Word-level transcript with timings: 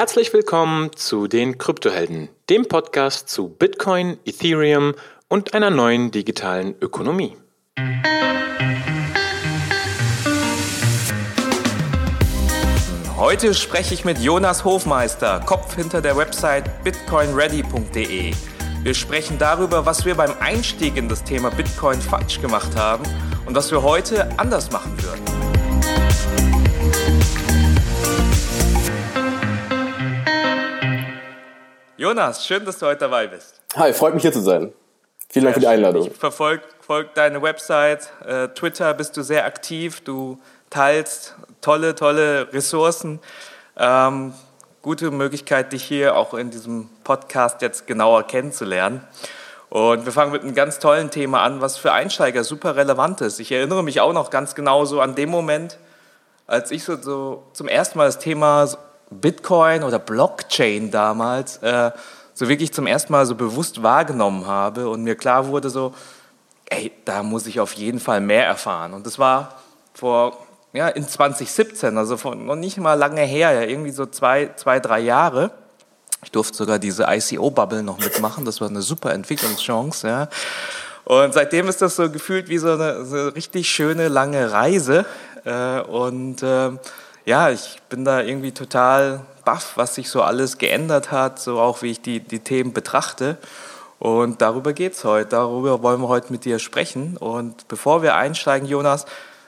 Herzlich 0.00 0.32
willkommen 0.32 0.96
zu 0.96 1.26
den 1.26 1.58
Kryptohelden, 1.58 2.30
dem 2.48 2.66
Podcast 2.66 3.28
zu 3.28 3.50
Bitcoin, 3.50 4.16
Ethereum 4.24 4.94
und 5.28 5.52
einer 5.52 5.68
neuen 5.68 6.10
digitalen 6.10 6.74
Ökonomie. 6.80 7.36
Heute 13.18 13.52
spreche 13.52 13.92
ich 13.92 14.06
mit 14.06 14.16
Jonas 14.20 14.64
Hofmeister, 14.64 15.40
Kopf 15.40 15.76
hinter 15.76 16.00
der 16.00 16.16
Website 16.16 16.82
bitcoinready.de. 16.82 18.32
Wir 18.82 18.94
sprechen 18.94 19.36
darüber, 19.38 19.84
was 19.84 20.06
wir 20.06 20.14
beim 20.14 20.32
Einstieg 20.40 20.96
in 20.96 21.10
das 21.10 21.22
Thema 21.24 21.50
Bitcoin 21.50 22.00
falsch 22.00 22.40
gemacht 22.40 22.74
haben 22.74 23.04
und 23.44 23.54
was 23.54 23.70
wir 23.70 23.82
heute 23.82 24.30
anders 24.38 24.70
machen 24.70 24.96
würden. 25.02 26.39
Jonas, 32.00 32.46
schön, 32.46 32.64
dass 32.64 32.78
du 32.78 32.86
heute 32.86 33.00
dabei 33.00 33.26
bist. 33.26 33.60
Hi, 33.76 33.92
freut 33.92 34.14
mich 34.14 34.22
hier 34.22 34.32
zu 34.32 34.40
sein. 34.40 34.72
Vielen 35.28 35.44
Dank 35.44 35.56
für 35.56 35.60
die 35.60 35.66
Einladung. 35.66 36.06
Ich 36.06 36.16
verfolge 36.16 36.62
verfolg 36.78 37.12
deine 37.12 37.42
Website, 37.42 38.10
äh, 38.26 38.48
Twitter 38.48 38.94
bist 38.94 39.18
du 39.18 39.22
sehr 39.22 39.44
aktiv, 39.44 40.00
du 40.00 40.38
teilst 40.70 41.34
tolle, 41.60 41.94
tolle 41.94 42.50
Ressourcen. 42.54 43.20
Ähm, 43.76 44.32
gute 44.80 45.10
Möglichkeit, 45.10 45.74
dich 45.74 45.84
hier 45.84 46.16
auch 46.16 46.32
in 46.32 46.48
diesem 46.50 46.88
Podcast 47.04 47.60
jetzt 47.60 47.86
genauer 47.86 48.22
kennenzulernen. 48.22 49.06
Und 49.68 50.06
wir 50.06 50.12
fangen 50.12 50.32
mit 50.32 50.40
einem 50.40 50.54
ganz 50.54 50.78
tollen 50.78 51.10
Thema 51.10 51.42
an, 51.42 51.60
was 51.60 51.76
für 51.76 51.92
Einsteiger 51.92 52.44
super 52.44 52.76
relevant 52.76 53.20
ist. 53.20 53.40
Ich 53.40 53.52
erinnere 53.52 53.84
mich 53.84 54.00
auch 54.00 54.14
noch 54.14 54.30
ganz 54.30 54.54
genau 54.54 54.86
so 54.86 55.02
an 55.02 55.16
den 55.16 55.28
Moment, 55.28 55.76
als 56.46 56.70
ich 56.70 56.82
so, 56.82 56.96
so 56.96 57.42
zum 57.52 57.68
ersten 57.68 57.98
Mal 57.98 58.06
das 58.06 58.18
Thema 58.18 58.66
Bitcoin 59.10 59.82
oder 59.82 59.98
Blockchain 59.98 60.90
damals 60.90 61.58
äh, 61.58 61.90
so 62.34 62.48
wirklich 62.48 62.72
zum 62.72 62.86
ersten 62.86 63.12
Mal 63.12 63.26
so 63.26 63.34
bewusst 63.34 63.82
wahrgenommen 63.82 64.46
habe 64.46 64.88
und 64.88 65.02
mir 65.02 65.16
klar 65.16 65.46
wurde 65.48 65.68
so, 65.68 65.92
ey, 66.66 66.92
da 67.04 67.22
muss 67.22 67.46
ich 67.46 67.60
auf 67.60 67.74
jeden 67.74 68.00
Fall 68.00 68.20
mehr 68.20 68.46
erfahren. 68.46 68.94
Und 68.94 69.04
das 69.04 69.18
war 69.18 69.60
vor, 69.92 70.38
ja, 70.72 70.88
in 70.88 71.06
2017, 71.06 71.98
also 71.98 72.16
von, 72.16 72.46
noch 72.46 72.56
nicht 72.56 72.78
mal 72.78 72.94
lange 72.94 73.22
her, 73.22 73.52
ja, 73.52 73.62
irgendwie 73.62 73.90
so 73.90 74.06
zwei, 74.06 74.50
zwei, 74.56 74.80
drei 74.80 75.00
Jahre. 75.00 75.50
Ich 76.22 76.30
durfte 76.30 76.56
sogar 76.56 76.78
diese 76.78 77.06
ICO-Bubble 77.08 77.82
noch 77.82 77.98
mitmachen, 77.98 78.44
das 78.44 78.60
war 78.60 78.68
eine 78.68 78.82
super 78.82 79.12
Entwicklungschance, 79.12 80.06
ja. 80.06 80.28
Und 81.04 81.34
seitdem 81.34 81.66
ist 81.68 81.82
das 81.82 81.96
so 81.96 82.08
gefühlt 82.08 82.48
wie 82.48 82.58
so 82.58 82.72
eine, 82.72 83.04
so 83.04 83.16
eine 83.16 83.34
richtig 83.34 83.68
schöne 83.68 84.08
lange 84.08 84.52
Reise. 84.52 85.04
Äh, 85.44 85.80
und 85.80 86.42
äh, 86.42 86.70
ja, 87.24 87.50
ich 87.50 87.78
bin 87.88 88.04
da 88.04 88.20
irgendwie 88.20 88.52
total 88.52 89.20
baff, 89.44 89.72
was 89.76 89.94
sich 89.94 90.10
so 90.10 90.22
alles 90.22 90.58
geändert 90.58 91.10
hat, 91.10 91.38
so 91.38 91.58
auch 91.60 91.82
wie 91.82 91.90
ich 91.92 92.02
die, 92.02 92.20
die 92.20 92.40
Themen 92.40 92.72
betrachte. 92.72 93.36
Und 93.98 94.40
darüber 94.40 94.72
geht 94.72 94.94
es 94.94 95.04
heute, 95.04 95.28
darüber 95.28 95.82
wollen 95.82 96.00
wir 96.00 96.08
heute 96.08 96.32
mit 96.32 96.44
dir 96.44 96.58
sprechen. 96.58 97.16
Und 97.18 97.68
bevor 97.68 98.02
wir 98.02 98.14
einsteigen, 98.14 98.66
Jonas, 98.66 99.04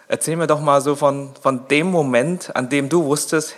erzähl 0.08 0.36
mir 0.36 0.46
doch 0.46 0.60
mal 0.60 0.80
so 0.82 0.94
von, 0.94 1.30
von 1.40 1.66
dem 1.68 1.90
Moment, 1.90 2.54
an 2.54 2.68
dem 2.68 2.88
du 2.88 3.04
wusstest, 3.04 3.56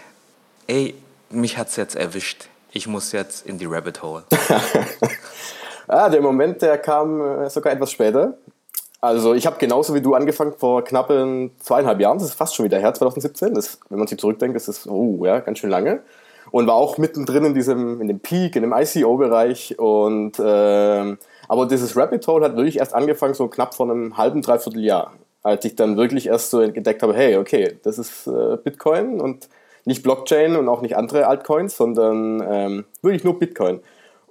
ey, 0.69 0.95
mich 1.31 1.59
hat 1.59 1.69
es 1.69 1.77
jetzt 1.77 1.97
erwischt. 1.97 2.49
Ich 2.71 2.87
muss 2.87 3.13
jetzt 3.13 3.47
in 3.47 3.59
die 3.59 3.67
Rabbit 3.67 4.03
Hole. 4.03 4.25
ah, 5.89 6.09
der 6.09 6.21
Moment, 6.21 6.63
der 6.63 6.79
kam 6.79 7.21
äh, 7.21 7.51
sogar 7.51 7.73
etwas 7.73 7.91
später. 7.91 8.35
Also 9.05 9.35
ich 9.35 9.45
habe 9.45 9.59
genauso 9.59 9.95
wie 9.95 10.01
du 10.01 10.15
angefangen 10.15 10.55
vor 10.57 10.83
knappen 10.83 11.51
zweieinhalb 11.61 12.01
Jahren, 12.01 12.17
das 12.17 12.29
ist 12.29 12.35
fast 12.37 12.55
schon 12.55 12.65
wieder 12.65 12.79
her, 12.79 12.95
2017. 12.95 13.53
Das, 13.53 13.79
wenn 13.91 13.99
man 13.99 14.09
sich 14.09 14.19
zurückdenkt, 14.19 14.57
ist 14.57 14.67
das 14.67 14.89
oh, 14.89 15.27
ja, 15.27 15.41
ganz 15.41 15.59
schön 15.59 15.69
lange. 15.69 16.01
Und 16.51 16.67
war 16.67 16.77
auch 16.77 16.97
mittendrin 16.97 17.45
in 17.45 17.53
diesem, 17.53 18.01
in 18.01 18.09
dem 18.09 18.21
Peak, 18.21 18.57
in 18.57 18.63
dem 18.63 18.73
ICO-Bereich. 18.73 19.79
Und 19.79 20.39
äh, 20.39 21.17
aber 21.49 21.67
dieses 21.69 21.95
Rabbit 21.99 22.27
Hole 22.27 22.47
hat 22.47 22.57
wirklich 22.57 22.79
erst 22.79 22.95
angefangen, 22.95 23.35
so 23.35 23.47
knapp 23.49 23.75
vor 23.75 23.91
einem 23.91 24.17
halben, 24.17 24.41
dreiviertel 24.41 24.83
Jahr. 24.83 25.13
Als 25.43 25.67
ich 25.67 25.77
dann 25.77 25.99
wirklich 25.99 26.29
erst 26.29 26.49
so 26.49 26.61
entdeckt 26.61 27.03
habe, 27.03 27.13
hey, 27.13 27.37
okay, 27.37 27.79
das 27.83 27.99
ist 27.99 28.27
äh, 28.27 28.57
Bitcoin 28.57 29.21
und 29.21 29.51
nicht 29.85 30.03
Blockchain 30.03 30.57
und 30.57 30.67
auch 30.71 30.81
nicht 30.81 30.97
andere 30.97 31.27
Altcoins, 31.27 31.77
sondern 31.77 32.43
ähm, 32.51 32.85
wirklich 33.03 33.23
nur 33.23 33.39
Bitcoin. 33.39 33.81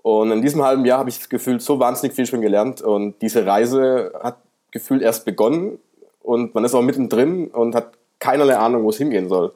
Und 0.01 0.31
in 0.31 0.41
diesem 0.41 0.63
halben 0.63 0.83
Jahr 0.83 0.97
habe 0.97 1.09
ich 1.09 1.19
das 1.19 1.29
Gefühl, 1.29 1.59
so 1.59 1.79
wahnsinnig 1.79 2.15
viel 2.15 2.25
schon 2.25 2.41
gelernt 2.41 2.81
und 2.81 3.21
diese 3.21 3.45
Reise 3.45 4.11
hat 4.21 4.37
gefühlt 4.73 5.01
erst 5.01 5.23
begonnen 5.23 5.79
und 6.21 6.53
man 6.53 6.65
ist 6.65 6.73
auch 6.73 6.81
mittendrin 6.81 7.47
und 7.47 7.75
hat 7.75 7.93
keinerlei 8.19 8.57
Ahnung, 8.57 8.83
wo 8.83 8.89
es 8.89 8.97
hingehen 8.97 9.29
soll. 9.29 9.53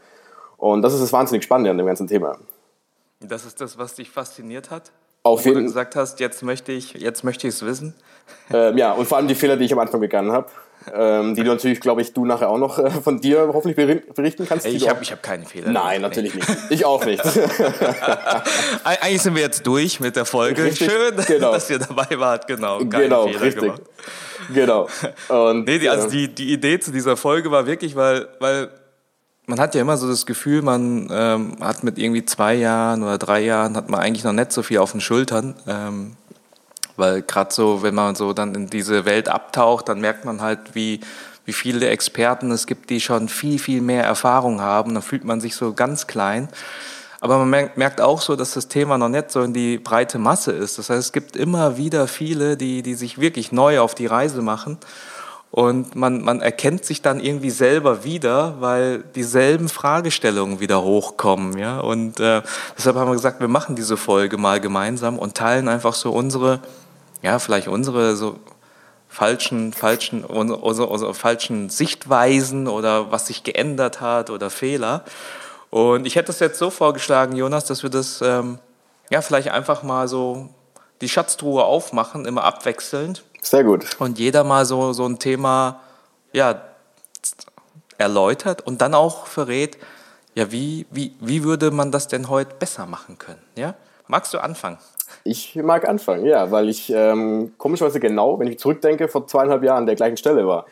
Und 0.57 0.81
das 0.81 0.93
ist 0.93 1.01
das 1.01 1.11
wahnsinnig 1.11 1.43
Spannende 1.43 1.71
an 1.71 1.77
dem 1.77 1.87
ganzen 1.87 2.07
Thema. 2.07 2.37
Das 3.19 3.45
ist 3.45 3.59
das, 3.59 3.77
was 3.77 3.95
dich 3.95 4.09
fasziniert 4.09 4.69
hat? 4.69 4.91
Auf 5.23 5.43
jeden 5.43 5.55
Fall. 5.55 5.63
du 5.63 5.67
gesagt 5.67 5.95
hast, 5.95 6.19
jetzt 6.19 6.43
möchte 6.43 6.71
ich 6.71 6.93
jetzt 6.93 7.23
möchte 7.23 7.47
ich 7.47 7.55
es 7.55 7.65
wissen. 7.65 7.93
Ähm, 8.49 8.77
ja, 8.77 8.91
und 8.91 9.05
vor 9.05 9.17
allem 9.17 9.29
die 9.29 9.35
Fehler, 9.35 9.55
die 9.55 9.63
ich 9.63 9.71
am 9.71 9.79
Anfang 9.79 10.01
begangen 10.01 10.33
habe, 10.33 10.49
ähm, 10.93 11.33
die 11.35 11.43
du 11.43 11.49
natürlich, 11.49 11.79
glaube 11.79 12.01
ich, 12.01 12.13
du 12.13 12.25
nachher 12.25 12.49
auch 12.49 12.57
noch 12.57 12.77
äh, 12.77 12.89
von 12.89 13.21
dir 13.21 13.49
hoffentlich 13.53 13.75
berichten 14.13 14.45
kannst. 14.47 14.65
Ey, 14.65 14.73
ich 14.73 14.89
habe 14.89 15.03
hab 15.03 15.23
keine 15.23 15.45
Fehler. 15.45 15.69
Nein, 15.69 16.01
natürlich 16.01 16.33
nee. 16.33 16.41
nicht. 16.41 16.71
Ich 16.71 16.85
auch 16.85 17.05
nicht. 17.05 17.23
Eigentlich 18.83 19.21
sind 19.21 19.35
wir 19.35 19.41
jetzt 19.41 19.65
durch 19.65 19.99
mit 19.99 20.15
der 20.15 20.25
Folge. 20.25 20.63
Richtig, 20.63 20.91
Schön, 20.91 21.15
genau. 21.25 21.53
dass 21.53 21.69
ihr 21.69 21.79
dabei 21.79 22.19
wart. 22.19 22.47
Genau, 22.47 22.79
keine 22.79 22.89
genau, 22.89 23.27
Fehler 23.27 23.41
richtig. 23.41 23.63
Gemacht. 23.63 23.81
Genau. 24.53 24.87
Und, 25.29 25.65
nee, 25.65 25.79
die, 25.79 25.89
also 25.89 26.09
die, 26.09 26.33
die 26.33 26.53
Idee 26.53 26.79
zu 26.79 26.91
dieser 26.91 27.17
Folge 27.17 27.51
war 27.51 27.65
wirklich, 27.65 27.95
weil, 27.95 28.27
weil 28.39 28.69
man 29.45 29.59
hat 29.59 29.75
ja 29.75 29.81
immer 29.81 29.97
so 29.97 30.07
das 30.07 30.25
Gefühl, 30.25 30.61
man 30.61 31.09
ähm, 31.11 31.57
hat 31.61 31.83
mit 31.83 31.97
irgendwie 31.97 32.25
zwei 32.25 32.53
Jahren 32.53 33.03
oder 33.03 33.17
drei 33.17 33.39
Jahren 33.41 33.75
hat 33.75 33.89
man 33.89 34.01
eigentlich 34.01 34.23
noch 34.23 34.33
nicht 34.33 34.51
so 34.51 34.61
viel 34.61 34.79
auf 34.79 34.91
den 34.91 35.01
Schultern. 35.01 35.55
Ähm, 35.67 36.17
weil 36.97 37.21
gerade 37.21 37.53
so, 37.53 37.83
wenn 37.83 37.95
man 37.95 38.15
so 38.15 38.33
dann 38.33 38.55
in 38.55 38.67
diese 38.67 39.05
Welt 39.05 39.29
abtaucht, 39.29 39.87
dann 39.87 40.01
merkt 40.01 40.25
man 40.25 40.41
halt, 40.41 40.59
wie, 40.73 40.99
wie 41.45 41.53
viele 41.53 41.87
Experten 41.87 42.51
es 42.51 42.65
gibt, 42.65 42.89
die 42.89 42.99
schon 42.99 43.29
viel, 43.29 43.59
viel 43.59 43.81
mehr 43.81 44.03
Erfahrung 44.03 44.59
haben. 44.61 44.93
Dann 44.93 45.03
fühlt 45.03 45.23
man 45.23 45.39
sich 45.39 45.55
so 45.55 45.73
ganz 45.73 46.07
klein. 46.07 46.49
Aber 47.19 47.43
man 47.43 47.71
merkt 47.75 47.99
auch 47.99 48.21
so, 48.21 48.35
dass 48.35 48.53
das 48.53 48.67
Thema 48.67 48.97
noch 48.97 49.09
nicht 49.09 49.31
so 49.31 49.41
in 49.41 49.53
die 49.53 49.79
breite 49.79 50.19
Masse 50.19 50.51
ist. 50.51 50.77
Das 50.77 50.89
heißt, 50.89 50.99
es 50.99 51.11
gibt 51.11 51.35
immer 51.35 51.77
wieder 51.77 52.07
viele, 52.07 52.57
die, 52.57 52.83
die 52.83 52.93
sich 52.93 53.19
wirklich 53.19 53.51
neu 53.51 53.79
auf 53.79 53.95
die 53.95 54.05
Reise 54.05 54.41
machen. 54.41 54.77
Und 55.49 55.95
man, 55.95 56.21
man 56.23 56.41
erkennt 56.41 56.85
sich 56.85 57.01
dann 57.01 57.19
irgendwie 57.19 57.49
selber 57.49 58.03
wieder, 58.03 58.55
weil 58.59 58.99
dieselben 59.15 59.69
Fragestellungen 59.69 60.59
wieder 60.59 60.83
hochkommen. 60.83 61.57
Ja? 61.57 61.79
Und 61.79 62.19
äh, 62.19 62.43
deshalb 62.77 62.97
haben 62.97 63.09
wir 63.09 63.15
gesagt, 63.15 63.39
wir 63.39 63.47
machen 63.47 63.75
diese 63.75 63.97
Folge 63.97 64.37
mal 64.37 64.59
gemeinsam 64.59 65.17
und 65.17 65.35
teilen 65.35 65.67
einfach 65.69 65.93
so 65.93 66.11
unsere, 66.11 66.59
ja, 67.23 67.39
vielleicht 67.39 67.69
unsere 67.69 68.15
so 68.15 68.37
falschen, 69.07 69.73
falschen, 69.73 70.23
unsere, 70.23 70.59
unsere, 70.59 70.87
unsere 70.89 71.13
falschen 71.13 71.69
Sichtweisen 71.69 72.67
oder 72.67 73.11
was 73.11 73.27
sich 73.27 73.43
geändert 73.43 74.01
hat 74.01 74.29
oder 74.29 74.49
Fehler. 74.49 75.05
Und 75.69 76.07
ich 76.07 76.15
hätte 76.15 76.31
es 76.31 76.39
jetzt 76.39 76.59
so 76.59 76.69
vorgeschlagen, 76.69 77.35
Jonas, 77.35 77.65
dass 77.65 77.83
wir 77.83 77.89
das 77.89 78.21
ähm, 78.21 78.59
ja 79.09 79.21
vielleicht 79.21 79.49
einfach 79.49 79.83
mal 79.83 80.07
so 80.07 80.49
die 81.01 81.09
Schatztruhe 81.09 81.63
aufmachen, 81.63 82.25
immer 82.25 82.43
abwechselnd. 82.43 83.23
Sehr 83.41 83.63
gut. 83.63 83.85
Und 83.99 84.19
jeder 84.19 84.43
mal 84.43 84.65
so, 84.65 84.93
so 84.93 85.05
ein 85.05 85.19
Thema 85.19 85.81
ja, 86.33 86.61
erläutert 87.97 88.61
und 88.65 88.81
dann 88.81 88.93
auch 88.93 89.27
verrät, 89.27 89.77
ja, 90.35 90.51
wie, 90.51 90.85
wie, 90.91 91.15
wie 91.19 91.43
würde 91.43 91.71
man 91.71 91.91
das 91.91 92.07
denn 92.07 92.29
heute 92.29 92.55
besser 92.55 92.85
machen 92.85 93.17
können? 93.17 93.41
Ja? 93.55 93.75
Magst 94.07 94.33
du 94.33 94.39
anfangen? 94.39 94.77
Ich 95.23 95.55
mag 95.55 95.87
anfangen, 95.87 96.25
ja, 96.25 96.51
weil 96.51 96.69
ich 96.69 96.91
ähm, 96.93 97.53
komischerweise 97.57 97.99
genau, 97.99 98.39
wenn 98.39 98.47
ich 98.47 98.59
zurückdenke, 98.59 99.07
vor 99.07 99.27
zweieinhalb 99.27 99.63
Jahren 99.63 99.79
an 99.79 99.85
der 99.85 99.95
gleichen 99.95 100.17
Stelle 100.17 100.47
war. 100.47 100.65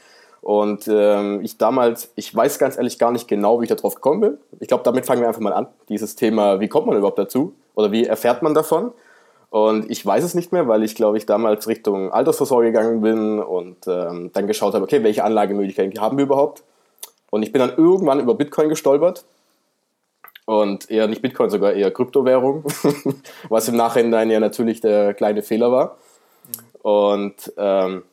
Und 0.45 0.87
ähm, 0.87 1.39
ich 1.41 1.57
damals, 1.57 2.11
ich 2.13 2.33
weiß 2.33 2.59
ganz 2.59 2.77
ehrlich 2.77 2.99
gar 2.99 3.11
nicht 3.11 3.27
genau, 3.27 3.59
wie 3.59 3.63
ich 3.63 3.69
darauf 3.71 3.95
gekommen 3.95 4.21
bin. 4.21 4.37
Ich 4.59 4.67
glaube, 4.67 4.83
damit 4.83 5.07
fangen 5.07 5.21
wir 5.21 5.27
einfach 5.27 5.41
mal 5.41 5.53
an. 5.53 5.65
Dieses 5.89 6.15
Thema, 6.15 6.59
wie 6.59 6.67
kommt 6.67 6.85
man 6.85 6.95
überhaupt 6.95 7.17
dazu? 7.17 7.55
Oder 7.73 7.91
wie 7.91 8.05
erfährt 8.05 8.43
man 8.43 8.53
davon? 8.53 8.91
Und 9.49 9.89
ich 9.89 10.05
weiß 10.05 10.23
es 10.23 10.35
nicht 10.35 10.51
mehr, 10.51 10.67
weil 10.67 10.83
ich, 10.83 10.93
glaube 10.93 11.17
ich, 11.17 11.25
damals 11.25 11.67
Richtung 11.67 12.11
Altersvorsorge 12.11 12.67
gegangen 12.67 13.01
bin 13.01 13.39
und 13.39 13.87
ähm, 13.87 14.29
dann 14.33 14.45
geschaut 14.45 14.75
habe, 14.75 14.83
okay, 14.83 15.01
welche 15.01 15.23
Anlagemöglichkeiten 15.23 15.99
haben 15.99 16.17
wir 16.17 16.25
überhaupt? 16.25 16.61
Und 17.31 17.41
ich 17.41 17.51
bin 17.51 17.59
dann 17.61 17.75
irgendwann 17.75 18.19
über 18.19 18.35
Bitcoin 18.35 18.69
gestolpert. 18.69 19.25
Und 20.45 20.91
eher 20.91 21.07
nicht 21.07 21.23
Bitcoin, 21.23 21.49
sogar 21.49 21.73
eher 21.73 21.89
Kryptowährung, 21.89 22.65
was 23.49 23.67
im 23.67 23.77
Nachhinein 23.77 24.29
ja 24.29 24.39
natürlich 24.39 24.79
der 24.79 25.15
kleine 25.15 25.41
Fehler 25.41 25.71
war. 25.71 25.97
Und 26.83 27.51
ähm, 27.57 28.03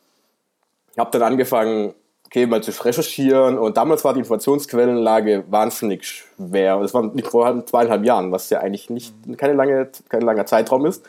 habe 0.97 1.11
dann 1.11 1.21
angefangen, 1.21 1.93
okay, 2.33 2.47
mal 2.47 2.63
zu 2.63 2.71
recherchieren 2.83 3.59
und 3.59 3.77
damals 3.77 4.03
war 4.03 4.13
die 4.13 4.19
Informationsquellenlage 4.21 5.43
wahnsinnig 5.49 6.03
schwer. 6.03 6.79
Das 6.79 6.91
war 6.91 7.11
vor 7.29 7.63
zweieinhalb 7.67 8.03
Jahren, 8.03 8.31
was 8.31 8.49
ja 8.49 8.59
eigentlich 8.59 8.89
nicht 8.89 9.13
keine 9.37 9.53
lange, 9.53 9.91
kein 10.09 10.21
langer 10.21 10.47
Zeitraum 10.47 10.87
ist. 10.87 11.05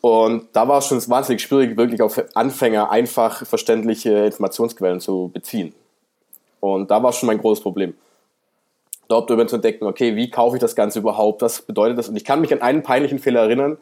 Und 0.00 0.46
da 0.52 0.68
war 0.68 0.78
es 0.78 0.86
schon 0.86 0.98
wahnsinnig 1.08 1.42
schwierig, 1.42 1.76
wirklich 1.76 2.00
auf 2.02 2.22
Anfänger 2.34 2.88
einfach 2.88 3.44
verständliche 3.46 4.26
Informationsquellen 4.26 5.00
zu 5.00 5.28
beziehen. 5.34 5.74
Und 6.60 6.88
da 6.88 7.02
war 7.02 7.12
schon 7.12 7.26
mein 7.26 7.38
großes 7.38 7.64
Problem. 7.64 7.94
dort 9.08 9.28
darüber 9.28 9.46
zu 9.48 9.56
entdecken, 9.56 9.86
okay, 9.86 10.14
wie 10.14 10.30
kaufe 10.30 10.56
ich 10.56 10.60
das 10.60 10.76
Ganze 10.76 11.00
überhaupt, 11.00 11.42
was 11.42 11.62
bedeutet 11.62 11.98
das? 11.98 12.08
Und 12.08 12.16
ich 12.16 12.24
kann 12.24 12.40
mich 12.40 12.52
an 12.52 12.62
einen 12.62 12.82
peinlichen 12.82 13.18
Fehler 13.18 13.40
erinnern. 13.40 13.78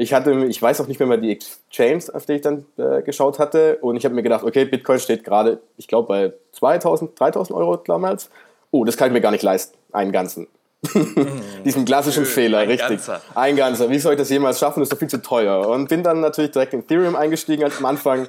Ich 0.00 0.14
hatte, 0.14 0.44
ich 0.44 0.62
weiß 0.62 0.80
auch 0.80 0.86
nicht 0.86 1.00
mehr 1.00 1.08
mal 1.08 1.20
die 1.20 1.32
Exchange, 1.32 2.04
auf 2.12 2.24
die 2.24 2.34
ich 2.34 2.40
dann 2.40 2.64
äh, 2.76 3.02
geschaut 3.02 3.40
hatte. 3.40 3.78
Und 3.80 3.96
ich 3.96 4.04
habe 4.04 4.14
mir 4.14 4.22
gedacht, 4.22 4.44
okay, 4.44 4.64
Bitcoin 4.64 5.00
steht 5.00 5.24
gerade, 5.24 5.58
ich 5.76 5.88
glaube, 5.88 6.06
bei 6.06 6.32
2000, 6.52 7.18
3000 7.18 7.58
Euro 7.58 7.76
damals. 7.78 8.30
Oh, 8.70 8.84
das 8.84 8.96
kann 8.96 9.08
ich 9.08 9.12
mir 9.12 9.20
gar 9.20 9.32
nicht 9.32 9.42
leisten, 9.42 9.76
einen 9.90 10.12
ganzen. 10.12 10.46
Diesen 11.64 11.84
klassischen 11.84 12.22
Nö, 12.22 12.28
Fehler, 12.28 12.58
ein 12.58 12.68
richtig. 12.68 12.88
Ganzer. 12.88 13.20
Ein 13.34 13.56
ganzer. 13.56 13.90
Wie 13.90 13.98
soll 13.98 14.12
ich 14.12 14.18
das 14.20 14.30
jemals 14.30 14.60
schaffen? 14.60 14.78
Das 14.78 14.86
ist 14.86 14.92
doch 14.92 14.98
viel 15.00 15.08
zu 15.08 15.20
teuer. 15.20 15.66
Und 15.66 15.88
bin 15.88 16.04
dann 16.04 16.20
natürlich 16.20 16.52
direkt 16.52 16.74
in 16.74 16.80
Ethereum 16.80 17.16
eingestiegen 17.16 17.64
als 17.64 17.78
am 17.78 17.86
Anfang. 17.86 18.28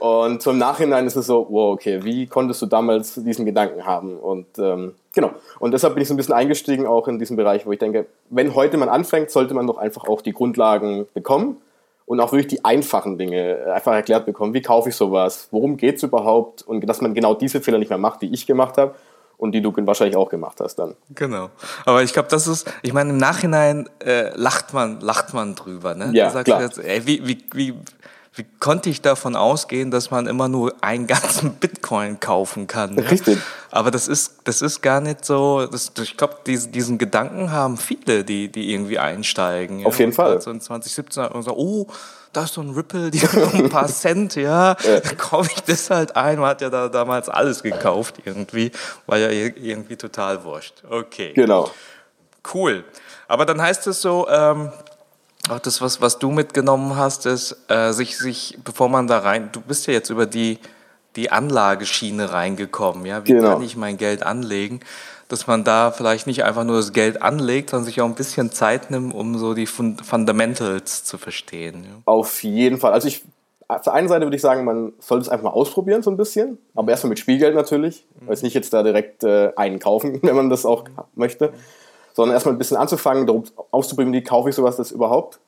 Und 0.00 0.40
zum 0.40 0.56
Nachhinein 0.56 1.06
ist 1.06 1.16
es 1.16 1.26
so, 1.26 1.46
wow, 1.50 1.74
okay, 1.74 2.02
wie 2.02 2.26
konntest 2.26 2.62
du 2.62 2.66
damals 2.66 3.14
diesen 3.14 3.44
Gedanken 3.44 3.84
haben? 3.84 4.16
Und 4.16 4.46
ähm, 4.58 4.94
genau. 5.12 5.30
Und 5.58 5.72
deshalb 5.72 5.92
bin 5.92 6.02
ich 6.02 6.08
so 6.08 6.14
ein 6.14 6.16
bisschen 6.16 6.32
eingestiegen 6.32 6.86
auch 6.86 7.06
in 7.06 7.18
diesen 7.18 7.36
Bereich, 7.36 7.66
wo 7.66 7.72
ich 7.72 7.78
denke, 7.78 8.06
wenn 8.30 8.54
heute 8.54 8.78
man 8.78 8.88
anfängt, 8.88 9.30
sollte 9.30 9.52
man 9.52 9.66
doch 9.66 9.76
einfach 9.76 10.08
auch 10.08 10.22
die 10.22 10.32
Grundlagen 10.32 11.06
bekommen 11.12 11.58
und 12.06 12.18
auch 12.18 12.32
wirklich 12.32 12.48
die 12.48 12.64
einfachen 12.64 13.18
Dinge 13.18 13.72
einfach 13.74 13.92
erklärt 13.92 14.24
bekommen. 14.24 14.54
Wie 14.54 14.62
kaufe 14.62 14.88
ich 14.88 14.96
sowas? 14.96 15.48
Worum 15.50 15.76
geht 15.76 15.96
es 15.96 16.02
überhaupt? 16.02 16.62
Und 16.62 16.80
dass 16.88 17.02
man 17.02 17.12
genau 17.12 17.34
diese 17.34 17.60
Fehler 17.60 17.76
nicht 17.76 17.90
mehr 17.90 17.98
macht, 17.98 18.22
die 18.22 18.32
ich 18.32 18.46
gemacht 18.46 18.78
habe 18.78 18.94
und 19.40 19.52
die 19.52 19.62
du 19.62 19.72
wahrscheinlich 19.86 20.16
auch 20.16 20.28
gemacht 20.28 20.60
hast 20.60 20.76
dann. 20.76 20.96
Genau. 21.14 21.48
Aber 21.86 22.02
ich 22.02 22.12
glaube, 22.12 22.28
das 22.28 22.46
ist, 22.46 22.70
ich 22.82 22.92
meine, 22.92 23.10
im 23.10 23.16
Nachhinein 23.16 23.88
äh, 24.04 24.30
lacht 24.34 24.74
man, 24.74 25.00
lacht 25.00 25.34
man 25.34 25.54
drüber. 25.54 25.94
Ne? 25.94 26.10
Ja, 26.12 26.42
klar. 26.42 26.62
Jetzt, 26.62 26.78
ey, 26.78 27.06
wie, 27.06 27.26
wie, 27.26 27.38
wie, 27.52 27.74
wie 28.40 28.46
konnte 28.58 28.88
ich 28.88 29.02
davon 29.02 29.36
ausgehen, 29.36 29.90
dass 29.90 30.10
man 30.10 30.26
immer 30.26 30.48
nur 30.48 30.72
einen 30.80 31.06
ganzen 31.06 31.52
Bitcoin 31.60 32.20
kaufen 32.20 32.66
kann? 32.66 32.94
Ne? 32.94 33.10
Richtig. 33.10 33.38
Aber 33.70 33.90
das 33.90 34.08
ist, 34.08 34.40
das 34.44 34.62
ist 34.62 34.80
gar 34.80 35.02
nicht 35.02 35.26
so, 35.26 35.66
das, 35.66 35.92
ich 36.00 36.16
glaube, 36.16 36.36
diesen, 36.46 36.72
diesen 36.72 36.96
Gedanken 36.96 37.52
haben 37.52 37.76
viele, 37.76 38.24
die, 38.24 38.50
die 38.50 38.72
irgendwie 38.72 38.98
einsteigen. 38.98 39.84
Auf 39.84 39.98
ja? 39.98 40.06
jeden 40.06 40.14
Fall. 40.14 40.40
So 40.40 40.50
in 40.50 40.62
2017 40.62 41.22
hat 41.22 41.34
man 41.34 41.42
so, 41.42 41.54
oh, 41.54 41.86
da 42.32 42.44
ist 42.44 42.54
so 42.54 42.62
ein 42.62 42.70
Ripple, 42.70 43.10
die 43.10 43.20
hat 43.26 43.54
ein 43.54 43.68
paar 43.68 43.88
Cent, 43.88 44.36
ja, 44.36 44.74
ja. 44.82 45.00
kaufe 45.18 45.50
ich 45.54 45.62
das 45.64 45.90
halt 45.90 46.16
ein. 46.16 46.38
Man 46.38 46.48
hat 46.48 46.62
ja 46.62 46.70
da 46.70 46.88
damals 46.88 47.28
alles 47.28 47.62
gekauft 47.62 48.22
irgendwie, 48.24 48.72
war 49.06 49.18
ja 49.18 49.28
irgendwie 49.28 49.96
total 49.96 50.44
wurscht. 50.44 50.82
Okay. 50.88 51.34
Genau. 51.34 51.70
Cool. 52.54 52.84
Aber 53.28 53.44
dann 53.44 53.60
heißt 53.60 53.86
es 53.86 54.00
so, 54.00 54.26
ähm, 54.30 54.72
auch 55.52 55.58
das, 55.58 55.80
was, 55.80 56.00
was 56.00 56.18
du 56.18 56.30
mitgenommen 56.30 56.96
hast, 56.96 57.26
ist, 57.26 57.56
äh, 57.68 57.92
sich, 57.92 58.16
sich, 58.18 58.58
bevor 58.64 58.88
man 58.88 59.06
da 59.06 59.18
rein, 59.18 59.50
du 59.52 59.60
bist 59.60 59.86
ja 59.86 59.92
jetzt 59.92 60.10
über 60.10 60.26
die, 60.26 60.58
die 61.16 61.30
Anlageschiene 61.30 62.32
reingekommen, 62.32 63.06
ja, 63.06 63.24
wie 63.24 63.32
genau. 63.32 63.54
kann 63.54 63.62
ich 63.62 63.76
mein 63.76 63.96
Geld 63.96 64.22
anlegen, 64.22 64.80
dass 65.28 65.46
man 65.46 65.64
da 65.64 65.90
vielleicht 65.90 66.26
nicht 66.26 66.44
einfach 66.44 66.64
nur 66.64 66.76
das 66.76 66.92
Geld 66.92 67.22
anlegt, 67.22 67.70
sondern 67.70 67.86
sich 67.86 68.00
auch 68.00 68.06
ein 68.06 68.14
bisschen 68.14 68.50
Zeit 68.50 68.90
nimmt, 68.90 69.14
um 69.14 69.38
so 69.38 69.54
die 69.54 69.66
Fund 69.66 70.04
Fundamentals 70.04 71.04
zu 71.04 71.18
verstehen. 71.18 71.84
Ja. 71.84 72.02
Auf 72.04 72.42
jeden 72.42 72.78
Fall. 72.78 72.92
Also 72.92 73.08
ich, 73.08 73.22
auf 73.68 73.82
der 73.82 73.92
einen 73.92 74.08
Seite 74.08 74.26
würde 74.26 74.36
ich 74.36 74.42
sagen, 74.42 74.64
man 74.64 74.92
sollte 74.98 75.22
es 75.22 75.28
einfach 75.28 75.44
mal 75.44 75.50
ausprobieren, 75.50 76.02
so 76.02 76.10
ein 76.10 76.16
bisschen, 76.16 76.58
aber 76.74 76.90
erstmal 76.90 77.10
mit 77.10 77.20
Spielgeld 77.20 77.54
natürlich, 77.54 78.04
mhm. 78.20 78.28
also 78.28 78.44
nicht 78.44 78.54
jetzt 78.54 78.72
da 78.72 78.82
direkt 78.82 79.22
äh, 79.22 79.52
einkaufen, 79.56 80.18
wenn 80.22 80.34
man 80.34 80.50
das 80.50 80.66
auch 80.66 80.84
mhm. 80.84 80.94
möchte 81.14 81.52
sondern 82.12 82.34
erstmal 82.34 82.54
ein 82.54 82.58
bisschen 82.58 82.76
anzufangen, 82.76 83.26
darum 83.26 83.44
auszuprobieren, 83.70 84.12
wie 84.12 84.22
kaufe 84.22 84.48
ich 84.48 84.54
sowas 84.54 84.76
das 84.76 84.90
überhaupt. 84.90 85.38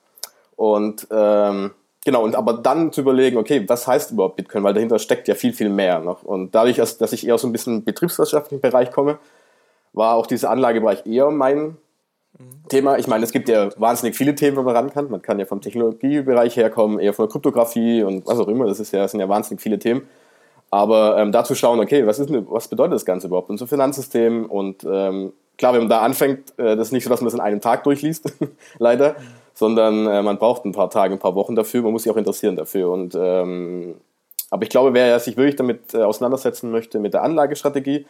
Und 0.55 1.07
ähm, 1.11 1.71
genau, 2.05 2.23
und 2.23 2.35
aber 2.35 2.53
dann 2.53 2.91
zu 2.91 3.01
überlegen, 3.01 3.37
okay, 3.37 3.63
was 3.67 3.87
heißt 3.87 4.11
überhaupt 4.11 4.35
Bitcoin, 4.35 4.63
weil 4.63 4.73
dahinter 4.73 4.99
steckt 4.99 5.27
ja 5.27 5.35
viel, 5.35 5.53
viel 5.53 5.69
mehr 5.69 5.99
noch. 5.99 6.23
Und 6.23 6.53
dadurch, 6.55 6.77
dass 6.77 7.13
ich 7.13 7.27
eher 7.27 7.37
so 7.37 7.47
ein 7.47 7.51
bisschen 7.51 7.83
betriebswirtschaftlichen 7.83 8.61
Bereich 8.61 8.91
komme, 8.91 9.17
war 9.93 10.15
auch 10.15 10.27
dieser 10.27 10.49
Anlagebereich 10.49 11.05
eher 11.05 11.29
mein 11.31 11.77
mhm. 12.37 12.67
Thema. 12.69 12.97
Ich 12.97 13.07
meine, 13.07 13.23
es 13.23 13.31
gibt 13.31 13.49
ja 13.49 13.69
wahnsinnig 13.77 14.15
viele 14.15 14.35
Themen, 14.35 14.57
wo 14.57 14.63
man 14.63 14.75
ran 14.75 14.91
kann. 14.91 15.09
Man 15.09 15.21
kann 15.21 15.39
ja 15.39 15.45
vom 15.45 15.61
Technologiebereich 15.61 16.57
herkommen, 16.57 16.99
eher 16.99 17.13
von 17.13 17.25
der 17.25 17.31
Kryptographie 17.31 18.03
und 18.03 18.25
was 18.25 18.39
auch 18.39 18.47
immer. 18.47 18.65
Das 18.65 18.79
ist 18.79 18.91
ja, 18.91 19.01
das 19.03 19.11
sind 19.11 19.19
ja 19.19 19.29
wahnsinnig 19.29 19.61
viele 19.61 19.79
Themen. 19.79 20.07
Aber 20.71 21.19
ähm, 21.19 21.31
dazu 21.31 21.53
schauen, 21.53 21.79
okay, 21.79 22.07
was, 22.07 22.17
ist, 22.17 22.29
was 22.31 22.67
bedeutet 22.67 22.93
das 22.93 23.05
Ganze 23.05 23.27
überhaupt? 23.27 23.51
Unser 23.51 23.67
Finanzsystem 23.67 24.47
und 24.47 24.83
ähm, 24.89 25.31
klar, 25.57 25.73
wenn 25.73 25.81
man 25.81 25.89
da 25.89 26.01
anfängt, 26.01 26.57
äh, 26.57 26.75
das 26.75 26.87
ist 26.87 26.91
nicht 26.91 27.03
so, 27.03 27.09
dass 27.09 27.21
man 27.21 27.27
das 27.27 27.33
in 27.33 27.39
einem 27.39 27.61
Tag 27.61 27.83
durchliest, 27.83 28.33
leider, 28.79 29.15
sondern 29.53 30.07
äh, 30.07 30.21
man 30.21 30.37
braucht 30.37 30.65
ein 30.65 30.71
paar 30.71 30.89
Tage, 30.89 31.13
ein 31.13 31.19
paar 31.19 31.35
Wochen 31.35 31.55
dafür, 31.55 31.81
man 31.81 31.91
muss 31.91 32.03
sich 32.03 32.11
auch 32.11 32.17
interessieren 32.17 32.55
dafür. 32.55 32.89
Und, 32.89 33.15
ähm, 33.15 33.95
aber 34.49 34.63
ich 34.63 34.69
glaube, 34.69 34.93
wer 34.93 35.19
sich 35.19 35.37
wirklich 35.37 35.55
damit 35.55 35.93
äh, 35.93 36.03
auseinandersetzen 36.03 36.71
möchte, 36.71 36.99
mit 36.99 37.13
der 37.13 37.23
Anlagestrategie, 37.23 38.05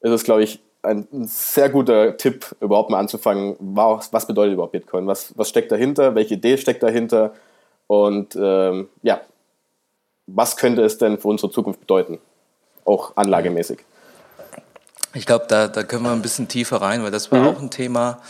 ist 0.00 0.10
es, 0.10 0.24
glaube 0.24 0.42
ich, 0.42 0.60
ein, 0.82 1.06
sehr 1.22 1.68
guter 1.68 2.16
Tipp, 2.16 2.56
überhaupt 2.60 2.90
mal 2.90 2.98
anzufangen, 2.98 3.56
was, 3.58 4.12
was 4.12 4.26
bedeutet 4.26 4.54
überhaupt 4.54 4.72
Bitcoin, 4.72 5.06
was, 5.06 5.36
was 5.36 5.48
steckt 5.48 5.70
dahinter, 5.70 6.14
welche 6.14 6.34
Idee 6.34 6.56
steckt 6.56 6.82
dahinter? 6.82 7.34
Und 7.86 8.36
ähm, 8.40 8.88
ja, 9.02 9.20
was 10.26 10.56
könnte 10.56 10.82
es 10.82 10.96
denn 10.96 11.18
für 11.18 11.28
unsere 11.28 11.52
Zukunft 11.52 11.80
bedeuten, 11.80 12.18
auch 12.84 13.16
anlagemäßig. 13.16 13.80
Ich 15.14 15.26
glaube, 15.26 15.46
da, 15.48 15.68
da 15.68 15.82
können 15.82 16.04
wir 16.04 16.12
ein 16.12 16.22
bisschen 16.22 16.48
tiefer 16.48 16.80
rein, 16.80 17.02
weil 17.02 17.10
das 17.10 17.32
war 17.32 17.40
mhm. 17.40 17.46
auch 17.48 17.60
ein 17.60 17.70
Thema, 17.70 18.20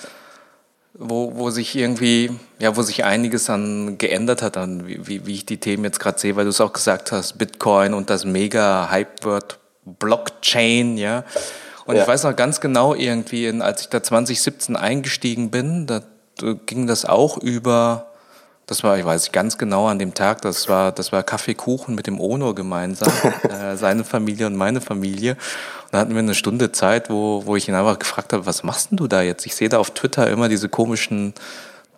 wo, 0.95 1.37
wo 1.37 1.51
sich 1.51 1.77
irgendwie, 1.77 2.31
ja, 2.59 2.77
wo 2.77 2.83
sich 2.83 3.05
einiges 3.05 3.49
an 3.51 3.99
geändert 3.99 4.43
hat, 4.43 4.57
an 4.57 4.87
wie, 4.87 5.27
wie 5.27 5.35
ich 5.35 5.47
die 5.47 5.59
Themen 5.59 5.85
jetzt 5.85 6.01
gerade 6.01 6.19
sehe, 6.19 6.37
weil 6.37 6.45
du 6.45 6.51
es 6.51 6.61
auch 6.61 6.73
gesagt 6.73 7.13
hast, 7.13 7.39
Bitcoin 7.39 7.95
und 7.95 8.11
das 8.11 8.25
mega 8.25 8.91
Hype-Word 8.91 9.59
Blockchain, 9.85 10.97
ja. 10.99 11.25
Und 11.87 11.97
ja. 11.97 12.03
ich 12.03 12.09
weiß 12.09 12.25
noch 12.25 12.37
ganz 12.37 12.61
genau 12.61 12.95
irgendwie, 12.95 13.49
als 13.61 13.83
ich 13.83 13.89
da 13.89 14.03
2017 14.03 14.77
eingestiegen 14.77 15.51
bin, 15.51 15.87
da 15.87 16.03
ging 16.67 16.87
das 16.87 17.05
auch 17.05 17.39
über 17.39 18.10
das 18.71 18.85
war, 18.85 18.97
ich 18.97 19.05
weiß 19.05 19.33
ganz 19.33 19.59
genau 19.59 19.89
an 19.89 19.99
dem 19.99 20.15
Tag, 20.15 20.43
das 20.43 20.69
war, 20.69 20.93
das 20.93 21.11
war 21.11 21.25
Kaffeekuchen 21.25 21.97
mit 21.97 22.07
dem 22.07 22.21
Ono 22.21 22.55
gemeinsam, 22.55 23.13
äh, 23.43 23.77
seine 23.77 24.05
Familie 24.05 24.47
und 24.47 24.55
meine 24.55 24.81
Familie. 24.81 25.33
Und 25.33 25.93
da 25.93 25.99
hatten 25.99 26.13
wir 26.13 26.21
eine 26.21 26.37
Stunde 26.37 26.71
Zeit, 26.71 27.11
wo, 27.11 27.43
wo 27.47 27.57
ich 27.57 27.69
ihn 27.69 27.75
einfach 27.75 27.99
gefragt 27.99 28.33
habe, 28.33 28.47
was 28.47 28.63
machst 28.63 28.93
denn 28.93 28.97
du 28.97 29.09
da 29.09 29.23
jetzt? 29.23 29.45
Ich 29.45 29.57
sehe 29.57 29.69
da 29.69 29.79
auf 29.79 29.91
Twitter 29.91 30.31
immer 30.31 30.49
diese 30.49 30.69
komischen 30.69 31.35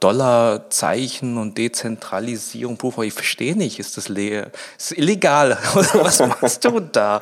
Dollarzeichen 0.02 1.38
und 1.38 1.56
Dezentralisierung. 1.56 2.76
Puh, 2.76 3.02
ich 3.02 3.14
verstehe 3.14 3.56
nicht, 3.56 3.78
ist 3.78 3.96
das 3.96 4.08
leer? 4.08 4.50
Ist 4.76 4.98
illegal? 4.98 5.56
was 5.74 6.18
machst 6.18 6.64
du 6.64 6.80
da? 6.80 7.20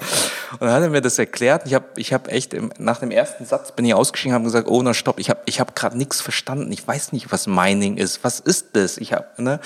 Und 0.53 0.63
dann 0.63 0.73
hat 0.73 0.83
er 0.83 0.89
mir 0.89 1.03
das 1.03 1.19
erklärt. 1.19 1.67
Ich 1.67 1.75
habe 1.75 1.87
ich 1.97 2.15
hab 2.15 2.29
echt, 2.29 2.55
im, 2.55 2.73
nach 2.79 2.99
dem 2.99 3.11
ersten 3.11 3.45
Satz 3.45 3.73
bin 3.73 3.85
ich 3.85 3.93
ausgestiegen 3.93 4.35
und 4.35 4.37
habe 4.37 4.45
gesagt, 4.45 4.69
oh, 4.69 4.83
na 4.83 4.95
stopp, 4.95 5.19
ich 5.19 5.29
habe 5.29 5.41
ich 5.45 5.61
hab 5.61 5.77
gerade 5.77 5.99
nichts 5.99 6.23
verstanden. 6.23 6.73
Ich 6.73 6.87
weiß 6.89 7.13
nicht, 7.13 7.31
was 7.31 7.47
Mining 7.47 7.99
ist. 7.99 8.25
Was 8.25 8.41
ist 8.41 8.69
das? 8.73 8.97
Ich 8.97 9.13
hab, 9.13 9.39
ne? 9.39 9.61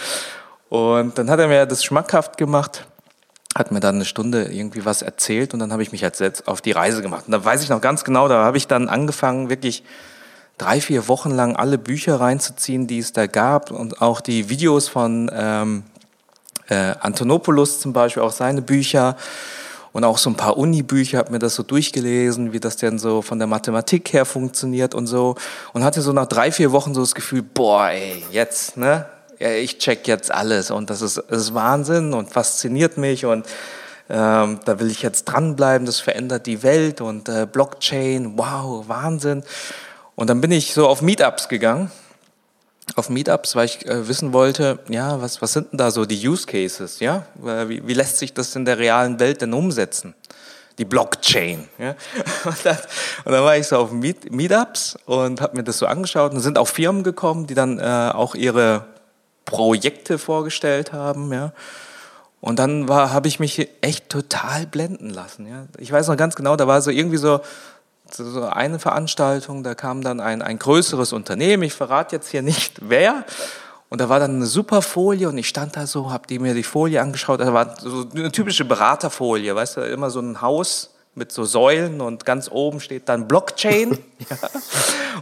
Und 0.69 1.17
dann 1.17 1.31
hat 1.31 1.39
er 1.39 1.47
mir 1.47 1.67
das 1.67 1.85
schmackhaft 1.85 2.37
gemacht 2.37 2.85
hat 3.57 3.71
mir 3.71 3.79
dann 3.79 3.95
eine 3.95 4.05
Stunde 4.05 4.47
irgendwie 4.47 4.85
was 4.85 5.03
erzählt 5.03 5.55
und 5.55 5.61
dann 5.61 5.71
habe 5.71 5.81
ich 5.81 5.93
mich 5.93 6.01
jetzt 6.01 6.49
auf 6.49 6.61
die 6.61 6.73
Reise 6.73 7.03
gemacht. 7.03 7.27
Und 7.27 7.31
da 7.31 7.45
weiß 7.45 7.63
ich 7.63 7.69
noch 7.69 7.81
ganz 7.81 8.03
genau, 8.03 8.27
da 8.27 8.43
habe 8.43 8.57
ich 8.57 8.67
dann 8.67 8.89
angefangen, 8.89 9.49
wirklich 9.49 9.85
drei, 10.59 10.81
vier 10.81 11.09
Wochen 11.09 11.31
lang 11.31 11.57
alle 11.57 11.79
Bücher 11.79 12.21
reinzuziehen, 12.21 12.87
die 12.87 12.99
es 12.99 13.13
da 13.13 13.27
gab 13.27 13.71
und 13.71 14.01
auch 14.01 14.21
die 14.21 14.49
Videos 14.49 14.89
von 14.89 15.31
ähm, 15.35 15.83
äh, 16.69 16.95
Antonopoulos 17.01 17.81
zum 17.81 17.93
Beispiel, 17.93 18.23
auch 18.23 18.33
seine 18.33 18.63
Bücher 18.63 19.17
und 19.93 20.05
auch 20.05 20.19
so 20.19 20.31
ein 20.31 20.37
paar 20.37 20.57
Uni-Bücher, 20.57 21.19
habe 21.19 21.33
mir 21.33 21.39
das 21.39 21.55
so 21.55 21.63
durchgelesen, 21.63 22.53
wie 22.53 22.61
das 22.61 22.77
denn 22.77 22.99
so 22.99 23.23
von 23.23 23.39
der 23.39 23.47
Mathematik 23.47 24.13
her 24.13 24.25
funktioniert 24.25 24.95
und 24.95 25.07
so 25.07 25.37
und 25.73 25.85
hatte 25.85 26.03
so 26.03 26.13
nach 26.13 26.27
drei, 26.27 26.51
vier 26.51 26.73
Wochen 26.73 26.95
so 26.95 27.01
das 27.01 27.15
Gefühl, 27.15 27.43
boah, 27.43 27.89
ey, 27.91 28.25
jetzt, 28.31 28.77
ne, 28.77 29.07
ich 29.39 29.79
check 29.79 30.07
jetzt 30.09 30.33
alles 30.33 30.71
und 30.71 30.91
das 30.91 31.03
ist, 31.03 31.23
das 31.29 31.43
ist 31.43 31.55
Wahnsinn 31.55 32.13
und 32.13 32.31
fasziniert 32.31 32.97
mich 32.97 33.27
und 33.27 33.47
ähm, 34.09 34.61
da 34.65 34.81
will 34.81 34.91
ich 34.91 35.03
jetzt 35.03 35.25
dranbleiben, 35.25 35.87
das 35.87 36.01
verändert 36.01 36.47
die 36.47 36.63
Welt 36.63 37.01
und 37.01 37.29
äh, 37.29 37.47
Blockchain, 37.51 38.37
wow, 38.37 38.87
Wahnsinn. 38.87 39.45
Und 40.17 40.31
dann 40.31 40.41
bin 40.41 40.53
ich 40.53 40.75
so 40.75 40.89
auf 40.89 41.03
Meetups 41.03 41.49
gegangen, 41.49 41.91
auf 42.97 43.09
Meetups, 43.09 43.57
weil 43.57 43.67
ich 43.67 43.87
äh, 43.87 44.07
wissen 44.09 44.33
wollte, 44.33 44.79
ja, 44.89 45.21
was, 45.21 45.43
was 45.43 45.53
sind 45.53 45.73
denn 45.73 45.79
da 45.79 45.91
so 45.91 46.05
die 46.05 46.29
Use 46.29 46.47
Cases, 46.47 47.01
ja? 47.01 47.27
Wie, 47.67 47.87
wie 47.87 47.95
lässt 47.95 48.19
sich 48.19 48.35
das 48.35 48.55
in 48.55 48.65
der 48.65 48.79
realen 48.79 49.19
Welt 49.19 49.41
denn 49.43 49.53
umsetzen? 49.53 50.15
Die 50.79 50.85
Blockchain. 50.85 51.69
Ja? 51.79 51.95
Und, 52.45 52.57
dann, 52.65 52.77
und 53.25 53.33
dann 53.33 53.45
war 53.45 53.57
ich 53.57 53.67
so 53.69 53.79
auf 53.79 53.93
Meet, 53.93 54.33
Meetups 54.33 54.99
und 55.07 55.41
habe 55.41 55.57
mir 55.57 55.63
das 55.63 55.79
so 55.79 55.87
angeschaut 55.87 56.33
und 56.33 56.41
sind 56.41 56.59
auch 56.59 56.67
Firmen 56.67 57.05
gekommen, 57.05 57.47
die 57.47 57.55
dann 57.55 57.79
äh, 57.79 58.11
auch 58.13 58.35
ihre 58.35 58.85
Projekte 59.45 60.19
vorgestellt 60.19 60.93
haben, 60.93 61.33
ja. 61.33 61.53
Und 62.41 62.59
dann 62.59 62.91
habe 62.91 63.27
ich 63.27 63.41
mich 63.41 63.71
echt 63.81 64.11
total 64.11 64.67
blenden 64.67 65.09
lassen. 65.09 65.47
Ja. 65.47 65.65
Ich 65.79 65.91
weiß 65.91 66.09
noch 66.09 66.17
ganz 66.19 66.35
genau, 66.35 66.57
da 66.57 66.67
war 66.67 66.83
so 66.83 66.91
irgendwie 66.91 67.17
so, 67.17 67.41
so 68.17 68.45
eine 68.45 68.79
Veranstaltung, 68.79 69.63
da 69.63 69.75
kam 69.75 70.03
dann 70.03 70.21
ein, 70.21 70.43
ein 70.43 70.59
größeres 70.59 71.13
Unternehmen, 71.13 71.63
ich 71.63 71.75
verrate 71.75 72.17
jetzt 72.17 72.29
hier 72.29 72.43
nicht 72.43 72.79
wer, 72.89 73.25
und 73.91 74.01
da 74.01 74.09
war 74.09 74.19
dann 74.19 74.37
eine 74.37 74.47
super 74.47 74.83
Folie 74.83 75.29
und 75.29 75.39
ich 75.39 75.49
stand 75.49 75.77
da 75.77 75.87
so, 75.87 76.11
hab 76.11 76.27
die 76.27 76.39
mir 76.39 76.55
die 76.55 76.65
Folie 76.65 77.01
angeschaut, 77.01 77.41
da 77.41 77.53
war 77.53 77.77
so 77.81 78.07
eine 78.15 78.33
typische 78.33 78.65
Beraterfolie, 78.65 79.55
weißt 79.55 79.77
du, 79.77 79.81
immer 79.83 80.11
so 80.11 80.21
ein 80.21 80.41
Haus 80.41 80.91
mit 81.15 81.31
so 81.31 81.45
Säulen 81.45 82.01
und 82.01 82.25
ganz 82.25 82.51
oben 82.51 82.81
steht 82.81 83.09
dann 83.09 83.29
Blockchain. 83.29 83.99
ja. 84.31 84.37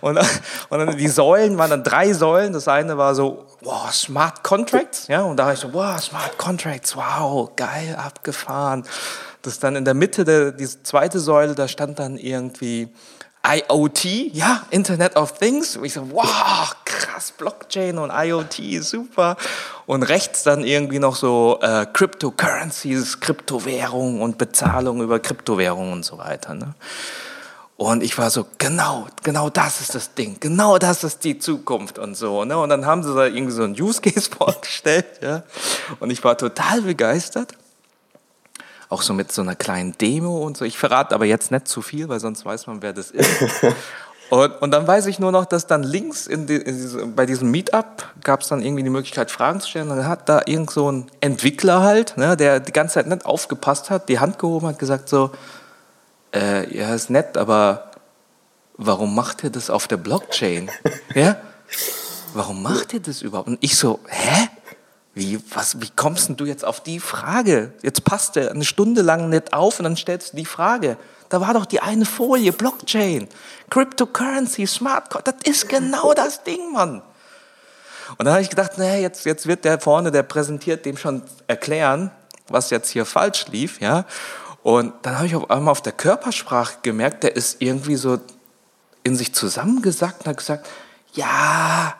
und, 0.00 0.18
und 0.18 0.78
dann 0.78 0.96
die 0.96 1.08
Säulen 1.08 1.58
waren 1.58 1.70
dann 1.70 1.84
drei 1.84 2.12
Säulen. 2.12 2.52
Das 2.52 2.68
eine 2.68 2.96
war 2.96 3.14
so, 3.14 3.44
wow, 3.60 3.92
Smart 3.92 4.42
Contracts. 4.42 5.08
Ja, 5.08 5.22
und 5.22 5.36
da 5.36 5.46
war 5.46 5.52
ich 5.52 5.58
so, 5.58 5.72
wow, 5.72 6.00
Smart 6.00 6.38
Contracts, 6.38 6.96
wow, 6.96 7.50
geil, 7.56 7.96
abgefahren. 7.96 8.84
Das 9.42 9.58
dann 9.58 9.76
in 9.76 9.84
der 9.84 9.94
Mitte, 9.94 10.24
der, 10.24 10.52
diese 10.52 10.82
zweite 10.82 11.20
Säule, 11.20 11.54
da 11.54 11.68
stand 11.68 11.98
dann 11.98 12.16
irgendwie 12.16 12.88
IoT, 13.44 14.04
ja, 14.32 14.62
Internet 14.70 15.16
of 15.16 15.32
Things. 15.32 15.76
Und 15.76 15.84
ich 15.84 15.94
so, 15.94 16.12
wow, 16.12 16.76
krass, 16.84 17.32
Blockchain 17.36 17.98
und 17.98 18.10
IoT, 18.10 18.82
super. 18.82 19.36
Und 19.86 20.04
rechts 20.04 20.44
dann 20.44 20.64
irgendwie 20.64 21.00
noch 21.00 21.16
so 21.16 21.58
äh, 21.60 21.86
Cryptocurrencies, 21.92 23.18
Kryptowährung 23.18 24.20
und 24.20 24.38
Bezahlung 24.38 25.02
über 25.02 25.18
Kryptowährungen 25.18 25.92
und 25.92 26.04
so 26.04 26.18
weiter. 26.18 26.54
Ne? 26.54 26.74
Und 27.76 28.04
ich 28.04 28.16
war 28.16 28.30
so, 28.30 28.46
genau, 28.58 29.08
genau 29.24 29.50
das 29.50 29.80
ist 29.80 29.96
das 29.96 30.14
Ding, 30.14 30.36
genau 30.38 30.78
das 30.78 31.02
ist 31.02 31.24
die 31.24 31.40
Zukunft 31.40 31.98
und 31.98 32.14
so. 32.14 32.44
Ne? 32.44 32.56
Und 32.56 32.68
dann 32.68 32.86
haben 32.86 33.02
sie 33.02 33.12
da 33.12 33.26
irgendwie 33.26 33.52
so 33.52 33.64
ein 33.64 33.72
Use 33.72 34.00
Case 34.00 34.30
vorgestellt. 34.38 35.06
Ja? 35.20 35.42
Und 35.98 36.10
ich 36.10 36.22
war 36.22 36.38
total 36.38 36.82
begeistert 36.82 37.54
auch 38.92 39.02
so 39.02 39.14
mit 39.14 39.32
so 39.32 39.40
einer 39.40 39.56
kleinen 39.56 39.96
Demo 39.96 40.44
und 40.44 40.56
so. 40.56 40.66
Ich 40.66 40.76
verrate 40.76 41.14
aber 41.14 41.24
jetzt 41.24 41.50
nicht 41.50 41.66
zu 41.66 41.80
viel, 41.80 42.08
weil 42.10 42.20
sonst 42.20 42.44
weiß 42.44 42.66
man, 42.66 42.82
wer 42.82 42.92
das 42.92 43.10
ist. 43.10 43.26
und, 44.30 44.52
und 44.60 44.70
dann 44.70 44.86
weiß 44.86 45.06
ich 45.06 45.18
nur 45.18 45.32
noch, 45.32 45.46
dass 45.46 45.66
dann 45.66 45.82
links 45.82 46.26
in 46.26 46.46
die, 46.46 46.56
in 46.56 46.76
diese, 46.76 47.06
bei 47.06 47.24
diesem 47.24 47.50
Meetup 47.50 48.06
gab 48.22 48.42
es 48.42 48.48
dann 48.48 48.60
irgendwie 48.60 48.82
die 48.82 48.90
Möglichkeit, 48.90 49.30
Fragen 49.30 49.60
zu 49.60 49.70
stellen. 49.70 49.90
Und 49.90 49.96
dann 49.96 50.06
hat 50.06 50.28
da 50.28 50.42
irgend 50.44 50.70
so 50.70 50.92
ein 50.92 51.06
Entwickler 51.20 51.82
halt, 51.82 52.18
ne, 52.18 52.36
der 52.36 52.60
die 52.60 52.72
ganze 52.72 52.94
Zeit 52.94 53.06
nicht 53.06 53.24
aufgepasst 53.24 53.88
hat, 53.88 54.10
die 54.10 54.20
Hand 54.20 54.38
gehoben 54.38 54.66
hat, 54.66 54.78
gesagt 54.78 55.08
so, 55.08 55.30
äh, 56.34 56.76
ja, 56.76 56.94
ist 56.94 57.08
nett, 57.08 57.38
aber 57.38 57.90
warum 58.76 59.14
macht 59.14 59.42
ihr 59.42 59.50
das 59.50 59.70
auf 59.70 59.88
der 59.88 59.96
Blockchain? 59.96 60.70
ja? 61.14 61.36
Warum 62.34 62.62
macht 62.62 62.92
ihr 62.92 63.00
das 63.00 63.22
überhaupt? 63.22 63.48
Und 63.48 63.58
ich 63.62 63.74
so, 63.76 64.00
hä? 64.06 64.48
Wie, 65.14 65.38
was, 65.54 65.80
wie 65.80 65.90
kommst 65.94 66.28
denn 66.28 66.36
du 66.36 66.46
jetzt 66.46 66.64
auf 66.64 66.80
die 66.82 66.98
Frage? 66.98 67.72
Jetzt 67.82 68.04
passt 68.04 68.36
der 68.36 68.50
eine 68.50 68.64
Stunde 68.64 69.02
lang 69.02 69.28
nicht 69.28 69.52
auf 69.52 69.78
und 69.78 69.84
dann 69.84 69.96
stellst 69.96 70.32
du 70.32 70.36
die 70.38 70.46
Frage. 70.46 70.96
Da 71.28 71.40
war 71.40 71.52
doch 71.54 71.66
die 71.66 71.80
eine 71.80 72.06
Folie, 72.06 72.52
Blockchain, 72.52 73.28
Cryptocurrency, 73.70 74.66
Smart, 74.66 75.14
das 75.24 75.34
ist 75.44 75.68
genau 75.68 76.14
das 76.14 76.44
Ding, 76.44 76.72
Mann. 76.72 77.02
Und 78.18 78.24
dann 78.24 78.34
habe 78.34 78.42
ich 78.42 78.50
gedacht, 78.50 78.78
naja, 78.78 78.96
jetzt, 78.96 79.24
jetzt 79.24 79.46
wird 79.46 79.64
der 79.64 79.80
vorne, 79.80 80.10
der 80.10 80.22
präsentiert, 80.22 80.84
dem 80.84 80.96
schon 80.96 81.22
erklären, 81.46 82.10
was 82.48 82.70
jetzt 82.70 82.90
hier 82.90 83.06
falsch 83.06 83.46
lief, 83.48 83.80
ja. 83.80 84.04
Und 84.62 84.94
dann 85.02 85.16
habe 85.16 85.26
ich 85.26 85.34
auf 85.34 85.50
einmal 85.50 85.72
auf 85.72 85.82
der 85.82 85.92
Körpersprache 85.92 86.78
gemerkt, 86.82 87.24
der 87.24 87.34
ist 87.34 87.60
irgendwie 87.60 87.96
so 87.96 88.18
in 89.02 89.16
sich 89.16 89.34
zusammengesackt 89.34 90.20
und 90.20 90.28
hat 90.28 90.36
gesagt, 90.36 90.68
ja, 91.14 91.94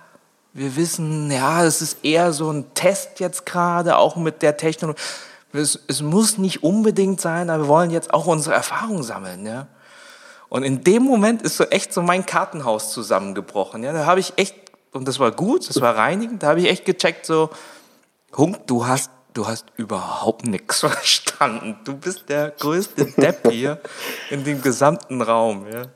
wir 0.54 0.76
wissen, 0.76 1.30
ja, 1.30 1.64
es 1.64 1.80
ist 1.80 2.04
eher 2.04 2.32
so 2.32 2.50
ein 2.50 2.74
Test 2.74 3.20
jetzt 3.20 3.46
gerade, 3.46 3.96
auch 3.96 4.16
mit 4.16 4.42
der 4.42 4.56
Technologie. 4.56 5.00
Es, 5.54 5.78
es, 5.86 6.00
muss 6.00 6.38
nicht 6.38 6.62
unbedingt 6.62 7.20
sein, 7.20 7.50
aber 7.50 7.64
wir 7.64 7.68
wollen 7.68 7.90
jetzt 7.90 8.14
auch 8.14 8.26
unsere 8.26 8.54
Erfahrungen 8.54 9.02
sammeln. 9.02 9.44
Ja? 9.46 9.66
Und 10.48 10.62
in 10.62 10.82
dem 10.82 11.02
Moment 11.02 11.42
ist 11.42 11.56
so 11.56 11.64
echt 11.64 11.92
so 11.92 12.02
mein 12.02 12.24
Kartenhaus 12.24 12.92
zusammengebrochen. 12.92 13.82
Ja? 13.82 13.92
Da 13.92 14.06
habe 14.06 14.20
ich 14.20 14.32
echt, 14.36 14.54
und 14.92 15.06
das 15.06 15.18
war 15.18 15.30
gut, 15.30 15.68
das 15.68 15.80
war 15.80 15.96
reinigend, 15.96 16.42
da 16.42 16.48
habe 16.48 16.60
ich 16.60 16.68
echt 16.68 16.84
gecheckt, 16.84 17.26
so, 17.26 17.50
Hunk, 18.34 18.66
du 18.66 18.86
hast, 18.86 19.10
du 19.34 19.46
hast 19.46 19.66
überhaupt 19.76 20.46
nichts 20.46 20.80
verstanden. 20.80 21.78
Du 21.84 21.96
bist 21.96 22.30
der 22.30 22.50
größte 22.50 23.04
Depp 23.04 23.50
hier 23.50 23.78
in 24.30 24.44
dem 24.44 24.62
gesamten 24.62 25.20
Raum. 25.20 25.66
Ja? 25.70 25.86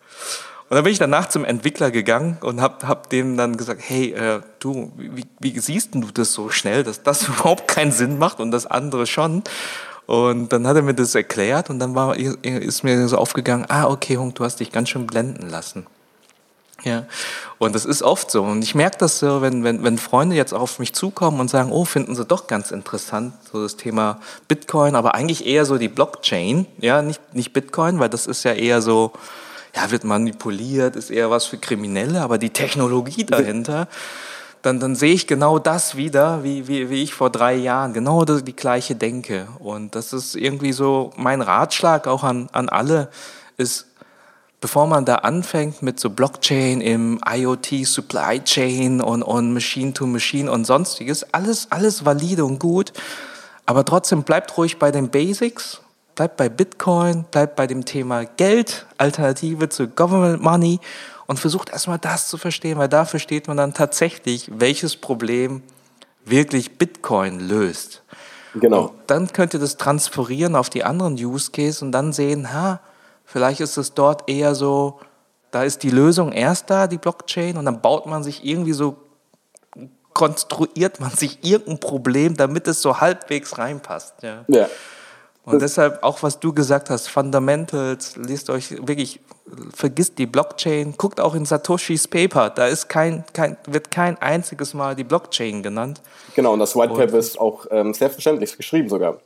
Und 0.68 0.74
dann 0.74 0.82
bin 0.82 0.92
ich 0.92 0.98
danach 0.98 1.28
zum 1.28 1.44
Entwickler 1.44 1.92
gegangen 1.92 2.38
und 2.40 2.60
hab, 2.60 2.82
hab 2.84 3.08
dem 3.10 3.36
dann 3.36 3.56
gesagt, 3.56 3.80
hey, 3.84 4.12
äh, 4.12 4.40
du, 4.58 4.90
wie, 4.96 5.24
wie 5.38 5.58
siehst 5.60 5.94
du 5.94 6.10
das 6.12 6.32
so 6.32 6.50
schnell, 6.50 6.82
dass 6.82 7.04
das 7.04 7.22
überhaupt 7.28 7.68
keinen 7.68 7.92
Sinn 7.92 8.18
macht 8.18 8.40
und 8.40 8.50
das 8.50 8.66
andere 8.66 9.06
schon? 9.06 9.44
Und 10.06 10.52
dann 10.52 10.66
hat 10.66 10.76
er 10.76 10.82
mir 10.82 10.94
das 10.94 11.14
erklärt 11.14 11.70
und 11.70 11.78
dann 11.78 11.94
war, 11.94 12.16
ist 12.16 12.84
mir 12.84 13.08
so 13.08 13.16
aufgegangen, 13.16 13.66
ah, 13.68 13.86
okay, 13.86 14.16
Hung, 14.16 14.34
du 14.34 14.44
hast 14.44 14.60
dich 14.60 14.72
ganz 14.72 14.88
schön 14.88 15.06
blenden 15.06 15.48
lassen. 15.50 15.86
Ja, 16.84 17.06
und 17.58 17.74
das 17.74 17.84
ist 17.84 18.02
oft 18.02 18.30
so. 18.30 18.42
Und 18.42 18.62
ich 18.62 18.74
merke 18.74 18.98
das 18.98 19.18
so, 19.18 19.42
wenn, 19.42 19.64
wenn, 19.64 19.82
wenn 19.82 19.98
Freunde 19.98 20.36
jetzt 20.36 20.52
auf 20.52 20.78
mich 20.78 20.92
zukommen 20.92 21.40
und 21.40 21.48
sagen, 21.48 21.72
oh, 21.72 21.84
finden 21.84 22.14
sie 22.14 22.24
doch 22.24 22.46
ganz 22.46 22.70
interessant, 22.70 23.34
so 23.50 23.62
das 23.62 23.76
Thema 23.76 24.20
Bitcoin, 24.46 24.94
aber 24.94 25.14
eigentlich 25.14 25.46
eher 25.46 25.64
so 25.64 25.78
die 25.78 25.88
Blockchain, 25.88 26.66
ja, 26.78 27.02
nicht, 27.02 27.34
nicht 27.34 27.52
Bitcoin, 27.52 27.98
weil 27.98 28.08
das 28.08 28.26
ist 28.26 28.44
ja 28.44 28.52
eher 28.52 28.82
so, 28.82 29.12
ja, 29.76 29.90
wird 29.90 30.04
manipuliert, 30.04 30.96
ist 30.96 31.10
eher 31.10 31.30
was 31.30 31.44
für 31.44 31.58
Kriminelle, 31.58 32.22
aber 32.22 32.38
die 32.38 32.50
Technologie 32.50 33.24
dahinter, 33.24 33.88
dann, 34.62 34.80
dann 34.80 34.96
sehe 34.96 35.12
ich 35.12 35.26
genau 35.26 35.58
das 35.58 35.96
wieder, 35.96 36.42
wie, 36.42 36.66
wie, 36.66 36.90
wie 36.90 37.02
ich 37.02 37.14
vor 37.14 37.30
drei 37.30 37.54
Jahren, 37.54 37.92
genau 37.92 38.24
die, 38.24 38.42
die 38.42 38.56
gleiche 38.56 38.96
denke. 38.96 39.46
Und 39.60 39.94
das 39.94 40.12
ist 40.12 40.34
irgendwie 40.34 40.72
so 40.72 41.12
mein 41.16 41.42
Ratschlag 41.42 42.08
auch 42.08 42.24
an, 42.24 42.48
an 42.52 42.68
alle, 42.68 43.08
ist, 43.58 43.86
bevor 44.60 44.86
man 44.86 45.04
da 45.04 45.16
anfängt 45.16 45.82
mit 45.82 46.00
so 46.00 46.10
Blockchain 46.10 46.80
im 46.80 47.20
IoT 47.24 47.86
Supply 47.86 48.40
Chain 48.42 49.00
und, 49.00 49.22
und 49.22 49.52
Machine 49.52 49.92
to 49.92 50.06
Machine 50.06 50.50
und 50.50 50.64
sonstiges, 50.64 51.32
alles, 51.32 51.70
alles 51.70 52.04
valide 52.04 52.44
und 52.44 52.58
gut, 52.58 52.92
aber 53.66 53.84
trotzdem 53.84 54.22
bleibt 54.22 54.56
ruhig 54.56 54.78
bei 54.78 54.90
den 54.90 55.10
Basics, 55.10 55.80
bleibt 56.16 56.36
bei 56.36 56.48
Bitcoin, 56.48 57.24
bleibt 57.30 57.54
bei 57.54 57.68
dem 57.68 57.84
Thema 57.84 58.24
Geld, 58.24 58.86
Alternative 58.98 59.68
zu 59.68 59.86
Government 59.86 60.42
Money 60.42 60.80
und 61.26 61.38
versucht 61.38 61.70
erstmal 61.70 61.98
das 61.98 62.28
zu 62.28 62.38
verstehen, 62.38 62.78
weil 62.78 62.88
da 62.88 63.04
versteht 63.04 63.46
man 63.46 63.56
dann 63.56 63.74
tatsächlich, 63.74 64.50
welches 64.52 64.96
Problem 64.96 65.62
wirklich 66.24 66.78
Bitcoin 66.78 67.38
löst. 67.38 68.02
Genau. 68.54 68.86
Und 68.86 68.92
dann 69.06 69.32
könnt 69.32 69.54
ihr 69.54 69.60
das 69.60 69.76
transferieren 69.76 70.56
auf 70.56 70.70
die 70.70 70.82
anderen 70.82 71.14
Use 71.14 71.50
Case 71.50 71.84
und 71.84 71.92
dann 71.92 72.12
sehen, 72.12 72.52
ha, 72.52 72.80
vielleicht 73.24 73.60
ist 73.60 73.76
es 73.76 73.92
dort 73.92 74.28
eher 74.28 74.54
so, 74.54 74.98
da 75.50 75.62
ist 75.64 75.82
die 75.82 75.90
Lösung 75.90 76.32
erst 76.32 76.70
da, 76.70 76.86
die 76.86 76.98
Blockchain, 76.98 77.58
und 77.58 77.66
dann 77.66 77.82
baut 77.82 78.06
man 78.06 78.22
sich 78.22 78.44
irgendwie 78.44 78.72
so, 78.72 78.96
konstruiert 80.14 80.98
man 80.98 81.10
sich 81.10 81.44
irgendein 81.44 81.78
Problem, 81.78 82.36
damit 82.36 82.66
es 82.68 82.80
so 82.80 83.00
halbwegs 83.00 83.58
reinpasst. 83.58 84.14
Ja. 84.22 84.44
ja. 84.48 84.68
Und 85.46 85.62
deshalb 85.62 86.02
auch, 86.02 86.24
was 86.24 86.40
du 86.40 86.52
gesagt 86.52 86.90
hast, 86.90 87.06
Fundamentals, 87.06 88.16
lest 88.16 88.50
euch 88.50 88.72
wirklich, 88.84 89.20
vergisst 89.72 90.18
die 90.18 90.26
Blockchain, 90.26 90.94
guckt 90.96 91.20
auch 91.20 91.36
in 91.36 91.44
Satoshis 91.44 92.08
Paper, 92.08 92.50
da 92.50 92.66
ist 92.66 92.88
kein, 92.88 93.24
kein, 93.32 93.56
wird 93.66 93.92
kein 93.92 94.20
einziges 94.20 94.74
Mal 94.74 94.96
die 94.96 95.04
Blockchain 95.04 95.62
genannt. 95.62 96.02
Genau, 96.34 96.52
und 96.52 96.58
das 96.58 96.74
White 96.74 96.94
Paper 96.94 97.12
und, 97.12 97.18
ist 97.20 97.38
auch 97.38 97.66
ähm, 97.70 97.94
selbstverständlich 97.94 98.56
geschrieben 98.56 98.88
sogar. 98.88 99.18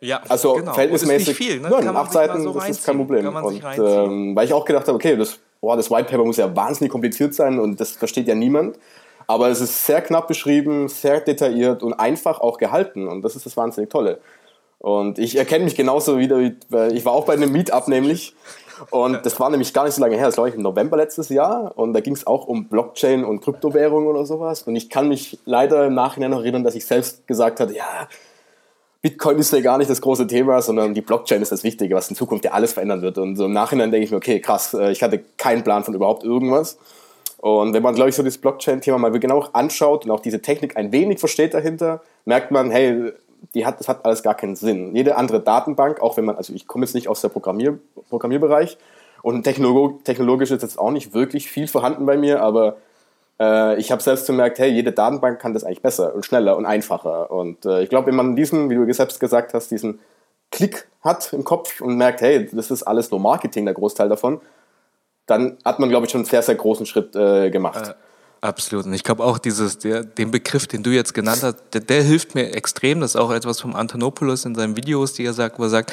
Ja, 0.00 0.22
also 0.26 0.54
genau. 0.54 0.72
verhältnismäßig. 0.72 1.28
nicht 1.28 1.36
viel, 1.36 1.60
ne? 1.60 1.68
Nein, 1.68 1.96
acht 1.96 2.12
Seiten, 2.12 2.42
so 2.42 2.54
das 2.54 2.70
ist 2.70 2.86
kein 2.86 2.96
Problem. 2.96 3.26
Und 3.26 3.62
ähm, 3.78 4.34
weil 4.34 4.46
ich 4.46 4.54
auch 4.54 4.64
gedacht 4.64 4.88
habe, 4.88 4.96
okay, 4.96 5.16
das, 5.16 5.38
boah, 5.60 5.76
das 5.76 5.90
White 5.90 6.10
Paper 6.10 6.24
muss 6.24 6.38
ja 6.38 6.56
wahnsinnig 6.56 6.90
kompliziert 6.90 7.34
sein 7.34 7.60
und 7.60 7.78
das 7.78 7.92
versteht 7.92 8.26
ja 8.26 8.34
niemand. 8.34 8.78
Aber 9.26 9.48
es 9.48 9.60
ist 9.60 9.86
sehr 9.86 10.00
knapp 10.00 10.26
beschrieben, 10.28 10.88
sehr 10.88 11.20
detailliert 11.20 11.82
und 11.82 11.92
einfach 11.92 12.40
auch 12.40 12.58
gehalten. 12.58 13.06
Und 13.06 13.22
das 13.22 13.36
ist 13.36 13.46
das 13.46 13.56
wahnsinnig 13.56 13.90
Tolle. 13.90 14.18
Und 14.82 15.20
ich 15.20 15.38
erkenne 15.38 15.64
mich 15.64 15.76
genauso 15.76 16.18
wieder, 16.18 16.40
wie, 16.40 16.56
ich 16.92 17.04
war 17.04 17.12
auch 17.12 17.24
bei 17.24 17.34
einem 17.34 17.52
Meetup 17.52 17.86
nämlich. 17.86 18.34
Und 18.90 19.24
das 19.24 19.38
war 19.38 19.48
nämlich 19.48 19.72
gar 19.72 19.84
nicht 19.84 19.94
so 19.94 20.00
lange 20.00 20.16
her, 20.16 20.26
das 20.26 20.34
glaube 20.34 20.48
ich 20.48 20.56
im 20.56 20.62
November 20.62 20.96
letztes 20.96 21.28
Jahr. 21.28 21.72
Und 21.76 21.92
da 21.92 22.00
ging 22.00 22.14
es 22.14 22.26
auch 22.26 22.48
um 22.48 22.66
Blockchain 22.66 23.24
und 23.24 23.42
Kryptowährungen 23.42 24.08
oder 24.08 24.26
sowas. 24.26 24.64
Und 24.64 24.74
ich 24.74 24.90
kann 24.90 25.06
mich 25.06 25.38
leider 25.44 25.86
im 25.86 25.94
Nachhinein 25.94 26.32
noch 26.32 26.40
erinnern, 26.40 26.64
dass 26.64 26.74
ich 26.74 26.84
selbst 26.84 27.28
gesagt 27.28 27.60
hatte, 27.60 27.76
ja, 27.76 28.08
Bitcoin 29.02 29.38
ist 29.38 29.52
ja 29.52 29.60
gar 29.60 29.78
nicht 29.78 29.88
das 29.88 30.00
große 30.00 30.26
Thema, 30.26 30.60
sondern 30.60 30.94
die 30.94 31.00
Blockchain 31.00 31.42
ist 31.42 31.52
das 31.52 31.62
Wichtige, 31.62 31.94
was 31.94 32.10
in 32.10 32.16
Zukunft 32.16 32.44
ja 32.44 32.50
alles 32.50 32.72
verändern 32.72 33.02
wird. 33.02 33.18
Und 33.18 33.36
so 33.36 33.44
im 33.44 33.52
Nachhinein 33.52 33.92
denke 33.92 34.04
ich 34.04 34.10
mir, 34.10 34.16
okay, 34.16 34.40
krass, 34.40 34.74
äh, 34.74 34.90
ich 34.90 35.04
hatte 35.04 35.20
keinen 35.36 35.62
Plan 35.62 35.84
von 35.84 35.94
überhaupt 35.94 36.24
irgendwas. 36.24 36.76
Und 37.38 37.72
wenn 37.72 37.84
man, 37.84 37.94
glaube 37.94 38.10
ich, 38.10 38.16
so 38.16 38.24
das 38.24 38.38
Blockchain-Thema 38.38 38.98
mal 38.98 39.16
genau 39.20 39.46
anschaut 39.52 40.04
und 40.04 40.10
auch 40.10 40.20
diese 40.20 40.42
Technik 40.42 40.76
ein 40.76 40.90
wenig 40.90 41.20
versteht 41.20 41.54
dahinter, 41.54 42.02
merkt 42.24 42.50
man, 42.50 42.72
hey, 42.72 43.12
die 43.54 43.66
hat, 43.66 43.80
das 43.80 43.88
hat 43.88 44.04
alles 44.04 44.22
gar 44.22 44.34
keinen 44.34 44.56
Sinn. 44.56 44.94
Jede 44.94 45.16
andere 45.16 45.40
Datenbank, 45.40 46.00
auch 46.00 46.16
wenn 46.16 46.24
man, 46.24 46.36
also 46.36 46.52
ich 46.52 46.66
komme 46.66 46.84
jetzt 46.84 46.94
nicht 46.94 47.08
aus 47.08 47.20
der 47.20 47.28
Programmier, 47.28 47.78
Programmierbereich 48.08 48.78
und 49.22 49.42
technolog, 49.42 50.04
technologisch 50.04 50.50
ist 50.50 50.62
jetzt 50.62 50.78
auch 50.78 50.90
nicht 50.90 51.14
wirklich 51.14 51.50
viel 51.50 51.68
vorhanden 51.68 52.06
bei 52.06 52.16
mir, 52.16 52.42
aber 52.42 52.76
äh, 53.40 53.78
ich 53.78 53.90
habe 53.90 54.02
selbst 54.02 54.26
gemerkt, 54.26 54.58
hey, 54.58 54.70
jede 54.70 54.92
Datenbank 54.92 55.40
kann 55.40 55.54
das 55.54 55.64
eigentlich 55.64 55.82
besser 55.82 56.14
und 56.14 56.24
schneller 56.24 56.56
und 56.56 56.66
einfacher. 56.66 57.30
Und 57.30 57.64
äh, 57.66 57.82
ich 57.82 57.88
glaube, 57.88 58.08
wenn 58.08 58.16
man 58.16 58.36
diesen, 58.36 58.70
wie 58.70 58.74
du 58.74 58.92
selbst 58.92 59.20
gesagt 59.20 59.54
hast, 59.54 59.70
diesen 59.70 60.00
Klick 60.50 60.86
hat 61.02 61.32
im 61.32 61.44
Kopf 61.44 61.80
und 61.80 61.96
merkt, 61.96 62.20
hey, 62.20 62.48
das 62.52 62.70
ist 62.70 62.82
alles 62.82 63.10
nur 63.10 63.20
Marketing, 63.20 63.64
der 63.64 63.74
Großteil 63.74 64.08
davon, 64.08 64.40
dann 65.26 65.56
hat 65.64 65.78
man, 65.78 65.88
glaube 65.88 66.06
ich, 66.06 66.12
schon 66.12 66.20
einen 66.20 66.28
sehr, 66.28 66.42
sehr 66.42 66.54
großen 66.54 66.86
Schritt 66.86 67.16
äh, 67.16 67.50
gemacht. 67.50 67.94
Absolut. 68.42 68.86
Und 68.86 68.92
ich 68.92 69.04
glaube 69.04 69.22
auch 69.22 69.38
dieses, 69.38 69.78
der, 69.78 70.02
den 70.02 70.32
Begriff, 70.32 70.66
den 70.66 70.82
du 70.82 70.90
jetzt 70.90 71.14
genannt 71.14 71.44
hast, 71.44 71.58
der, 71.72 71.80
der, 71.80 72.02
hilft 72.02 72.34
mir 72.34 72.54
extrem. 72.54 73.00
Das 73.00 73.12
ist 73.12 73.16
auch 73.20 73.30
etwas 73.30 73.60
vom 73.60 73.76
Antonopoulos 73.76 74.44
in 74.44 74.56
seinen 74.56 74.76
Videos, 74.76 75.12
die 75.12 75.24
er 75.24 75.32
sagt, 75.32 75.60
wo 75.60 75.62
er 75.62 75.70
sagt, 75.70 75.92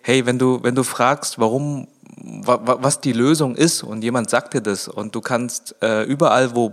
hey, 0.00 0.24
wenn 0.24 0.38
du, 0.38 0.60
wenn 0.62 0.74
du 0.74 0.82
fragst, 0.82 1.38
warum, 1.38 1.88
wa, 2.16 2.78
was 2.80 3.02
die 3.02 3.12
Lösung 3.12 3.54
ist 3.54 3.82
und 3.82 4.02
jemand 4.02 4.30
sagt 4.30 4.54
dir 4.54 4.62
das 4.62 4.88
und 4.88 5.14
du 5.14 5.20
kannst 5.20 5.76
äh, 5.82 6.04
überall, 6.04 6.56
wo 6.56 6.72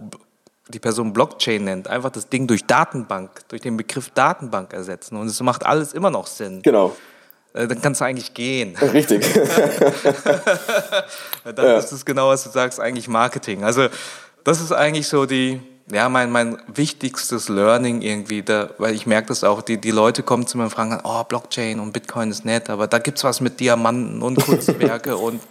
die 0.70 0.80
Person 0.80 1.12
Blockchain 1.12 1.66
nennt, 1.66 1.90
einfach 1.90 2.10
das 2.10 2.30
Ding 2.30 2.48
durch 2.48 2.66
Datenbank, 2.66 3.42
durch 3.50 3.62
den 3.62 3.76
Begriff 3.76 4.10
Datenbank 4.12 4.72
ersetzen 4.72 5.18
und 5.18 5.28
es 5.28 5.42
macht 5.42 5.66
alles 5.66 5.92
immer 5.92 6.10
noch 6.10 6.28
Sinn. 6.28 6.62
Genau. 6.62 6.96
Äh, 7.54 7.68
dann 7.68 7.82
kannst 7.82 8.00
du 8.00 8.06
eigentlich 8.06 8.34
gehen. 8.34 8.78
Richtig. 8.78 9.26
dann 11.44 11.66
ja. 11.66 11.78
ist 11.78 11.92
es 11.92 12.06
genau, 12.06 12.30
was 12.30 12.46
du 12.46 12.50
sagst, 12.50 12.80
eigentlich 12.80 13.10
Marketing. 13.10 13.66
Also 13.66 13.90
das 14.48 14.62
ist 14.62 14.72
eigentlich 14.72 15.10
so 15.10 15.26
die, 15.26 15.60
ja, 15.92 16.08
mein, 16.08 16.32
mein 16.32 16.58
wichtigstes 16.74 17.50
Learning 17.50 18.02
irgendwie, 18.02 18.44
da, 18.44 18.70
weil 18.78 18.96
ich 18.96 19.06
merke 19.06 19.28
das 19.28 19.44
auch, 19.44 19.62
die, 19.62 19.78
die 19.78 19.92
Leute 19.92 20.24
kommen 20.24 20.48
zu 20.48 20.58
mir 20.58 20.64
und 20.64 20.70
fragen, 20.70 20.98
oh, 21.04 21.22
Blockchain 21.26 21.82
und 21.82 21.92
Bitcoin 21.92 22.32
ist 22.32 22.46
nett, 22.46 22.70
aber 22.70 22.88
da 22.88 23.00
gibt 23.00 23.18
es 23.18 23.26
was 23.26 23.42
mit 23.42 23.60
Diamanten 23.60 24.22
und 24.22 24.42
Kunstwerke 24.42 25.18
und 25.18 25.42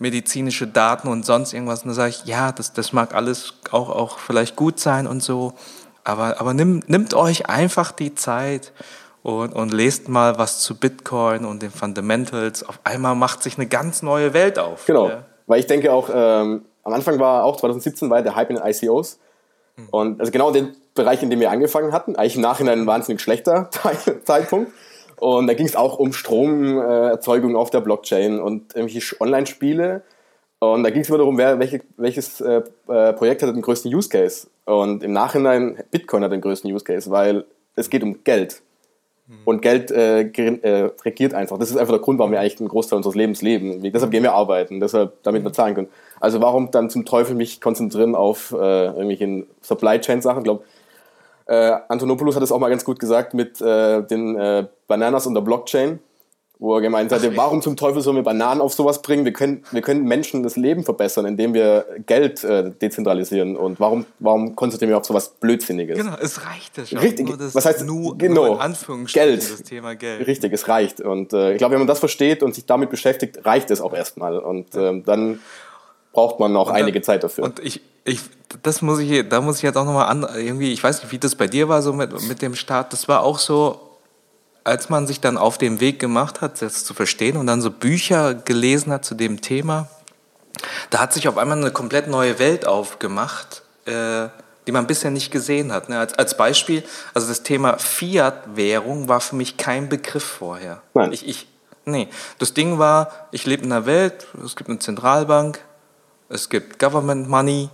medizinische 0.00 0.66
Daten 0.66 1.06
und 1.06 1.24
sonst 1.24 1.52
irgendwas. 1.52 1.84
Und 1.84 1.90
da 1.90 1.94
sage 1.94 2.10
ich, 2.10 2.24
ja, 2.24 2.50
das, 2.50 2.72
das 2.72 2.92
mag 2.92 3.14
alles 3.14 3.54
auch, 3.70 3.90
auch 3.90 4.18
vielleicht 4.18 4.56
gut 4.56 4.80
sein 4.80 5.06
und 5.06 5.22
so, 5.22 5.52
aber, 6.02 6.40
aber 6.40 6.52
nimm, 6.52 6.82
nimmt 6.88 7.14
euch 7.14 7.48
einfach 7.48 7.92
die 7.92 8.16
Zeit 8.16 8.72
und, 9.22 9.52
und 9.54 9.72
lest 9.72 10.08
mal 10.08 10.36
was 10.36 10.58
zu 10.58 10.76
Bitcoin 10.76 11.44
und 11.44 11.62
den 11.62 11.70
Fundamentals. 11.70 12.64
Auf 12.68 12.80
einmal 12.82 13.14
macht 13.14 13.44
sich 13.44 13.56
eine 13.56 13.68
ganz 13.68 14.02
neue 14.02 14.34
Welt 14.34 14.58
auf. 14.58 14.84
Genau, 14.86 15.10
ja. 15.10 15.24
weil 15.46 15.60
ich 15.60 15.68
denke 15.68 15.92
auch, 15.92 16.10
ähm, 16.12 16.62
am 16.86 16.92
Anfang 16.92 17.18
war 17.18 17.44
auch 17.44 17.56
2017 17.56 18.08
war 18.08 18.22
der 18.22 18.36
Hype 18.36 18.50
in 18.50 18.56
den 18.56 18.64
ICOs 18.64 19.18
und 19.90 20.20
also 20.20 20.32
genau 20.32 20.50
den 20.50 20.76
Bereich, 20.94 21.22
in 21.22 21.30
dem 21.30 21.40
wir 21.40 21.50
angefangen 21.50 21.92
hatten, 21.92 22.16
eigentlich 22.16 22.36
im 22.36 22.42
Nachhinein 22.42 22.80
ein 22.80 22.86
wahnsinnig 22.86 23.20
schlechter 23.20 23.70
Zeitpunkt. 24.24 24.72
Und 25.18 25.46
da 25.46 25.54
ging 25.54 25.66
es 25.66 25.76
auch 25.76 25.98
um 25.98 26.12
Stromerzeugung 26.12 27.56
auf 27.56 27.70
der 27.70 27.80
Blockchain 27.80 28.40
und 28.40 28.74
irgendwelche 28.74 29.20
Online-Spiele. 29.20 30.02
Und 30.58 30.84
da 30.84 30.90
ging 30.90 31.02
es 31.02 31.08
immer 31.08 31.18
darum, 31.18 31.36
wer, 31.38 31.58
welche, 31.58 31.80
welches 31.96 32.40
äh, 32.40 32.62
äh, 32.88 33.12
Projekt 33.12 33.42
hat 33.42 33.54
den 33.54 33.62
größten 33.62 33.94
Use 33.94 34.08
Case. 34.08 34.48
Und 34.64 35.02
im 35.02 35.12
Nachhinein, 35.12 35.82
Bitcoin 35.90 36.22
hat 36.22 36.32
den 36.32 36.40
größten 36.40 36.72
Use 36.72 36.84
Case, 36.84 37.10
weil 37.10 37.44
es 37.74 37.90
geht 37.90 38.02
um 38.02 38.24
Geld. 38.24 38.62
Und 39.44 39.60
Geld 39.60 39.90
äh, 39.90 40.20
äh, 40.22 40.90
regiert 41.04 41.34
einfach. 41.34 41.58
Das 41.58 41.70
ist 41.70 41.76
einfach 41.76 41.92
der 41.92 42.00
Grund, 42.00 42.18
warum 42.18 42.30
wir 42.30 42.38
eigentlich 42.38 42.60
einen 42.60 42.68
Großteil 42.68 42.98
unseres 42.98 43.16
Lebens 43.16 43.42
leben. 43.42 43.82
Deshalb 43.82 44.12
gehen 44.12 44.22
wir 44.22 44.34
arbeiten, 44.34 44.78
deshalb, 44.78 45.20
damit 45.24 45.42
wir 45.42 45.52
zahlen 45.52 45.74
können. 45.74 45.88
Also 46.20 46.40
warum 46.40 46.70
dann 46.70 46.90
zum 46.90 47.04
Teufel 47.04 47.34
mich 47.34 47.60
konzentrieren 47.60 48.14
auf 48.14 48.52
äh, 48.52 48.86
irgendwelche 48.86 49.46
Supply 49.62 50.00
Chain 50.00 50.22
Sachen? 50.22 50.38
Ich 50.38 50.44
glaube, 50.44 50.62
äh, 51.46 51.76
Antonopoulos 51.88 52.36
hat 52.36 52.42
es 52.42 52.52
auch 52.52 52.60
mal 52.60 52.68
ganz 52.68 52.84
gut 52.84 53.00
gesagt 53.00 53.34
mit 53.34 53.60
äh, 53.60 54.02
den 54.02 54.36
äh, 54.36 54.66
Bananas 54.86 55.26
und 55.26 55.34
der 55.34 55.40
Blockchain 55.40 55.98
wo 56.58 56.74
er 56.74 56.80
gemeint 56.80 57.12
hatte, 57.12 57.36
warum 57.36 57.60
zum 57.60 57.76
Teufel 57.76 58.00
sollen 58.00 58.16
wir 58.16 58.22
Bananen 58.22 58.62
auf 58.62 58.72
sowas 58.72 59.02
bringen? 59.02 59.26
Wir 59.26 59.32
können, 59.34 59.62
wir 59.72 59.82
können 59.82 60.04
Menschen 60.04 60.42
das 60.42 60.56
Leben 60.56 60.84
verbessern, 60.84 61.26
indem 61.26 61.52
wir 61.52 61.84
Geld 62.06 62.44
äh, 62.44 62.70
dezentralisieren. 62.70 63.56
Und 63.56 63.78
warum, 63.78 64.06
warum 64.20 64.56
konzentrieren 64.56 64.90
wir 64.90 64.96
auf 64.96 65.04
sowas 65.04 65.28
Blödsinniges? 65.28 65.98
Genau, 65.98 66.16
es 66.20 66.46
reicht 66.46 66.78
ja 66.78 66.86
schon. 66.86 66.98
Richtig, 66.98 67.28
was 67.28 67.66
heißt 67.66 67.84
nur, 67.84 68.16
genau, 68.16 68.46
nur 68.46 68.60
Anführungsstrichen 68.62 69.28
Geld. 69.28 69.52
das 69.52 69.62
Thema 69.64 69.94
Geld. 69.96 70.26
Richtig, 70.26 70.52
es 70.54 70.66
reicht. 70.66 71.02
Und 71.02 71.34
äh, 71.34 71.52
ich 71.52 71.58
glaube, 71.58 71.72
wenn 71.72 71.80
man 71.80 71.88
das 71.88 71.98
versteht 71.98 72.42
und 72.42 72.54
sich 72.54 72.64
damit 72.64 72.88
beschäftigt, 72.88 73.44
reicht 73.44 73.70
es 73.70 73.82
auch 73.82 73.92
erstmal. 73.92 74.38
Und 74.38 74.74
äh, 74.74 75.02
dann 75.02 75.40
braucht 76.14 76.40
man 76.40 76.54
noch 76.54 76.68
dann, 76.68 76.76
einige 76.76 77.02
Zeit 77.02 77.22
dafür. 77.22 77.44
Und 77.44 77.58
ich, 77.58 77.82
ich, 78.04 78.20
das 78.62 78.80
muss 78.80 78.98
ich, 79.00 79.28
da 79.28 79.42
muss 79.42 79.58
ich 79.58 79.62
jetzt 79.62 79.76
auch 79.76 79.84
nochmal 79.84 80.06
an, 80.06 80.26
irgendwie, 80.34 80.72
ich 80.72 80.82
weiß 80.82 81.02
nicht, 81.02 81.12
wie 81.12 81.18
das 81.18 81.34
bei 81.34 81.48
dir 81.48 81.68
war, 81.68 81.82
so 81.82 81.92
mit, 81.92 82.18
mit 82.26 82.40
dem 82.40 82.54
Start, 82.54 82.94
das 82.94 83.08
war 83.08 83.22
auch 83.22 83.38
so, 83.38 83.78
als 84.66 84.88
man 84.88 85.06
sich 85.06 85.20
dann 85.20 85.38
auf 85.38 85.58
den 85.58 85.78
Weg 85.78 86.00
gemacht 86.00 86.40
hat, 86.40 86.60
das 86.60 86.84
zu 86.84 86.92
verstehen 86.92 87.36
und 87.36 87.46
dann 87.46 87.62
so 87.62 87.70
Bücher 87.70 88.34
gelesen 88.34 88.92
hat 88.92 89.04
zu 89.04 89.14
dem 89.14 89.40
Thema, 89.40 89.88
da 90.90 90.98
hat 90.98 91.12
sich 91.12 91.28
auf 91.28 91.38
einmal 91.38 91.58
eine 91.58 91.70
komplett 91.70 92.08
neue 92.08 92.40
Welt 92.40 92.66
aufgemacht, 92.66 93.62
äh, 93.84 94.26
die 94.66 94.72
man 94.72 94.88
bisher 94.88 95.12
nicht 95.12 95.30
gesehen 95.30 95.70
hat. 95.72 95.88
Ne? 95.88 96.00
Als, 96.00 96.14
als 96.14 96.36
Beispiel, 96.36 96.82
also 97.14 97.28
das 97.28 97.44
Thema 97.44 97.78
Fiat-Währung 97.78 99.06
war 99.06 99.20
für 99.20 99.36
mich 99.36 99.56
kein 99.56 99.88
Begriff 99.88 100.24
vorher. 100.24 100.82
Nein. 100.94 101.12
Ich, 101.12 101.28
ich, 101.28 101.46
nee, 101.84 102.08
das 102.40 102.52
Ding 102.52 102.80
war, 102.80 103.28
ich 103.30 103.46
lebe 103.46 103.62
in 103.62 103.70
einer 103.70 103.86
Welt, 103.86 104.26
es 104.44 104.56
gibt 104.56 104.68
eine 104.68 104.80
Zentralbank, 104.80 105.60
es 106.28 106.48
gibt 106.48 106.80
Government 106.80 107.28
Money 107.28 107.70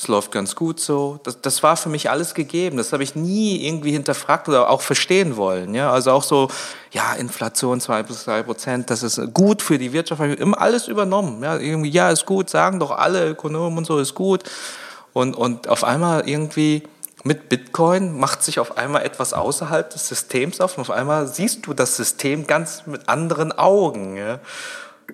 es 0.00 0.08
läuft 0.08 0.32
ganz 0.32 0.56
gut 0.56 0.80
so. 0.80 1.20
Das, 1.24 1.42
das 1.42 1.62
war 1.62 1.76
für 1.76 1.90
mich 1.90 2.08
alles 2.08 2.32
gegeben. 2.32 2.78
Das 2.78 2.94
habe 2.94 3.02
ich 3.02 3.16
nie 3.16 3.66
irgendwie 3.66 3.92
hinterfragt 3.92 4.48
oder 4.48 4.70
auch 4.70 4.80
verstehen 4.80 5.36
wollen. 5.36 5.74
Ja? 5.74 5.92
Also 5.92 6.12
auch 6.12 6.22
so, 6.22 6.48
ja, 6.90 7.12
Inflation 7.12 7.82
2 7.82 8.04
bis 8.04 8.24
3 8.24 8.44
Prozent, 8.44 8.88
das 8.88 9.02
ist 9.02 9.20
gut 9.34 9.60
für 9.60 9.76
die 9.76 9.92
Wirtschaft. 9.92 10.22
Immer 10.22 10.58
alles 10.58 10.88
übernommen. 10.88 11.42
Ja, 11.42 11.58
irgendwie, 11.58 11.90
ja, 11.90 12.08
ist 12.08 12.24
gut, 12.24 12.48
sagen 12.48 12.80
doch 12.80 12.92
alle 12.92 13.28
Ökonomen 13.28 13.76
und 13.76 13.84
so, 13.86 13.98
ist 13.98 14.14
gut. 14.14 14.42
Und, 15.12 15.36
und 15.36 15.68
auf 15.68 15.84
einmal 15.84 16.26
irgendwie 16.26 16.84
mit 17.22 17.50
Bitcoin 17.50 18.18
macht 18.18 18.42
sich 18.42 18.58
auf 18.58 18.78
einmal 18.78 19.02
etwas 19.02 19.34
außerhalb 19.34 19.90
des 19.90 20.08
Systems 20.08 20.62
auf 20.62 20.78
und 20.78 20.80
auf 20.80 20.90
einmal 20.90 21.26
siehst 21.26 21.66
du 21.66 21.74
das 21.74 21.98
System 21.98 22.46
ganz 22.46 22.86
mit 22.86 23.06
anderen 23.10 23.52
Augen. 23.52 24.16
Ja? 24.16 24.40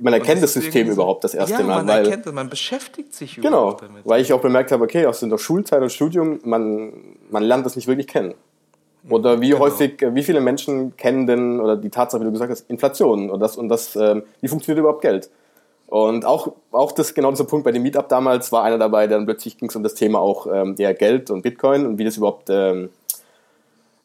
Man 0.01 0.13
erkennt 0.13 0.43
das, 0.43 0.53
System 0.53 0.91
überhaupt 0.91 1.25
das 1.25 1.35
erste 1.35 1.61
ja, 1.61 1.63
Mal. 1.63 1.77
Man 1.77 1.89
weil, 1.89 2.05
erkennt 2.07 2.33
man 2.33 2.49
beschäftigt 2.49 3.15
sich 3.15 3.37
genau, 3.37 3.73
damit. 3.73 4.03
Weil 4.05 4.23
ich 4.23 4.33
auch 4.33 4.41
bemerkt 4.41 4.73
habe, 4.73 4.85
okay, 4.85 5.07
aus 5.07 5.21
der 5.21 5.39
Schulzeit 5.39 5.83
und 5.83 5.91
Studium, 5.91 6.41
man, 6.45 6.93
man 7.31 7.43
lernt 7.43 7.67
das 7.67 7.77
nicht 7.77 7.89
wirklich 7.89 8.07
kennen. 8.07 8.35
Oder 9.09 9.41
wie 9.41 9.51
genau. 9.51 9.61
häufig, 9.61 10.05
wie 10.13 10.23
viele 10.23 10.41
Menschen 10.41 10.97
kennen 10.97 11.27
denn, 11.27 11.61
oder 11.61 11.77
die 11.77 11.91
Tatsache, 11.91 12.21
wie 12.21 12.25
du 12.25 12.33
gesagt 12.33 12.51
hast, 12.51 12.69
Inflation 12.69 13.31
und 13.31 13.41
das, 13.41 13.57
und 13.57 13.69
das, 13.69 13.95
ähm, 13.97 14.25
wie 14.41 14.49
funktioniert 14.49 14.81
überhaupt 14.81 15.03
Geld? 15.03 15.31
Und 15.87 16.25
auch, 16.25 16.53
auch 16.73 16.91
das, 16.93 17.15
genau 17.15 17.31
dieser 17.31 17.45
Punkt 17.45 17.65
bei 17.65 17.71
dem 17.71 17.83
Meetup 17.83 18.09
damals 18.09 18.51
war 18.51 18.65
einer 18.65 18.79
dabei, 18.79 19.07
dann 19.07 19.25
plötzlich 19.25 19.57
ging 19.59 19.69
es 19.69 19.77
um 19.77 19.85
das 19.85 19.95
Thema 19.95 20.19
auch 20.19 20.49
ähm, 20.53 20.75
der 20.75 20.95
Geld 20.95 21.31
und 21.31 21.43
Bitcoin 21.43 21.87
und 21.87 21.99
wie 21.99 22.05
das 22.05 22.17
überhaupt 22.17 22.49
ähm, 22.51 22.91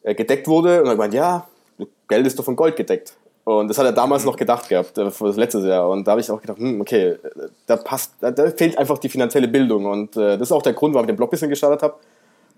äh, 0.02 0.14
gedeckt 0.14 0.46
wurde. 0.46 0.82
Und 0.82 0.88
er 0.88 0.94
meinte, 0.94 1.16
ja, 1.16 1.48
Geld 2.08 2.26
ist 2.26 2.38
doch 2.38 2.44
von 2.44 2.54
Gold 2.54 2.76
gedeckt. 2.76 3.16
Und 3.44 3.68
das 3.68 3.76
hat 3.78 3.86
er 3.86 3.92
damals 3.92 4.24
noch 4.24 4.36
gedacht 4.36 4.68
gehabt, 4.68 4.96
äh, 4.98 5.04
das 5.04 5.36
letzte 5.36 5.58
Jahr. 5.66 5.88
Und 5.90 6.06
da 6.06 6.12
habe 6.12 6.20
ich 6.20 6.30
auch 6.30 6.40
gedacht, 6.40 6.58
hm, 6.58 6.80
okay, 6.80 7.16
da 7.66 7.76
passt, 7.76 8.14
da, 8.20 8.30
da, 8.30 8.50
fehlt 8.50 8.78
einfach 8.78 8.98
die 8.98 9.08
finanzielle 9.08 9.48
Bildung. 9.48 9.86
Und 9.86 10.16
äh, 10.16 10.38
das 10.38 10.42
ist 10.42 10.52
auch 10.52 10.62
der 10.62 10.74
Grund, 10.74 10.94
warum 10.94 11.06
ich 11.06 11.10
den 11.10 11.16
Blog 11.16 11.28
ein 11.28 11.32
bisschen 11.32 11.50
gestartet 11.50 11.82
habe. 11.82 11.94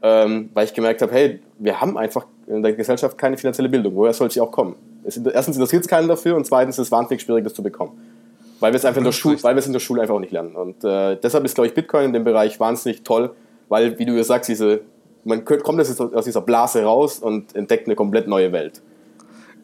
Ähm, 0.02 0.50
weil 0.52 0.66
ich 0.66 0.74
gemerkt 0.74 1.00
habe, 1.00 1.12
hey, 1.12 1.40
wir 1.58 1.80
haben 1.80 1.96
einfach 1.96 2.26
in 2.46 2.62
der 2.62 2.74
Gesellschaft 2.74 3.16
keine 3.16 3.38
finanzielle 3.38 3.70
Bildung. 3.70 3.94
Woher 3.94 4.12
soll 4.12 4.30
sie 4.30 4.40
auch 4.42 4.50
kommen? 4.50 4.76
Es, 5.02 5.16
erstens 5.16 5.56
interessiert 5.56 5.82
es 5.82 5.88
keinen 5.88 6.08
dafür 6.08 6.36
und 6.36 6.46
zweitens 6.46 6.78
ist 6.78 6.88
es 6.88 6.92
wahnsinnig 6.92 7.22
schwierig, 7.22 7.44
das 7.44 7.54
zu 7.54 7.62
bekommen. 7.62 7.98
Weil 8.60 8.72
wir 8.72 8.76
es 8.76 8.84
einfach 8.84 8.98
in 8.98 9.04
der 9.04 9.12
Schule, 9.12 9.42
weil 9.42 9.54
wir 9.54 9.60
es 9.60 9.66
in 9.66 9.72
der 9.72 9.80
Schule 9.80 10.02
einfach 10.02 10.14
auch 10.14 10.20
nicht 10.20 10.32
lernen. 10.32 10.54
Und 10.56 10.84
äh, 10.84 11.16
deshalb 11.16 11.46
ist, 11.46 11.54
glaube 11.54 11.68
ich, 11.68 11.74
Bitcoin 11.74 12.04
in 12.04 12.12
dem 12.12 12.24
Bereich 12.24 12.60
wahnsinnig 12.60 13.02
toll, 13.02 13.30
weil, 13.70 13.98
wie 13.98 14.04
du 14.04 14.12
ja 14.12 14.24
sagst, 14.24 14.50
diese, 14.50 14.80
man 15.24 15.46
kommt 15.46 15.80
aus 15.80 16.24
dieser 16.24 16.40
Blase 16.42 16.82
raus 16.82 17.18
und 17.20 17.56
entdeckt 17.56 17.86
eine 17.86 17.96
komplett 17.96 18.28
neue 18.28 18.52
Welt. 18.52 18.82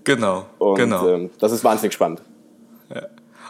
Genau, 0.04 0.46
und, 0.58 0.76
genau. 0.76 1.08
Ähm, 1.08 1.30
das 1.38 1.52
ist 1.52 1.64
wahnsinnig 1.64 1.94
spannend. 1.94 2.22
Ja. 2.94 3.02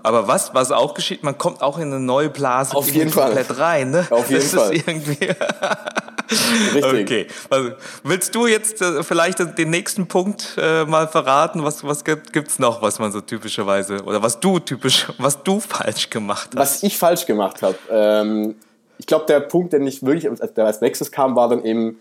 Aber 0.03 0.29
was, 0.29 0.55
was 0.55 0.73
auch 0.73 0.95
geschieht, 0.95 1.23
man 1.23 1.37
kommt 1.37 1.63
auch 1.63 1.79
in 1.79 1.85
eine 1.85 2.01
neue 2.01 2.31
Blase 2.31 2.75
Auf 2.75 2.89
jeden 2.91 3.11
Fall. 3.11 3.35
komplett 3.35 3.59
rein. 3.59 3.91
Ne? 3.91 4.07
Auf 4.11 4.31
jeden 4.31 4.43
das 4.43 4.55
Fall. 4.55 4.75
Ist 4.75 4.89
irgendwie 4.89 5.29
Richtig. 6.75 7.03
Okay. 7.03 7.27
Also, 7.49 7.71
willst 8.05 8.35
du 8.35 8.47
jetzt 8.47 8.81
äh, 8.81 9.03
vielleicht 9.03 9.59
den 9.59 9.71
nächsten 9.71 10.07
Punkt 10.07 10.57
äh, 10.59 10.85
mal 10.85 11.09
verraten? 11.09 11.65
Was, 11.65 11.83
was 11.85 12.05
gibt 12.05 12.33
es 12.37 12.59
noch, 12.59 12.83
was 12.83 12.99
man 12.99 13.11
so 13.11 13.21
typischerweise, 13.21 14.03
oder 14.05 14.23
was 14.23 14.39
du 14.39 14.59
typisch, 14.61 15.09
was 15.19 15.43
du 15.43 15.61
falsch 15.61 16.09
gemacht 16.11 16.51
hast? 16.55 16.57
Was 16.57 16.83
ich 16.83 16.99
falsch 16.99 17.27
gemacht 17.27 17.63
habe. 17.63 17.77
Ähm, 17.91 18.55
ich 18.99 19.07
glaube, 19.07 19.27
der 19.27 19.41
Punkt, 19.41 19.73
der 19.73 19.81
nicht 19.81 20.05
wirklich, 20.05 20.31
der 20.57 20.67
als 20.67 20.81
nächstes 20.81 21.11
kam, 21.11 21.35
war 21.35 21.49
dann 21.49 21.65
eben, 21.65 21.99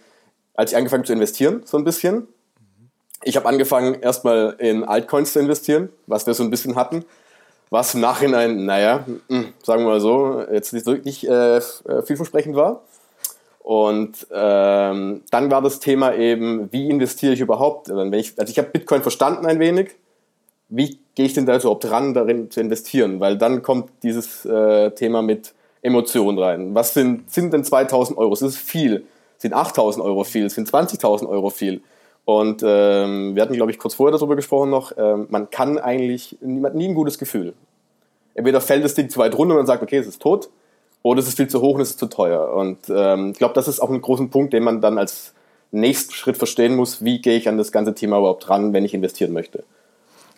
als 0.53 0.71
ich 0.71 0.77
angefangen 0.77 1.05
zu 1.05 1.13
investieren, 1.13 1.63
so 1.65 1.77
ein 1.77 1.83
bisschen 1.83 2.27
ich 3.23 3.35
habe 3.35 3.47
angefangen, 3.47 3.95
erstmal 4.01 4.55
in 4.59 4.83
Altcoins 4.83 5.33
zu 5.33 5.39
investieren, 5.39 5.89
was 6.07 6.25
wir 6.25 6.33
so 6.33 6.43
ein 6.43 6.49
bisschen 6.49 6.75
hatten. 6.75 7.05
Was 7.69 7.93
im 7.93 8.01
Nachhinein, 8.01 8.65
naja, 8.65 9.05
hm, 9.27 9.53
sagen 9.61 9.83
wir 9.83 9.89
mal 9.89 10.01
so, 10.01 10.43
jetzt 10.51 10.73
nicht 10.73 10.87
wirklich 10.87 11.27
äh, 11.27 11.57
äh, 11.57 11.61
vielversprechend 12.03 12.55
war. 12.55 12.81
Und 13.59 14.25
ähm, 14.33 15.21
dann 15.29 15.51
war 15.51 15.61
das 15.61 15.79
Thema 15.79 16.15
eben, 16.15 16.71
wie 16.71 16.89
investiere 16.89 17.33
ich 17.33 17.41
überhaupt? 17.41 17.91
Also, 17.91 18.11
ich, 18.13 18.33
also 18.39 18.49
ich 18.49 18.57
habe 18.57 18.69
Bitcoin 18.69 19.03
verstanden 19.03 19.45
ein 19.45 19.59
wenig. 19.59 19.91
Wie 20.69 20.97
gehe 21.13 21.27
ich 21.27 21.33
denn 21.33 21.45
da 21.45 21.55
überhaupt 21.55 21.89
ran, 21.91 22.15
darin 22.15 22.49
zu 22.49 22.59
investieren? 22.61 23.19
Weil 23.19 23.37
dann 23.37 23.61
kommt 23.61 23.91
dieses 24.01 24.45
äh, 24.45 24.89
Thema 24.91 25.21
mit 25.21 25.53
Emotionen 25.83 26.39
rein. 26.39 26.73
Was 26.73 26.95
sind, 26.95 27.31
sind 27.31 27.53
denn 27.53 27.63
2000 27.63 28.17
Euro? 28.17 28.31
Das 28.31 28.41
ist 28.41 28.57
viel. 28.57 29.05
Sind 29.37 29.53
8000 29.53 30.03
Euro 30.03 30.23
viel? 30.23 30.49
Sind 30.49 30.67
20.000 30.67 31.29
Euro 31.29 31.51
viel? 31.51 31.81
Und 32.29 32.61
ähm, 32.63 33.33
wir 33.33 33.41
hatten, 33.41 33.55
glaube 33.55 33.71
ich, 33.71 33.79
kurz 33.79 33.95
vorher 33.95 34.15
darüber 34.15 34.35
gesprochen 34.35 34.69
noch, 34.69 34.91
ähm, 34.95 35.25
man 35.31 35.49
kann 35.49 35.79
eigentlich, 35.79 36.37
niemand 36.41 36.75
nie 36.75 36.87
ein 36.87 36.93
gutes 36.93 37.17
Gefühl. 37.17 37.55
Entweder 38.35 38.61
fällt 38.61 38.83
das 38.85 38.93
Ding 38.93 39.09
zu 39.09 39.17
weit 39.17 39.35
runter 39.35 39.55
und 39.55 39.61
man 39.61 39.65
sagt, 39.65 39.81
okay, 39.81 39.97
es 39.97 40.05
ist 40.05 40.21
tot, 40.21 40.47
oder 41.01 41.21
es 41.21 41.27
ist 41.27 41.37
viel 41.37 41.47
zu 41.47 41.59
hoch 41.59 41.73
und 41.73 41.81
es 41.81 41.89
ist 41.89 41.99
zu 41.99 42.05
teuer. 42.05 42.53
Und 42.53 42.77
ähm, 42.87 43.31
ich 43.31 43.39
glaube, 43.39 43.55
das 43.55 43.67
ist 43.67 43.79
auch 43.79 43.89
ein 43.89 43.99
großer 43.99 44.27
Punkt, 44.27 44.53
den 44.53 44.61
man 44.61 44.79
dann 44.79 44.99
als 44.99 45.33
nächsten 45.71 46.13
Schritt 46.13 46.37
verstehen 46.37 46.75
muss, 46.75 47.03
wie 47.03 47.19
gehe 47.19 47.35
ich 47.35 47.49
an 47.49 47.57
das 47.57 47.71
ganze 47.71 47.95
Thema 47.95 48.19
überhaupt 48.19 48.47
ran, 48.47 48.73
wenn 48.73 48.85
ich 48.85 48.93
investieren 48.93 49.33
möchte. 49.33 49.63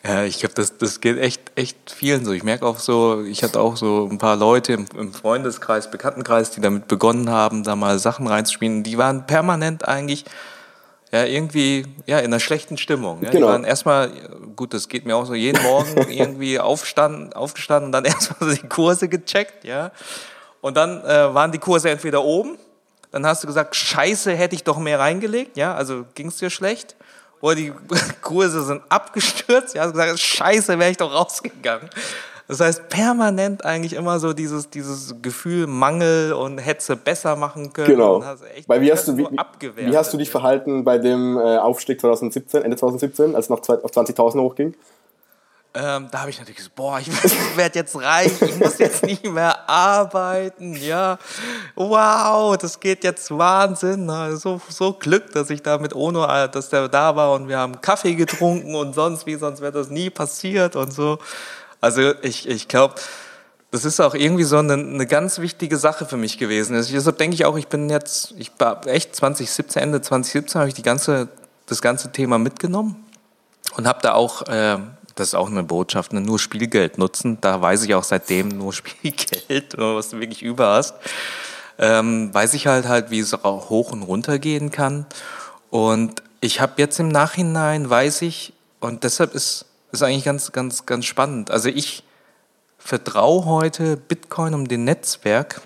Ja, 0.05 0.23
ich 0.23 0.39
glaube, 0.39 0.55
das, 0.55 0.77
das 0.77 1.01
geht 1.01 1.17
echt, 1.17 1.41
echt 1.55 1.91
vielen 1.91 2.23
so. 2.23 2.31
Ich 2.31 2.43
merke 2.43 2.65
auch 2.65 2.79
so, 2.79 3.21
ich 3.25 3.43
hatte 3.43 3.59
auch 3.59 3.75
so 3.75 4.07
ein 4.09 4.17
paar 4.17 4.37
Leute 4.37 4.71
im, 4.71 4.85
im 4.97 5.11
Freundeskreis, 5.11 5.91
Bekanntenkreis, 5.91 6.51
die 6.51 6.61
damit 6.61 6.87
begonnen 6.87 7.29
haben, 7.29 7.65
da 7.65 7.75
mal 7.75 7.99
Sachen 7.99 8.27
reinzuspielen. 8.27 8.83
Die 8.83 8.97
waren 8.97 9.27
permanent 9.27 9.85
eigentlich 9.85 10.23
ja, 11.11 11.25
irgendwie 11.25 11.85
ja, 12.05 12.19
in 12.19 12.25
einer 12.25 12.39
schlechten 12.39 12.77
Stimmung. 12.77 13.21
Ja. 13.21 13.29
Genau. 13.29 13.47
Die 13.47 13.51
waren 13.51 13.63
erstmal, 13.65 14.11
gut, 14.55 14.73
das 14.73 14.87
geht 14.87 15.05
mir 15.05 15.15
auch 15.15 15.25
so, 15.25 15.33
jeden 15.33 15.61
Morgen 15.61 15.97
irgendwie 16.09 16.59
aufstanden, 16.59 17.33
aufgestanden 17.33 17.87
und 17.87 17.91
dann 17.91 18.05
erstmal 18.05 18.55
die 18.55 18.67
Kurse 18.67 19.09
gecheckt, 19.09 19.65
ja. 19.65 19.91
Und 20.61 20.77
dann 20.77 21.03
äh, 21.03 21.33
waren 21.33 21.51
die 21.51 21.57
Kurse 21.57 21.89
entweder 21.89 22.23
oben, 22.23 22.57
dann 23.11 23.25
hast 23.25 23.43
du 23.43 23.47
gesagt, 23.47 23.75
scheiße, 23.75 24.33
hätte 24.33 24.55
ich 24.55 24.63
doch 24.63 24.77
mehr 24.77 24.99
reingelegt, 24.99 25.57
ja, 25.57 25.75
also 25.75 26.05
ging 26.15 26.27
es 26.27 26.37
dir 26.37 26.49
schlecht. 26.49 26.95
Oder 27.41 27.55
die 27.55 27.73
Kurse 28.21 28.63
sind 28.63 28.81
abgestürzt, 28.87 29.75
ja, 29.75 29.83
hast 29.83 29.91
gesagt, 29.91 30.19
scheiße, 30.19 30.79
wäre 30.79 30.91
ich 30.91 30.97
doch 30.97 31.13
rausgegangen. 31.13 31.89
Das 32.51 32.59
heißt, 32.59 32.89
permanent 32.89 33.63
eigentlich 33.63 33.93
immer 33.93 34.19
so 34.19 34.33
dieses, 34.33 34.69
dieses 34.69 35.15
Gefühl 35.21 35.67
Mangel 35.67 36.33
und 36.33 36.57
Hetze 36.57 36.97
besser 36.97 37.37
machen 37.37 37.71
können. 37.71 37.87
Genau. 37.87 38.21
Weil 38.67 38.81
wie 38.81 38.91
hast, 38.91 39.07
du, 39.07 39.15
wie, 39.15 39.25
wie 39.77 39.97
hast 39.97 40.11
du 40.11 40.17
dich 40.17 40.29
verhalten 40.29 40.83
bei 40.83 40.97
dem 40.97 41.37
äh, 41.37 41.59
Aufstieg 41.59 42.01
2017, 42.01 42.63
Ende 42.63 42.75
2017, 42.75 43.35
als 43.37 43.45
es 43.45 43.49
noch 43.49 43.59
auf 43.59 43.91
20.000 43.91 44.41
hochging? 44.41 44.75
Ähm, 45.73 46.09
da 46.11 46.19
habe 46.19 46.29
ich 46.29 46.39
natürlich 46.39 46.57
gesagt, 46.57 46.75
boah, 46.75 46.99
ich 46.99 47.07
werde 47.55 47.79
jetzt 47.79 47.95
reich, 47.95 48.41
ich 48.41 48.59
muss 48.59 48.79
jetzt 48.79 49.05
nicht 49.05 49.23
mehr 49.23 49.69
arbeiten, 49.69 50.75
ja. 50.75 51.17
Wow, 51.75 52.57
das 52.57 52.81
geht 52.81 53.05
jetzt 53.05 53.31
Wahnsinn. 53.31 54.11
So, 54.35 54.59
so 54.67 54.91
Glück, 54.91 55.31
dass 55.31 55.49
ich 55.49 55.63
da 55.63 55.77
mit 55.77 55.95
Ono, 55.95 56.25
äh, 56.25 56.49
dass 56.49 56.67
der 56.67 56.89
da 56.89 57.15
war 57.15 57.31
und 57.31 57.47
wir 57.47 57.59
haben 57.59 57.79
Kaffee 57.79 58.15
getrunken 58.15 58.75
und 58.75 58.93
sonst 58.93 59.25
wie, 59.25 59.35
sonst 59.35 59.61
wäre 59.61 59.71
das 59.71 59.89
nie 59.89 60.09
passiert 60.09 60.75
und 60.75 60.91
so. 60.91 61.17
Also 61.81 62.13
ich, 62.21 62.47
ich 62.47 62.67
glaube, 62.67 62.95
das 63.71 63.85
ist 63.85 63.99
auch 63.99 64.13
irgendwie 64.13 64.43
so 64.43 64.57
eine, 64.57 64.73
eine 64.73 65.07
ganz 65.07 65.39
wichtige 65.39 65.77
Sache 65.77 66.05
für 66.05 66.17
mich 66.17 66.37
gewesen. 66.37 66.75
Also 66.75 66.93
deshalb 66.93 67.17
denke 67.17 67.33
ich 67.33 67.45
auch, 67.45 67.57
ich 67.57 67.67
bin 67.67 67.89
jetzt, 67.89 68.33
ich 68.37 68.51
war 68.59 68.85
echt 68.85 69.15
2017, 69.15 69.81
Ende 69.81 70.01
2017 70.01 70.59
habe 70.59 70.69
ich 70.69 70.75
die 70.75 70.83
ganze, 70.83 71.29
das 71.65 71.81
ganze 71.81 72.11
Thema 72.11 72.37
mitgenommen 72.37 73.03
und 73.77 73.87
habe 73.87 73.99
da 74.01 74.13
auch, 74.13 74.43
äh, 74.47 74.77
das 75.15 75.29
ist 75.29 75.35
auch 75.35 75.49
eine 75.49 75.63
Botschaft, 75.63 76.13
ne, 76.13 76.21
nur 76.21 76.37
Spielgeld 76.37 76.97
nutzen. 76.97 77.37
Da 77.41 77.61
weiß 77.61 77.83
ich 77.83 77.95
auch 77.95 78.03
seitdem 78.03 78.49
nur 78.49 78.73
Spielgeld, 78.73 79.77
was 79.77 80.09
du 80.09 80.19
wirklich 80.19 80.43
über 80.43 80.73
hast. 80.73 80.95
Ähm, 81.79 82.33
weiß 82.33 82.53
ich 82.53 82.67
halt 82.67 82.87
halt, 82.87 83.09
wie 83.09 83.19
es 83.19 83.33
auch 83.33 83.69
hoch 83.69 83.91
und 83.91 84.03
runter 84.03 84.37
gehen 84.37 84.71
kann. 84.71 85.05
Und 85.69 86.21
ich 86.41 86.59
habe 86.59 86.73
jetzt 86.77 86.99
im 86.99 87.07
Nachhinein, 87.07 87.89
weiß 87.89 88.21
ich, 88.23 88.53
und 88.81 89.03
deshalb 89.03 89.33
ist 89.33 89.65
ist 89.91 90.03
eigentlich 90.03 90.25
ganz, 90.25 90.51
ganz, 90.51 90.85
ganz 90.85 91.05
spannend. 91.05 91.51
Also 91.51 91.69
ich 91.69 92.03
vertraue 92.77 93.45
heute 93.45 93.97
Bitcoin 93.97 94.53
um 94.53 94.67
den 94.67 94.83
Netzwerk 94.83 95.61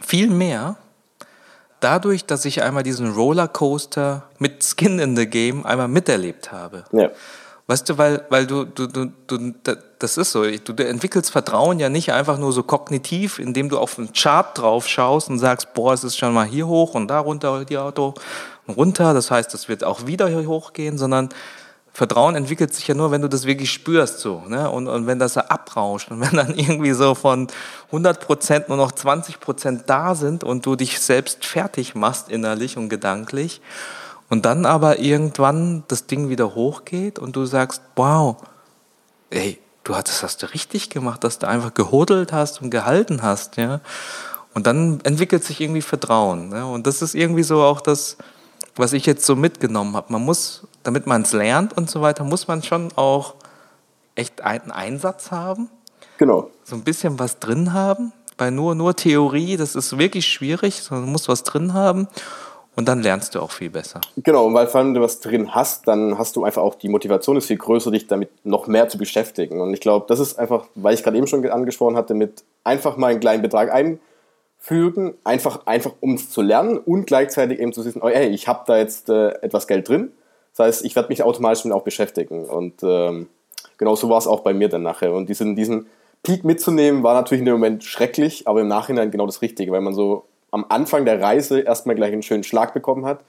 viel 0.00 0.30
mehr 0.30 0.76
dadurch, 1.80 2.24
dass 2.24 2.44
ich 2.44 2.62
einmal 2.62 2.82
diesen 2.82 3.12
Rollercoaster 3.12 4.22
mit 4.38 4.62
Skin 4.62 4.98
in 4.98 5.16
the 5.16 5.26
Game 5.26 5.66
einmal 5.66 5.88
miterlebt 5.88 6.52
habe. 6.52 6.84
Ja. 6.92 7.10
Weißt 7.66 7.88
du, 7.88 7.96
weil, 7.96 8.24
weil 8.28 8.46
du, 8.46 8.64
du, 8.64 8.86
du, 8.86 9.12
du, 9.26 9.54
das 9.98 10.16
ist 10.16 10.32
so, 10.32 10.42
du, 10.42 10.72
du 10.72 10.86
entwickelst 10.86 11.30
Vertrauen 11.30 11.78
ja 11.78 11.88
nicht 11.88 12.12
einfach 12.12 12.36
nur 12.36 12.52
so 12.52 12.62
kognitiv, 12.64 13.38
indem 13.38 13.68
du 13.68 13.78
auf 13.78 13.98
einen 13.98 14.12
Chart 14.12 14.58
drauf 14.58 14.88
schaust 14.88 15.30
und 15.30 15.38
sagst, 15.38 15.72
boah, 15.72 15.92
es 15.92 16.04
ist 16.04 16.18
schon 16.18 16.34
mal 16.34 16.46
hier 16.46 16.66
hoch 16.66 16.94
und 16.94 17.08
da 17.08 17.20
runter, 17.20 17.64
die 17.64 17.78
Auto 17.78 18.14
runter, 18.68 19.14
das 19.14 19.30
heißt, 19.30 19.54
es 19.54 19.68
wird 19.68 19.84
auch 19.84 20.06
wieder 20.06 20.28
hier 20.28 20.46
hochgehen, 20.46 20.98
sondern 20.98 21.28
Vertrauen 21.94 22.34
entwickelt 22.36 22.72
sich 22.72 22.88
ja 22.88 22.94
nur, 22.94 23.10
wenn 23.10 23.20
du 23.20 23.28
das 23.28 23.44
wirklich 23.44 23.70
spürst, 23.70 24.20
so, 24.20 24.42
ne? 24.48 24.70
Und, 24.70 24.88
und 24.88 25.06
wenn 25.06 25.18
das 25.18 25.36
abrauscht 25.36 26.10
und 26.10 26.20
wenn 26.20 26.34
dann 26.34 26.54
irgendwie 26.56 26.92
so 26.92 27.14
von 27.14 27.48
100 27.86 28.18
Prozent 28.20 28.68
nur 28.68 28.78
noch 28.78 28.92
20 28.92 29.40
Prozent 29.40 29.84
da 29.86 30.14
sind 30.14 30.42
und 30.42 30.64
du 30.64 30.74
dich 30.74 31.00
selbst 31.00 31.44
fertig 31.44 31.94
machst 31.94 32.30
innerlich 32.30 32.78
und 32.78 32.88
gedanklich 32.88 33.60
und 34.30 34.46
dann 34.46 34.64
aber 34.64 35.00
irgendwann 35.00 35.84
das 35.88 36.06
Ding 36.06 36.30
wieder 36.30 36.54
hochgeht 36.54 37.18
und 37.18 37.36
du 37.36 37.44
sagst, 37.44 37.82
wow, 37.94 38.38
ey, 39.28 39.58
du 39.84 39.92
das 39.92 40.22
hast 40.22 40.42
du 40.42 40.46
richtig 40.46 40.88
gemacht, 40.88 41.22
dass 41.24 41.38
du 41.38 41.46
einfach 41.46 41.74
gehodelt 41.74 42.32
hast 42.32 42.62
und 42.62 42.70
gehalten 42.70 43.22
hast, 43.22 43.58
ja? 43.58 43.80
Und 44.54 44.66
dann 44.66 45.00
entwickelt 45.04 45.44
sich 45.44 45.60
irgendwie 45.60 45.82
Vertrauen, 45.82 46.48
ne? 46.48 46.64
Und 46.64 46.86
das 46.86 47.02
ist 47.02 47.14
irgendwie 47.14 47.42
so 47.42 47.62
auch 47.62 47.82
das, 47.82 48.16
was 48.76 48.92
ich 48.92 49.06
jetzt 49.06 49.24
so 49.26 49.36
mitgenommen 49.36 49.96
habe. 49.96 50.12
Man 50.12 50.24
muss, 50.24 50.66
damit 50.82 51.06
man 51.06 51.22
es 51.22 51.32
lernt 51.32 51.76
und 51.76 51.90
so 51.90 52.00
weiter, 52.00 52.24
muss 52.24 52.48
man 52.48 52.62
schon 52.62 52.88
auch 52.96 53.34
echt 54.14 54.42
einen 54.42 54.70
Einsatz 54.70 55.30
haben. 55.30 55.68
Genau. 56.18 56.50
So 56.64 56.76
ein 56.76 56.84
bisschen 56.84 57.18
was 57.18 57.38
drin 57.38 57.72
haben. 57.72 58.12
Weil 58.38 58.50
nur, 58.50 58.74
nur 58.74 58.96
Theorie, 58.96 59.56
das 59.56 59.74
ist 59.74 59.98
wirklich 59.98 60.26
schwierig, 60.26 60.82
sondern 60.82 61.06
du 61.06 61.12
musst 61.12 61.28
was 61.28 61.42
drin 61.44 61.74
haben. 61.74 62.08
Und 62.74 62.88
dann 62.88 63.02
lernst 63.02 63.34
du 63.34 63.40
auch 63.40 63.50
viel 63.50 63.68
besser. 63.68 64.00
Genau, 64.16 64.46
und 64.46 64.54
weil 64.54 64.66
vor 64.66 64.78
allem 64.78 64.88
wenn 64.88 64.94
du 64.94 65.00
was 65.02 65.20
drin 65.20 65.54
hast, 65.54 65.86
dann 65.86 66.16
hast 66.16 66.36
du 66.36 66.44
einfach 66.44 66.62
auch 66.62 66.74
die 66.74 66.88
Motivation 66.88 67.36
ist 67.36 67.46
viel 67.46 67.58
größer, 67.58 67.90
dich 67.90 68.06
damit 68.06 68.30
noch 68.44 68.66
mehr 68.66 68.88
zu 68.88 68.96
beschäftigen. 68.96 69.60
Und 69.60 69.74
ich 69.74 69.80
glaube, 69.80 70.06
das 70.08 70.20
ist 70.20 70.38
einfach, 70.38 70.66
weil 70.74 70.94
ich 70.94 71.02
gerade 71.02 71.18
eben 71.18 71.26
schon 71.26 71.46
angesprochen 71.48 71.96
hatte, 71.96 72.14
mit 72.14 72.44
einfach 72.64 72.96
mal 72.96 73.08
einen 73.08 73.20
kleinen 73.20 73.42
Betrag 73.42 73.70
ein 73.70 74.00
fügen, 74.62 75.14
einfach, 75.24 75.66
einfach 75.66 75.92
um 75.98 76.14
es 76.14 76.30
zu 76.30 76.40
lernen 76.40 76.78
und 76.78 77.08
gleichzeitig 77.08 77.58
eben 77.58 77.72
zu 77.72 77.84
wissen, 77.84 78.00
oh, 78.00 78.08
hey, 78.08 78.28
ich 78.28 78.46
habe 78.46 78.62
da 78.64 78.78
jetzt 78.78 79.08
äh, 79.08 79.30
etwas 79.42 79.66
Geld 79.66 79.88
drin. 79.88 80.12
Das 80.56 80.64
heißt, 80.64 80.84
ich 80.84 80.94
werde 80.94 81.08
mich 81.08 81.24
automatisch 81.24 81.64
damit 81.64 81.76
auch 81.76 81.82
beschäftigen. 81.82 82.44
Und 82.44 82.74
ähm, 82.84 83.28
genau 83.76 83.96
so 83.96 84.08
war 84.08 84.18
es 84.18 84.28
auch 84.28 84.40
bei 84.40 84.54
mir 84.54 84.68
dann 84.68 84.84
nachher. 84.84 85.14
Und 85.14 85.28
diesen, 85.28 85.56
diesen 85.56 85.86
Peak 86.22 86.44
mitzunehmen 86.44 87.02
war 87.02 87.14
natürlich 87.14 87.40
in 87.40 87.46
dem 87.46 87.54
Moment 87.54 87.82
schrecklich, 87.82 88.46
aber 88.46 88.60
im 88.60 88.68
Nachhinein 88.68 89.10
genau 89.10 89.26
das 89.26 89.42
Richtige, 89.42 89.72
weil 89.72 89.80
man 89.80 89.94
so 89.94 90.26
am 90.52 90.64
Anfang 90.68 91.04
der 91.06 91.20
Reise 91.20 91.58
erstmal 91.58 91.96
gleich 91.96 92.12
einen 92.12 92.22
schönen 92.22 92.44
Schlag 92.44 92.72
bekommen 92.72 93.04
hat. 93.04 93.24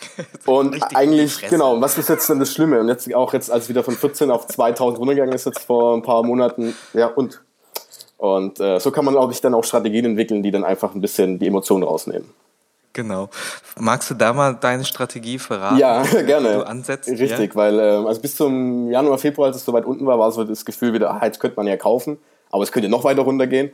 Und 0.46 0.82
eigentlich, 0.96 1.48
genau, 1.48 1.80
was 1.80 1.96
ist 1.96 2.08
jetzt 2.08 2.28
denn 2.28 2.40
das 2.40 2.52
Schlimme? 2.52 2.80
Und 2.80 2.88
jetzt 2.88 3.14
auch 3.14 3.32
jetzt, 3.34 3.52
als 3.52 3.68
wieder 3.68 3.84
von 3.84 3.94
14 3.94 4.32
auf 4.32 4.48
2000 4.48 4.98
runtergegangen 4.98 5.32
ist, 5.32 5.46
jetzt 5.46 5.60
vor 5.60 5.94
ein 5.94 6.02
paar 6.02 6.24
Monaten, 6.24 6.74
ja, 6.92 7.06
und 7.06 7.40
und 8.22 8.60
äh, 8.60 8.78
so 8.78 8.92
kann 8.92 9.04
man, 9.04 9.14
glaube 9.14 9.32
ich, 9.32 9.40
dann 9.40 9.52
auch 9.52 9.64
Strategien 9.64 10.04
entwickeln, 10.04 10.44
die 10.44 10.52
dann 10.52 10.62
einfach 10.62 10.94
ein 10.94 11.00
bisschen 11.00 11.40
die 11.40 11.48
Emotionen 11.48 11.82
rausnehmen. 11.82 12.30
Genau. 12.92 13.30
Magst 13.76 14.10
du 14.10 14.14
da 14.14 14.32
mal 14.32 14.54
deine 14.54 14.84
Strategie 14.84 15.40
verraten? 15.40 15.78
Ja, 15.78 16.02
gerne. 16.26 16.52
Du 16.58 16.64
ansetzt, 16.64 17.08
Richtig, 17.08 17.50
ja? 17.50 17.54
weil 17.56 17.80
äh, 17.80 17.82
also 17.82 18.20
bis 18.20 18.36
zum 18.36 18.92
Januar, 18.92 19.18
Februar, 19.18 19.48
als 19.48 19.56
es 19.56 19.64
so 19.64 19.72
weit 19.72 19.86
unten 19.86 20.06
war, 20.06 20.20
war 20.20 20.30
so 20.30 20.44
das 20.44 20.64
Gefühl 20.64 20.92
wieder, 20.92 21.10
ah, 21.10 21.26
jetzt 21.26 21.40
könnte 21.40 21.56
man 21.56 21.66
ja 21.66 21.76
kaufen, 21.76 22.16
aber 22.52 22.62
es 22.62 22.70
könnte 22.70 22.88
noch 22.88 23.02
weiter 23.02 23.22
runtergehen. 23.22 23.72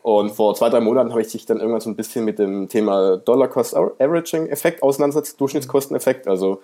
Und 0.00 0.30
vor 0.30 0.54
zwei, 0.54 0.70
drei 0.70 0.80
Monaten 0.80 1.10
habe 1.10 1.20
ich 1.20 1.28
sich 1.28 1.44
dann 1.44 1.58
irgendwann 1.58 1.82
so 1.82 1.90
ein 1.90 1.96
bisschen 1.96 2.24
mit 2.24 2.38
dem 2.38 2.70
Thema 2.70 3.18
Dollar-Cost-Averaging-Effekt 3.18 4.82
auseinandersetzt, 4.82 5.38
Durchschnittskosteneffekt. 5.38 6.26
Also, 6.26 6.62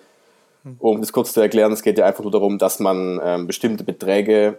um 0.79 1.01
das 1.01 1.11
kurz 1.11 1.33
zu 1.33 1.41
erklären, 1.41 1.71
es 1.71 1.83
geht 1.83 1.99
ja 1.99 2.07
einfach 2.07 2.23
nur 2.23 2.31
darum, 2.31 2.57
dass 2.57 2.79
man 2.79 3.21
ähm, 3.23 3.45
bestimmte 3.45 3.83
Beträge 3.83 4.57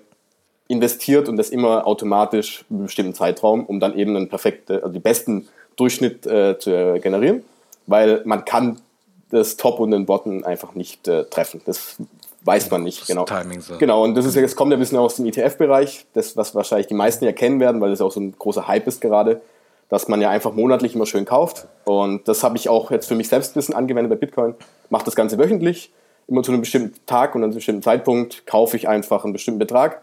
investiert 0.68 1.28
und 1.28 1.36
das 1.36 1.48
immer 1.50 1.86
automatisch 1.86 2.64
in 2.68 2.76
einem 2.76 2.86
bestimmten 2.86 3.14
Zeitraum, 3.14 3.64
um 3.64 3.80
dann 3.80 3.98
eben 3.98 4.14
einen 4.14 4.28
perfekten, 4.28 4.76
also 4.76 4.90
die 4.90 5.00
besten 5.00 5.48
Durchschnitt 5.76 6.26
äh, 6.26 6.58
zu 6.58 6.70
äh, 6.70 7.00
generieren, 7.00 7.42
weil 7.86 8.22
man 8.24 8.44
kann 8.44 8.80
das 9.30 9.56
Top 9.56 9.80
und 9.80 9.90
den 9.90 10.06
Bottom 10.06 10.44
einfach 10.44 10.74
nicht 10.74 11.08
äh, 11.08 11.24
treffen. 11.24 11.62
Das 11.64 11.96
weiß 12.42 12.70
man 12.70 12.82
nicht 12.82 13.06
genau. 13.06 13.24
Timing 13.24 13.60
so. 13.60 13.78
Genau, 13.78 14.04
und 14.04 14.14
das 14.14 14.26
ist 14.26 14.34
jetzt 14.34 14.56
kommt 14.56 14.70
ja 14.70 14.76
ein 14.76 14.80
bisschen 14.80 14.98
aus 14.98 15.16
dem 15.16 15.26
ETF-Bereich, 15.26 16.06
das 16.12 16.36
was 16.36 16.54
wahrscheinlich 16.54 16.86
die 16.86 16.94
meisten 16.94 17.24
erkennen 17.24 17.60
werden, 17.60 17.80
weil 17.80 17.90
das 17.90 18.00
auch 18.00 18.12
so 18.12 18.20
ein 18.20 18.34
großer 18.38 18.68
Hype 18.68 18.86
ist 18.86 19.00
gerade, 19.00 19.40
dass 19.88 20.08
man 20.08 20.20
ja 20.20 20.30
einfach 20.30 20.52
monatlich 20.52 20.94
immer 20.94 21.06
schön 21.06 21.24
kauft. 21.24 21.66
Und 21.84 22.28
das 22.28 22.44
habe 22.44 22.56
ich 22.56 22.68
auch 22.68 22.90
jetzt 22.90 23.06
für 23.06 23.14
mich 23.14 23.28
selbst 23.28 23.52
ein 23.52 23.54
bisschen 23.54 23.74
angewendet 23.74 24.10
bei 24.10 24.16
Bitcoin. 24.16 24.54
Mache 24.90 25.04
das 25.04 25.16
Ganze 25.16 25.38
wöchentlich, 25.38 25.92
immer 26.26 26.42
zu 26.42 26.52
einem 26.52 26.60
bestimmten 26.60 26.94
Tag 27.06 27.34
und 27.34 27.42
an 27.42 27.50
einem 27.50 27.54
bestimmten 27.54 27.82
Zeitpunkt 27.82 28.46
kaufe 28.46 28.76
ich 28.76 28.88
einfach 28.88 29.24
einen 29.24 29.32
bestimmten 29.32 29.58
Betrag 29.58 30.02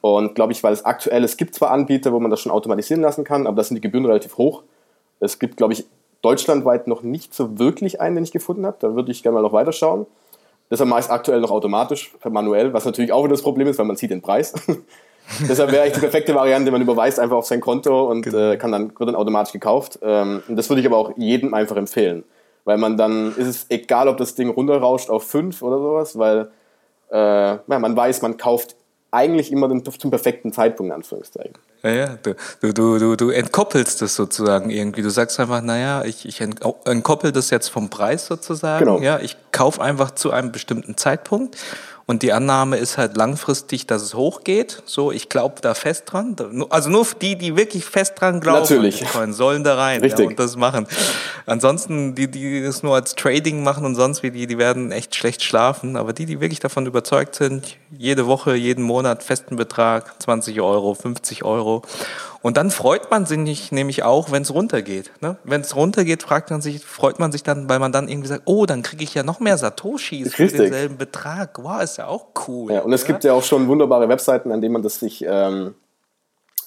und 0.00 0.34
glaube 0.34 0.52
ich, 0.52 0.62
weil 0.62 0.72
es 0.72 0.84
aktuell, 0.84 1.24
es 1.24 1.36
gibt 1.36 1.54
zwar 1.54 1.70
Anbieter, 1.70 2.12
wo 2.12 2.20
man 2.20 2.30
das 2.30 2.40
schon 2.40 2.52
automatisieren 2.52 3.02
lassen 3.02 3.24
kann, 3.24 3.46
aber 3.46 3.56
da 3.56 3.64
sind 3.64 3.76
die 3.76 3.80
Gebühren 3.80 4.06
relativ 4.06 4.38
hoch. 4.38 4.62
Es 5.20 5.38
gibt, 5.38 5.56
glaube 5.56 5.72
ich, 5.72 5.84
deutschlandweit 6.22 6.86
noch 6.86 7.02
nicht 7.02 7.34
so 7.34 7.58
wirklich 7.58 8.00
einen, 8.00 8.16
den 8.16 8.24
ich 8.24 8.32
gefunden 8.32 8.66
habe. 8.66 8.76
Da 8.80 8.94
würde 8.94 9.10
ich 9.10 9.22
gerne 9.22 9.34
mal 9.34 9.42
noch 9.42 9.52
weiterschauen. 9.52 10.06
Deshalb 10.70 10.90
mache 10.90 11.00
ich 11.00 11.06
es 11.06 11.10
aktuell 11.10 11.40
noch 11.40 11.50
automatisch, 11.50 12.14
manuell, 12.28 12.72
was 12.72 12.84
natürlich 12.84 13.12
auch 13.12 13.24
wieder 13.24 13.32
das 13.32 13.42
Problem 13.42 13.68
ist, 13.68 13.78
weil 13.78 13.86
man 13.86 13.96
sieht 13.96 14.10
den 14.10 14.20
Preis. 14.20 14.52
Deshalb 15.48 15.72
wäre 15.72 15.82
eigentlich 15.82 15.94
die 15.94 16.00
perfekte 16.00 16.34
Variante, 16.34 16.70
man 16.70 16.80
überweist 16.80 17.20
einfach 17.20 17.36
auf 17.36 17.46
sein 17.46 17.60
Konto 17.60 18.10
und 18.10 18.22
genau. 18.22 18.52
äh, 18.52 18.56
kann 18.56 18.72
dann, 18.72 18.88
wird 18.98 19.08
dann 19.08 19.14
automatisch 19.14 19.52
gekauft. 19.52 19.98
Ähm, 20.02 20.42
und 20.48 20.56
das 20.56 20.68
würde 20.68 20.80
ich 20.80 20.86
aber 20.86 20.96
auch 20.96 21.12
jedem 21.16 21.54
einfach 21.54 21.76
empfehlen. 21.76 22.24
Weil 22.64 22.78
man 22.78 22.96
dann, 22.96 23.34
ist 23.36 23.46
es 23.46 23.66
egal, 23.70 24.08
ob 24.08 24.18
das 24.18 24.34
Ding 24.34 24.50
runterrauscht 24.50 25.10
auf 25.10 25.24
5 25.24 25.62
oder 25.62 25.78
sowas, 25.78 26.18
weil 26.18 26.50
äh, 27.10 27.16
ja, 27.16 27.60
man 27.66 27.96
weiß, 27.96 28.22
man 28.22 28.36
kauft 28.36 28.76
eigentlich 29.10 29.50
immer 29.50 29.68
den, 29.68 29.82
zum 29.84 30.10
perfekten 30.10 30.52
Zeitpunkt, 30.52 30.90
in 30.90 30.96
Anführungszeichen. 30.96 31.54
Ja, 31.82 31.90
ja, 31.90 32.18
du, 32.22 32.34
du, 32.60 32.98
du, 32.98 33.16
du 33.16 33.30
entkoppelst 33.30 34.02
das 34.02 34.14
sozusagen 34.16 34.70
irgendwie. 34.70 35.02
Du 35.02 35.10
sagst 35.10 35.38
einfach, 35.38 35.62
naja, 35.62 36.04
ich, 36.04 36.26
ich 36.26 36.40
entkoppel 36.40 37.32
das 37.32 37.50
jetzt 37.50 37.68
vom 37.68 37.88
Preis 37.88 38.26
sozusagen. 38.26 38.84
Genau. 38.84 39.00
Ja, 39.00 39.20
ich 39.20 39.36
kaufe 39.52 39.80
einfach 39.80 40.10
zu 40.10 40.32
einem 40.32 40.52
bestimmten 40.52 40.96
Zeitpunkt 40.96 41.56
Und 42.10 42.22
die 42.22 42.32
Annahme 42.32 42.78
ist 42.78 42.96
halt 42.96 43.18
langfristig, 43.18 43.86
dass 43.86 44.00
es 44.00 44.14
hochgeht. 44.14 44.82
So, 44.86 45.12
ich 45.12 45.28
glaube 45.28 45.56
da 45.60 45.74
fest 45.74 46.04
dran. 46.06 46.34
Also 46.70 46.88
nur 46.88 47.06
die, 47.20 47.36
die 47.36 47.54
wirklich 47.54 47.84
fest 47.84 48.14
dran 48.16 48.40
glauben, 48.40 48.60
Natürlich. 48.60 49.00
Bitcoin, 49.00 49.34
sollen 49.34 49.62
da 49.62 49.74
rein 49.74 50.00
Richtig. 50.00 50.20
Ja, 50.20 50.30
und 50.30 50.38
das 50.38 50.56
machen. 50.56 50.86
Ansonsten, 51.44 52.14
die, 52.14 52.30
die 52.30 52.62
das 52.62 52.82
nur 52.82 52.94
als 52.94 53.14
Trading 53.14 53.62
machen 53.62 53.84
und 53.84 53.94
sonst 53.94 54.22
wie, 54.22 54.30
die, 54.30 54.46
die 54.46 54.56
werden 54.56 54.90
echt 54.90 55.14
schlecht 55.16 55.42
schlafen. 55.42 55.96
Aber 55.98 56.14
die, 56.14 56.24
die 56.24 56.40
wirklich 56.40 56.60
davon 56.60 56.86
überzeugt 56.86 57.34
sind, 57.34 57.76
jede 57.90 58.26
Woche, 58.26 58.54
jeden 58.54 58.84
Monat 58.84 59.22
festen 59.22 59.56
Betrag, 59.56 60.14
20 60.22 60.62
Euro, 60.62 60.94
50 60.94 61.44
Euro. 61.44 61.82
Und 62.48 62.56
dann 62.56 62.70
freut 62.70 63.10
man 63.10 63.26
sich 63.26 63.72
nämlich 63.72 64.04
auch, 64.04 64.32
wenn 64.32 64.40
es 64.40 64.54
runtergeht. 64.54 65.10
Ne? 65.20 65.36
Wenn 65.44 65.60
es 65.60 65.76
runtergeht, 65.76 66.22
fragt 66.22 66.50
man 66.50 66.62
sich, 66.62 66.82
freut 66.82 67.18
man 67.18 67.30
sich 67.30 67.42
dann, 67.42 67.68
weil 67.68 67.78
man 67.78 67.92
dann 67.92 68.08
irgendwie 68.08 68.28
sagt, 68.28 68.44
oh, 68.46 68.64
dann 68.64 68.80
kriege 68.80 69.04
ich 69.04 69.12
ja 69.12 69.22
noch 69.22 69.38
mehr 69.38 69.58
Satoshis 69.58 70.34
für 70.34 70.46
denselben 70.46 70.96
Betrag. 70.96 71.62
Wow, 71.62 71.82
ist 71.82 71.98
ja 71.98 72.06
auch 72.06 72.28
cool. 72.48 72.72
Ja, 72.72 72.80
und 72.80 72.92
es 72.94 73.04
gibt 73.04 73.22
ja 73.22 73.34
auch 73.34 73.42
schon 73.42 73.68
wunderbare 73.68 74.08
Webseiten, 74.08 74.50
an 74.50 74.62
denen 74.62 74.72
man 74.72 74.80
das 74.82 74.98
sich 74.98 75.22
ähm, 75.28 75.74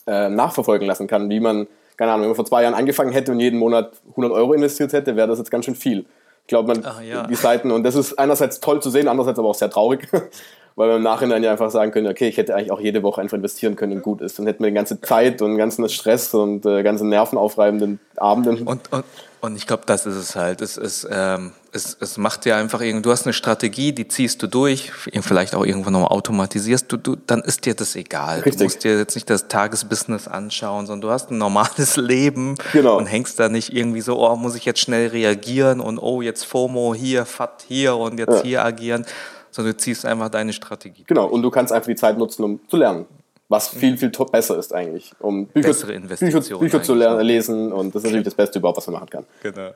äh, 0.05 0.29
nachverfolgen 0.29 0.87
lassen 0.87 1.07
kann, 1.07 1.31
wie 1.31 1.39
man, 1.39 1.65
keine 1.97 2.11
Ahnung, 2.11 2.25
wenn 2.25 2.29
man 2.29 2.35
vor 2.35 2.45
zwei 2.45 2.61
Jahren 2.61 2.75
angefangen 2.75 3.11
hätte 3.11 3.31
und 3.31 3.39
jeden 3.39 3.57
Monat 3.57 3.93
100 4.11 4.31
Euro 4.33 4.53
investiert 4.53 4.93
hätte, 4.93 5.15
wäre 5.15 5.29
das 5.29 5.39
jetzt 5.39 5.49
ganz 5.49 5.65
schön 5.65 5.73
viel. 5.73 6.05
Ich 6.51 6.53
glaube, 6.53 6.67
man, 6.75 6.83
Ah, 6.83 7.01
ja. 7.01 7.27
die 7.27 7.35
Seiten, 7.35 7.71
und 7.71 7.83
das 7.83 7.95
ist 7.95 8.19
einerseits 8.19 8.59
toll 8.59 8.81
zu 8.81 8.89
sehen, 8.89 9.07
andererseits 9.07 9.39
aber 9.39 9.47
auch 9.47 9.55
sehr 9.55 9.69
traurig, 9.69 10.09
weil 10.75 10.89
wir 10.89 10.97
im 10.97 11.01
Nachhinein 11.01 11.41
ja 11.43 11.51
einfach 11.53 11.71
sagen 11.71 11.93
können, 11.93 12.07
okay, 12.07 12.27
ich 12.27 12.35
hätte 12.35 12.53
eigentlich 12.53 12.73
auch 12.73 12.81
jede 12.81 13.03
Woche 13.03 13.21
einfach 13.21 13.37
investieren 13.37 13.77
können 13.77 13.93
und 13.93 14.01
gut 14.01 14.19
ist. 14.19 14.37
Dann 14.37 14.47
hätten 14.47 14.61
wir 14.61 14.69
die 14.69 14.75
ganze 14.75 14.99
Zeit 14.99 15.41
und 15.41 15.51
den 15.51 15.57
ganzen 15.57 15.87
Stress 15.87 16.33
und 16.33 16.65
äh, 16.65 16.83
ganzen 16.83 17.07
nervenaufreibenden 17.07 18.01
Abenden. 18.17 18.67
Und, 18.67 18.91
und, 18.91 19.05
und 19.39 19.55
ich 19.55 19.65
glaube, 19.65 19.83
das 19.85 20.05
ist 20.05 20.17
es 20.17 20.35
halt. 20.35 20.59
Es, 20.61 20.75
es, 20.75 21.07
ähm, 21.09 21.53
es, 21.73 21.95
es 21.99 22.17
macht 22.17 22.45
ja 22.45 22.57
einfach 22.57 22.81
irgendwie, 22.81 23.01
du 23.03 23.11
hast 23.11 23.25
eine 23.25 23.33
Strategie, 23.33 23.93
die 23.93 24.07
ziehst 24.07 24.43
du 24.43 24.47
durch, 24.47 24.91
vielleicht 25.21 25.55
auch 25.55 25.65
irgendwann 25.65 25.93
noch 25.93 26.11
automatisierst, 26.11 26.91
du, 26.91 26.97
du, 26.97 27.15
dann 27.15 27.41
ist 27.41 27.65
dir 27.65 27.73
das 27.75 27.95
egal. 27.95 28.39
Richtig. 28.39 28.57
Du 28.57 28.63
musst 28.65 28.83
dir 28.83 28.97
jetzt 28.97 29.15
nicht 29.15 29.29
das 29.29 29.47
Tagesbusiness 29.47 30.27
anschauen, 30.27 30.85
sondern 30.85 31.01
du 31.09 31.13
hast 31.13 31.31
ein 31.31 31.37
normales 31.37 31.95
Leben 31.97 32.55
Genau. 32.73 32.97
und 32.97 33.05
hängst 33.05 33.39
da 33.39 33.47
nicht 33.47 33.73
irgendwie 33.73 34.01
so, 34.01 34.19
oh, 34.19 34.35
muss 34.35 34.55
ich 34.55 34.65
jetzt 34.65 34.79
schnell 34.81 35.07
reagieren 35.07 35.79
und 35.79 35.97
oh, 35.97 36.21
jetzt 36.21 36.43
FOMO 36.45 36.93
hier, 36.93 37.25
FAT 37.25 37.63
hier 37.67 37.95
und 37.95 38.17
jetzt 38.19 38.37
Ja. 38.37 38.43
hier 38.43 38.65
agieren, 38.65 39.05
sondern 39.51 39.73
du 39.73 39.77
ziehst 39.77 40.05
einfach 40.05 40.29
deine 40.29 40.51
Strategie. 40.53 41.03
Genau, 41.07 41.27
und 41.27 41.41
du 41.41 41.49
kannst 41.51 41.71
einfach 41.71 41.87
die 41.87 41.95
Zeit 41.95 42.17
nutzen, 42.17 42.43
um 42.43 42.59
zu 42.69 42.77
lernen. 42.77 43.05
Was 43.47 43.67
viel, 43.67 43.97
viel 43.97 44.11
to- 44.13 44.23
besser 44.23 44.57
ist 44.57 44.73
eigentlich. 44.73 45.11
Um 45.19 45.45
Bücher, 45.47 45.67
Bessere 45.69 45.99
Bücher, 45.99 46.57
Bücher 46.57 46.83
zu 46.83 46.93
lernen, 46.95 47.17
ne? 47.17 47.23
lesen 47.23 47.73
und 47.73 47.93
das 47.93 48.01
ist 48.01 48.05
natürlich 48.05 48.23
das 48.23 48.33
Beste 48.35 48.59
überhaupt, 48.59 48.77
was 48.77 48.87
man 48.87 48.93
machen 49.01 49.09
kann. 49.09 49.25
Genau. 49.43 49.71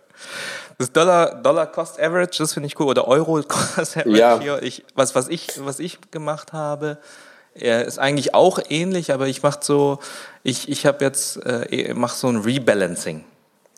Das 0.77 0.91
Dollar, 0.91 1.35
Dollar 1.41 1.67
Cost 1.67 1.99
Average, 1.99 2.37
das 2.39 2.53
finde 2.53 2.67
ich 2.67 2.79
cool. 2.79 2.87
Oder 2.87 3.07
Euro 3.07 3.41
Cost 3.47 3.97
Average 3.97 4.17
Ja. 4.17 4.39
hier. 4.39 4.61
Ich, 4.63 4.83
was, 4.95 5.15
was, 5.15 5.27
ich, 5.29 5.47
was 5.63 5.79
ich 5.79 5.99
gemacht 6.11 6.53
habe, 6.53 6.97
ist 7.53 7.99
eigentlich 7.99 8.33
auch 8.35 8.59
ähnlich, 8.69 9.13
aber 9.13 9.27
ich 9.27 9.41
mache 9.41 9.59
so, 9.61 9.99
ich, 10.43 10.67
ich 10.67 10.85
habe 10.85 11.03
jetzt, 11.05 11.37
äh, 11.45 11.93
mache 11.93 12.15
so 12.17 12.27
ein 12.27 12.37
Rebalancing. 12.37 13.23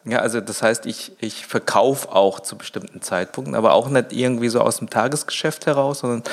Ja, 0.05 0.19
also 0.19 0.39
das 0.39 0.61
heißt, 0.61 0.85
ich, 0.85 1.11
ich 1.19 1.45
verkaufe 1.45 2.11
auch 2.11 2.39
zu 2.39 2.57
bestimmten 2.57 3.01
Zeitpunkten, 3.01 3.55
aber 3.55 3.73
auch 3.73 3.89
nicht 3.89 4.13
irgendwie 4.13 4.47
so 4.47 4.61
aus 4.61 4.77
dem 4.77 4.89
Tagesgeschäft 4.89 5.65
heraus, 5.65 5.99
sondern 5.99 6.23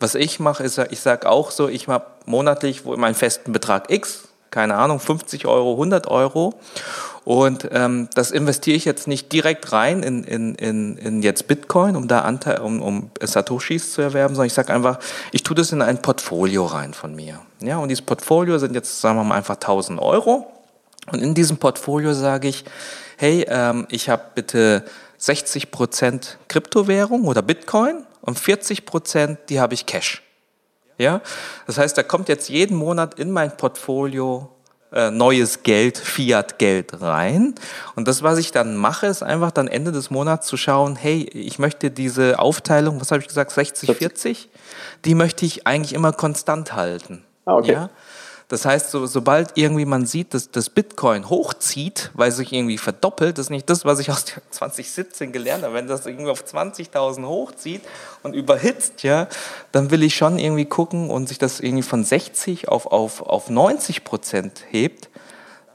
was 0.00 0.14
ich 0.14 0.40
mache, 0.40 0.62
ist, 0.62 0.78
ich 0.90 1.00
sage 1.00 1.28
auch 1.28 1.50
so, 1.50 1.68
ich 1.68 1.88
habe 1.88 2.06
monatlich 2.24 2.84
wo 2.86 2.96
meinen 2.96 3.14
festen 3.14 3.52
Betrag 3.52 3.90
X, 3.90 4.27
keine 4.50 4.76
Ahnung, 4.76 5.00
50 5.00 5.46
Euro, 5.46 5.72
100 5.72 6.06
Euro 6.06 6.54
und 7.28 7.68
ähm, 7.72 8.08
das 8.14 8.30
investiere 8.30 8.74
ich 8.74 8.86
jetzt 8.86 9.06
nicht 9.06 9.30
direkt 9.34 9.72
rein 9.72 10.02
in, 10.02 10.24
in, 10.24 10.54
in, 10.54 10.96
in 10.96 11.22
jetzt 11.22 11.46
Bitcoin, 11.46 11.94
um 11.94 12.08
da 12.08 12.20
Anteil, 12.20 12.60
um, 12.60 12.80
um 12.80 13.10
Satoshis 13.20 13.92
zu 13.92 14.00
erwerben, 14.00 14.34
sondern 14.34 14.46
ich 14.46 14.54
sage 14.54 14.72
einfach, 14.72 14.98
ich 15.30 15.42
tue 15.42 15.54
das 15.54 15.70
in 15.72 15.82
ein 15.82 16.00
Portfolio 16.00 16.64
rein 16.64 16.94
von 16.94 17.14
mir. 17.14 17.38
Ja, 17.60 17.76
und 17.76 17.90
dieses 17.90 18.00
Portfolio 18.00 18.56
sind 18.56 18.74
jetzt, 18.74 19.02
sagen 19.02 19.18
wir 19.18 19.24
mal, 19.24 19.34
einfach 19.34 19.56
1000 19.56 20.00
Euro. 20.00 20.50
Und 21.12 21.20
in 21.20 21.34
diesem 21.34 21.58
Portfolio 21.58 22.14
sage 22.14 22.48
ich, 22.48 22.64
hey, 23.18 23.44
ähm, 23.46 23.86
ich 23.90 24.08
habe 24.08 24.22
bitte 24.34 24.84
60% 25.20 26.36
Kryptowährung 26.48 27.26
oder 27.26 27.42
Bitcoin 27.42 28.06
und 28.22 28.38
40% 28.38 29.36
die 29.50 29.60
habe 29.60 29.74
ich 29.74 29.84
Cash. 29.84 30.22
Ja, 30.98 31.20
das 31.66 31.78
heißt, 31.78 31.96
da 31.96 32.02
kommt 32.02 32.28
jetzt 32.28 32.48
jeden 32.48 32.76
Monat 32.76 33.18
in 33.18 33.30
mein 33.30 33.56
Portfolio 33.56 34.50
äh, 34.92 35.10
neues 35.10 35.62
Geld, 35.62 35.98
Fiat-Geld 35.98 37.00
rein. 37.00 37.54
Und 37.94 38.08
das, 38.08 38.22
was 38.22 38.38
ich 38.38 38.52
dann 38.52 38.76
mache, 38.76 39.06
ist 39.06 39.22
einfach 39.22 39.50
dann 39.50 39.68
Ende 39.68 39.92
des 39.92 40.10
Monats 40.10 40.46
zu 40.46 40.56
schauen, 40.56 40.96
hey, 40.96 41.24
ich 41.32 41.58
möchte 41.58 41.90
diese 41.90 42.38
Aufteilung, 42.38 43.00
was 43.00 43.10
habe 43.10 43.20
ich 43.20 43.28
gesagt, 43.28 43.52
60-40, 43.52 44.46
die 45.04 45.14
möchte 45.14 45.44
ich 45.44 45.66
eigentlich 45.66 45.92
immer 45.92 46.12
konstant 46.12 46.74
halten. 46.74 47.24
Ah, 47.44 47.56
okay. 47.56 47.72
Ja? 47.72 47.90
Das 48.48 48.64
heißt, 48.64 48.90
so, 48.90 49.04
sobald 49.04 49.58
irgendwie 49.58 49.84
man 49.84 50.06
sieht, 50.06 50.32
dass 50.32 50.50
das 50.50 50.70
Bitcoin 50.70 51.28
hochzieht, 51.28 52.10
weil 52.14 52.32
sich 52.32 52.54
irgendwie 52.54 52.78
verdoppelt, 52.78 53.36
das 53.36 53.46
ist 53.46 53.50
nicht 53.50 53.68
das, 53.68 53.84
was 53.84 53.98
ich 53.98 54.10
aus 54.10 54.24
2017 54.50 55.32
gelernt 55.32 55.64
habe. 55.64 55.74
Wenn 55.74 55.86
das 55.86 56.06
irgendwie 56.06 56.30
auf 56.30 56.42
20.000 56.44 57.26
hochzieht 57.26 57.82
und 58.22 58.34
überhitzt, 58.34 59.02
ja, 59.02 59.28
dann 59.70 59.90
will 59.90 60.02
ich 60.02 60.16
schon 60.16 60.38
irgendwie 60.38 60.64
gucken 60.64 61.10
und 61.10 61.28
sich 61.28 61.38
das 61.38 61.60
irgendwie 61.60 61.82
von 61.82 62.04
60 62.04 62.68
auf, 62.68 62.86
auf, 62.86 63.20
auf 63.20 63.50
90 63.50 64.04
Prozent 64.04 64.64
hebt, 64.70 65.10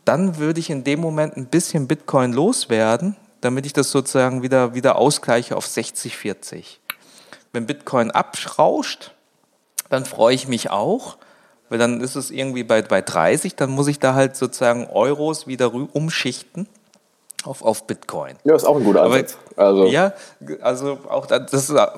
dann 0.04 0.38
würde 0.38 0.60
ich 0.60 0.72
in 0.72 0.84
dem 0.84 1.00
Moment 1.00 1.38
ein 1.38 1.46
bisschen 1.46 1.88
Bitcoin 1.88 2.34
loswerden, 2.34 3.16
damit 3.42 3.68
ich 3.68 3.74
das 3.74 3.92
sozusagen 3.92 4.42
wieder, 4.42 4.74
wieder 4.74 4.96
ausgleiche 4.96 5.56
auf 5.56 5.68
60, 5.68 6.18
40. 6.18 6.80
Wenn 7.52 7.68
Bitcoin 7.68 8.10
abschrauscht, 8.10 9.12
dann 9.90 10.06
freue 10.06 10.34
ich 10.34 10.48
mich 10.48 10.72
auch, 10.72 11.18
weil 11.74 11.80
dann 11.80 12.02
ist 12.02 12.16
es 12.16 12.30
irgendwie 12.30 12.64
bei, 12.64 12.84
bei 12.84 13.02
30, 13.02 13.56
dann 13.56 13.72
muss 13.72 13.88
ich 13.88 13.98
da 13.98 14.14
halt 14.14 14.36
sozusagen 14.36 14.86
Euros 14.94 15.48
wieder 15.48 15.74
umschichten 15.74 16.68
auf, 17.46 17.64
auf 17.64 17.88
Bitcoin. 17.88 18.36
Ja, 18.44 18.56
ist 18.56 18.64
auch 18.64 18.78
ein 18.78 18.84
guter 18.84 19.02
Aber- 19.02 19.16
Ansatz. 19.16 19.38
Also, 19.56 19.86
Ja, 19.88 20.14
also 20.62 21.00
auch 21.10 21.26
da- 21.26 21.40
das 21.40 21.64
ist, 21.64 21.70
äh, 21.72 21.74
da 21.76 21.94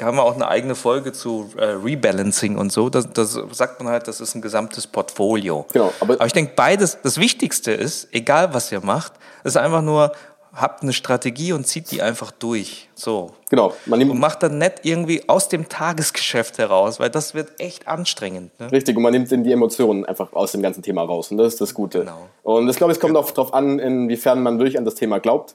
haben 0.00 0.16
wir 0.16 0.22
auch 0.22 0.34
eine 0.34 0.48
eigene 0.48 0.74
Folge 0.74 1.12
zu 1.12 1.50
äh, 1.58 1.64
Rebalancing 1.64 2.56
und 2.56 2.72
so. 2.72 2.88
Das, 2.88 3.06
das 3.12 3.38
sagt 3.52 3.82
man 3.82 3.92
halt, 3.92 4.08
das 4.08 4.22
ist 4.22 4.34
ein 4.34 4.40
gesamtes 4.40 4.86
Portfolio. 4.86 5.66
Genau, 5.74 5.92
aber- 6.00 6.14
aber 6.14 6.26
ich 6.26 6.32
denke, 6.32 6.52
beides, 6.56 6.96
das 7.02 7.18
Wichtigste 7.18 7.72
ist, 7.72 8.08
egal 8.12 8.54
was 8.54 8.72
ihr 8.72 8.80
macht, 8.80 9.12
ist 9.44 9.58
einfach 9.58 9.82
nur, 9.82 10.10
habt 10.56 10.82
eine 10.82 10.92
Strategie 10.92 11.52
und 11.52 11.66
zieht 11.66 11.90
die 11.90 12.02
einfach 12.02 12.30
durch. 12.30 12.88
So. 12.94 13.32
genau. 13.50 13.74
Und 13.86 14.18
macht 14.18 14.42
dann 14.42 14.58
nicht 14.58 14.80
irgendwie 14.82 15.28
aus 15.28 15.48
dem 15.48 15.68
Tagesgeschäft 15.68 16.58
heraus, 16.58 16.98
weil 16.98 17.10
das 17.10 17.34
wird 17.34 17.60
echt 17.60 17.86
anstrengend. 17.86 18.58
Ne? 18.58 18.72
Richtig, 18.72 18.96
und 18.96 19.02
man 19.02 19.12
nimmt 19.12 19.30
dann 19.30 19.44
die 19.44 19.52
Emotionen 19.52 20.04
einfach 20.04 20.32
aus 20.32 20.52
dem 20.52 20.62
ganzen 20.62 20.82
Thema 20.82 21.02
raus. 21.02 21.30
Und 21.30 21.36
das 21.36 21.54
ist 21.54 21.60
das 21.60 21.74
Gute. 21.74 22.00
Genau. 22.00 22.28
Und 22.42 22.68
ich 22.68 22.76
glaube, 22.76 22.92
es 22.92 23.00
kommt 23.00 23.16
auch 23.16 23.30
darauf 23.30 23.54
an, 23.54 23.78
inwiefern 23.78 24.42
man 24.42 24.58
wirklich 24.58 24.78
an 24.78 24.84
das 24.84 24.94
Thema 24.94 25.20
glaubt. 25.20 25.54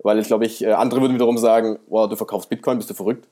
Weil 0.00 0.18
ich 0.18 0.28
glaube, 0.28 0.46
ich, 0.46 0.62
äh, 0.62 0.72
andere 0.72 1.00
würden 1.00 1.14
wiederum 1.14 1.38
sagen, 1.38 1.78
wow, 1.88 2.08
du 2.08 2.16
verkaufst 2.16 2.48
Bitcoin, 2.48 2.76
bist 2.78 2.90
du 2.90 2.94
verrückt. 2.94 3.26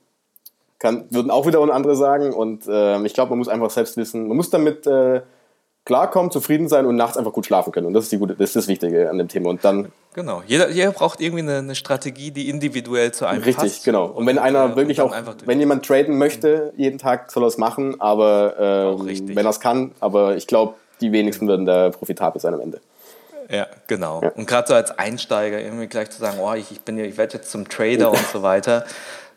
Kann, 0.79 1.05
würden 1.09 1.31
auch 1.31 1.45
wiederum 1.47 1.71
andere 1.71 1.95
sagen. 1.95 2.33
Und 2.33 2.65
ähm, 2.69 3.05
ich 3.05 3.13
glaube, 3.13 3.29
man 3.29 3.39
muss 3.39 3.47
einfach 3.47 3.69
selbst 3.69 3.97
wissen, 3.97 4.27
man 4.27 4.35
muss 4.35 4.49
damit 4.49 4.85
äh, 4.85 5.21
klarkommen, 5.87 6.31
zufrieden 6.31 6.67
sein 6.67 6.85
und 6.85 6.97
nachts 6.97 7.15
einfach 7.15 7.31
gut 7.31 7.45
schlafen 7.45 7.71
können. 7.71 7.87
Und 7.87 7.93
das 7.93 8.03
ist, 8.03 8.11
die 8.11 8.17
gute, 8.17 8.35
das, 8.35 8.49
ist 8.49 8.55
das 8.57 8.67
Wichtige 8.67 9.09
an 9.09 9.17
dem 9.17 9.29
Thema. 9.29 9.49
Und 9.49 9.63
dann, 9.63 9.87
Genau. 10.13 10.43
Jeder, 10.45 10.69
jeder 10.69 10.91
braucht 10.91 11.21
irgendwie 11.21 11.43
eine, 11.43 11.59
eine 11.59 11.75
Strategie, 11.75 12.31
die 12.31 12.49
individuell 12.49 13.13
zu 13.13 13.25
einem 13.25 13.43
richtig, 13.43 13.55
passt. 13.55 13.85
genau. 13.85 14.07
Und 14.07 14.25
wenn 14.25 14.37
einer 14.37 14.71
äh, 14.71 14.75
wirklich 14.75 14.99
auch, 14.99 15.15
wenn 15.45 15.59
jemand 15.59 15.85
traden 15.85 16.17
möchte, 16.17 16.73
jeden 16.75 16.97
Tag 16.97 17.31
soll 17.31 17.43
er 17.43 17.47
es 17.47 17.57
machen, 17.57 18.01
aber 18.01 18.55
ähm, 18.97 19.01
richtig. 19.01 19.35
wenn 19.35 19.45
er 19.45 19.51
es 19.51 19.59
kann. 19.59 19.91
Aber 19.99 20.35
ich 20.35 20.47
glaube, 20.47 20.73
die 21.01 21.11
wenigsten 21.11 21.47
würden 21.47 21.65
da 21.65 21.91
profitabel 21.91 22.41
sein 22.41 22.53
am 22.53 22.61
Ende. 22.61 22.81
Ja, 23.49 23.67
genau. 23.85 24.21
Und 24.35 24.45
gerade 24.47 24.67
so 24.67 24.73
als 24.73 24.91
Einsteiger 24.97 25.61
irgendwie 25.61 25.87
gleich 25.87 26.09
zu 26.09 26.19
sagen, 26.19 26.37
oh, 26.41 26.53
ich, 26.53 26.71
ich 26.71 26.81
bin 26.81 26.97
ja, 26.97 27.05
ich 27.05 27.17
werde 27.17 27.35
jetzt 27.35 27.49
zum 27.49 27.69
Trader 27.69 28.09
und 28.11 28.27
so 28.33 28.41
weiter. 28.41 28.85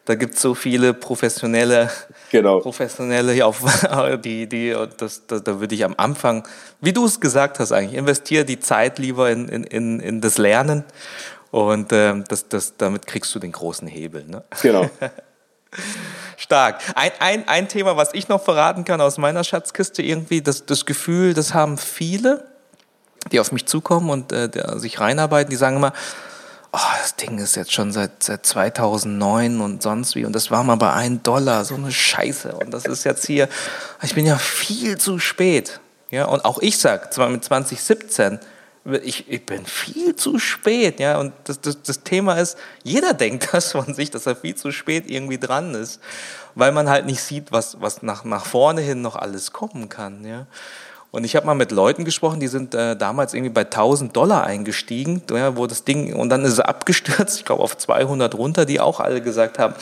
Da 0.07 0.15
gibt 0.15 0.35
es 0.35 0.43
so 0.43 0.55
viele 0.55 0.95
professionelle, 0.95 1.91
Genau. 2.31 2.61
professionelle 2.61 3.45
auf, 3.45 3.63
die, 4.25 4.49
die, 4.49 4.75
das, 4.97 5.27
das, 5.27 5.45
da 5.45 5.61
würde 5.61 5.75
ich 5.75 5.85
am 5.85 5.95
Anfang, 5.97 6.47
wie 6.81 6.93
du 6.93 7.05
es 7.05 7.21
gesagt 7.21 7.59
hast 7.59 7.73
eigentlich, 7.73 7.99
investiere 7.99 8.45
die 8.45 8.59
Zeit 8.59 8.99
lieber 8.99 9.31
in, 9.31 9.49
in, 9.49 9.65
in, 9.65 10.01
in 10.01 10.21
das 10.21 10.39
Lernen 10.39 10.85
und 11.51 11.93
ähm, 11.93 12.25
das, 12.29 12.49
das, 12.49 12.77
damit 12.77 13.07
kriegst 13.07 13.35
du 13.35 13.39
den 13.39 13.53
großen 13.53 13.87
Hebel. 13.89 14.25
Ne? 14.25 14.43
Genau. 14.63 14.89
Stark. 16.37 16.81
Ein, 16.95 17.11
ein, 17.19 17.49
ein 17.49 17.69
Thema, 17.69 17.97
was 17.97 18.15
ich 18.15 18.29
noch 18.29 18.43
verraten 18.43 18.85
kann 18.85 19.01
aus 19.01 19.19
meiner 19.19 19.45
Schatzkiste, 19.45 20.03
irgendwie, 20.03 20.41
das, 20.41 20.67
das 20.67 20.87
Gefühl, 20.87 21.35
das 21.35 21.55
haben 21.55 21.79
viele, 21.79 22.47
die 23.31 23.41
auf 23.41 23.53
mich 23.53 23.67
zukommen 23.67 24.11
und 24.11 24.33
äh, 24.33 24.49
der, 24.49 24.79
sich 24.79 24.99
reinarbeiten, 25.01 25.51
die 25.51 25.57
sagen 25.57 25.77
immer, 25.77 25.93
oh, 26.73 26.79
das 27.01 27.17
Ding 27.17 27.39
ist 27.39 27.57
jetzt 27.57 27.73
schon 27.73 27.93
seit, 27.93 28.23
seit 28.23 28.47
2009 28.47 29.61
und 29.61 29.83
sonst 29.83 30.15
wie 30.15 30.25
und 30.25 30.33
das 30.33 30.51
war 30.51 30.65
mal 30.65 30.77
bei 30.77 30.93
1 30.93 31.23
Dollar, 31.23 31.65
so 31.65 31.75
eine 31.75 31.93
Scheiße 31.93 32.53
und 32.53 32.73
das 32.73 32.85
ist 32.85 33.05
jetzt 33.05 33.27
hier, 33.27 33.49
ich 34.03 34.15
bin 34.15 34.27
ja 34.27 34.39
viel 34.39 34.99
zu 34.99 35.19
spät. 35.19 35.81
Ja, 36.11 36.25
und 36.25 36.45
auch 36.45 36.59
ich 36.61 36.79
sag, 36.79 37.13
zwar 37.15 37.29
mit 37.29 37.45
2017 37.45 38.41
ich, 39.03 39.29
ich 39.29 39.45
bin 39.45 39.67
viel 39.67 40.17
zu 40.17 40.39
spät, 40.39 41.01
ja. 41.01 41.19
Und 41.19 41.33
das, 41.45 41.61
das, 41.61 41.83
das 41.83 42.03
Thema 42.03 42.35
ist, 42.35 42.57
jeder 42.83 43.15
denkt 43.15 43.49
das 43.53 43.73
von 43.73 43.95
sich, 43.95 44.11
dass 44.11 44.27
er 44.27 44.37
viel 44.37 44.55
zu 44.55 44.73
spät 44.73 45.11
irgendwie 45.11 45.39
dran 45.39 45.75
ist, 45.75 46.01
weil 46.55 46.73
man 46.73 46.89
halt 46.89 47.07
nicht 47.07 47.23
sieht, 47.23 47.53
was, 47.53 47.81
was 47.81 48.03
nach, 48.03 48.25
nach 48.25 48.47
vorne 48.47 48.81
hin 48.81 49.03
noch 49.03 49.17
alles 49.17 49.53
kommen 49.53 49.89
kann, 49.89 50.25
ja. 50.25 50.47
Und 51.13 51.25
ich 51.25 51.35
habe 51.35 51.45
mal 51.47 51.55
mit 51.55 51.73
Leuten 51.73 52.05
gesprochen, 52.05 52.39
die 52.39 52.47
sind 52.47 52.75
äh, 52.75 52.97
damals 52.97 53.35
irgendwie 53.35 53.53
bei 53.53 53.63
1000 53.63 54.15
Dollar 54.17 54.45
eingestiegen, 54.45 55.23
ja, 55.31 55.57
wo 55.57 55.67
das 55.67 55.83
Ding, 55.83 56.15
und 56.15 56.29
dann 56.29 56.45
ist 56.45 56.53
es 56.53 56.61
abgestürzt, 56.61 57.39
ich 57.39 57.45
glaube 57.45 57.63
auf 57.63 57.77
200 57.77 58.35
runter, 58.37 58.65
die 58.65 58.79
auch 58.79 59.01
alle 59.01 59.21
gesagt 59.21 59.59
haben, 59.59 59.75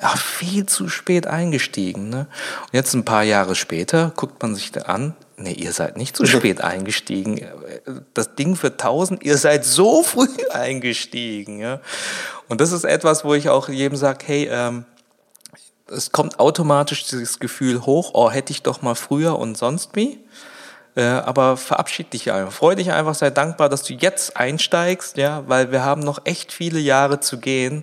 ja, 0.00 0.08
viel 0.16 0.66
zu 0.66 0.88
spät 0.88 1.26
eingestiegen. 1.26 2.10
Ne? 2.10 2.26
Und 2.62 2.74
jetzt 2.74 2.92
ein 2.92 3.04
paar 3.04 3.22
Jahre 3.22 3.54
später 3.54 4.12
guckt 4.14 4.42
man 4.42 4.54
sich 4.54 4.72
da 4.72 4.82
an, 4.82 5.14
nee, 5.38 5.52
ihr 5.52 5.72
seid 5.72 5.96
nicht 5.96 6.16
zu 6.16 6.26
spät 6.26 6.60
eingestiegen. 6.60 7.40
Das 8.12 8.34
Ding 8.34 8.54
für 8.54 8.68
1000, 8.68 9.22
ihr 9.24 9.38
seid 9.38 9.64
so 9.64 10.02
früh 10.04 10.28
eingestiegen. 10.52 11.60
Ja? 11.60 11.80
Und 12.48 12.60
das 12.60 12.72
ist 12.72 12.84
etwas, 12.84 13.24
wo 13.24 13.32
ich 13.32 13.48
auch 13.48 13.70
jedem 13.70 13.96
sage, 13.96 14.24
hey, 14.26 14.48
ähm, 14.50 14.84
es 15.86 16.12
kommt 16.12 16.40
automatisch 16.40 17.04
dieses 17.06 17.38
Gefühl 17.38 17.86
hoch, 17.86 18.10
oh, 18.14 18.30
hätte 18.30 18.52
ich 18.52 18.62
doch 18.62 18.82
mal 18.82 18.94
früher 18.94 19.38
und 19.38 19.56
sonst 19.56 19.90
wie. 19.94 20.18
Äh, 20.96 21.02
aber 21.02 21.56
verabschied 21.56 22.12
dich 22.12 22.30
einfach. 22.30 22.52
Freu 22.52 22.74
dich 22.76 22.92
einfach, 22.92 23.14
sei 23.14 23.30
dankbar, 23.30 23.68
dass 23.68 23.82
du 23.82 23.94
jetzt 23.94 24.36
einsteigst, 24.36 25.16
ja, 25.16 25.42
weil 25.46 25.72
wir 25.72 25.84
haben 25.84 26.02
noch 26.02 26.20
echt 26.24 26.52
viele 26.52 26.78
Jahre 26.78 27.20
zu 27.20 27.38
gehen. 27.38 27.82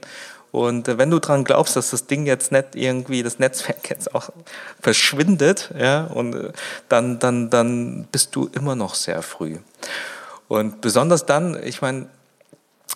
Und 0.51 0.87
äh, 0.87 0.97
wenn 0.97 1.09
du 1.09 1.19
dran 1.19 1.43
glaubst, 1.43 1.75
dass 1.75 1.91
das 1.91 2.07
Ding 2.07 2.25
jetzt 2.25 2.51
nicht 2.51 2.75
irgendwie, 2.75 3.23
das 3.23 3.39
Netzwerk 3.39 3.89
jetzt 3.89 4.15
auch 4.15 4.29
verschwindet, 4.81 5.73
ja, 5.77 6.05
und 6.05 6.35
äh, 6.35 6.51
dann, 6.89 7.19
dann, 7.19 7.49
dann 7.49 8.05
bist 8.11 8.35
du 8.35 8.49
immer 8.53 8.75
noch 8.75 8.95
sehr 8.95 9.21
früh. 9.21 9.57
Und 10.47 10.81
besonders 10.81 11.25
dann, 11.25 11.61
ich 11.63 11.81
meine, 11.81 12.07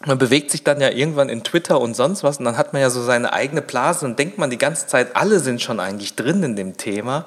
man 0.06 0.18
bewegt 0.18 0.52
sich 0.52 0.64
dann 0.64 0.82
ja 0.82 0.90
irgendwann 0.90 1.30
in 1.30 1.44
Twitter 1.44 1.80
und 1.80 1.94
sonst 1.96 2.24
was 2.24 2.38
und 2.38 2.46
dann 2.46 2.58
hat 2.58 2.74
man 2.74 2.82
ja 2.82 2.90
so 2.90 3.02
seine 3.02 3.32
eigene 3.32 3.62
Blase 3.62 4.06
und 4.06 4.20
denkt 4.20 4.38
man 4.38 4.50
die 4.50 4.58
ganze 4.58 4.88
Zeit, 4.88 5.16
alle 5.16 5.40
sind 5.40 5.62
schon 5.62 5.80
eigentlich 5.80 6.16
drin 6.16 6.44
in 6.44 6.56
dem 6.58 6.76
Thema. 6.76 7.26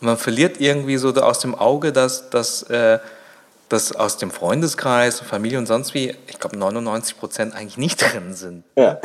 Und 0.00 0.06
man 0.06 0.16
verliert 0.16 0.60
irgendwie 0.60 0.96
so 0.96 1.12
aus 1.14 1.40
dem 1.40 1.54
Auge, 1.54 1.92
dass, 1.92 2.30
dass, 2.30 2.62
äh, 2.64 2.98
dass 3.68 3.94
aus 3.94 4.16
dem 4.16 4.30
Freundeskreis, 4.30 5.20
Familie 5.20 5.58
und 5.58 5.66
sonst 5.66 5.94
wie, 5.94 6.14
ich 6.26 6.38
glaube 6.38 6.56
99 6.56 7.18
Prozent 7.18 7.54
eigentlich 7.54 7.78
nicht 7.78 8.00
drin 8.12 8.34
sind. 8.34 8.64
Ja. 8.76 9.00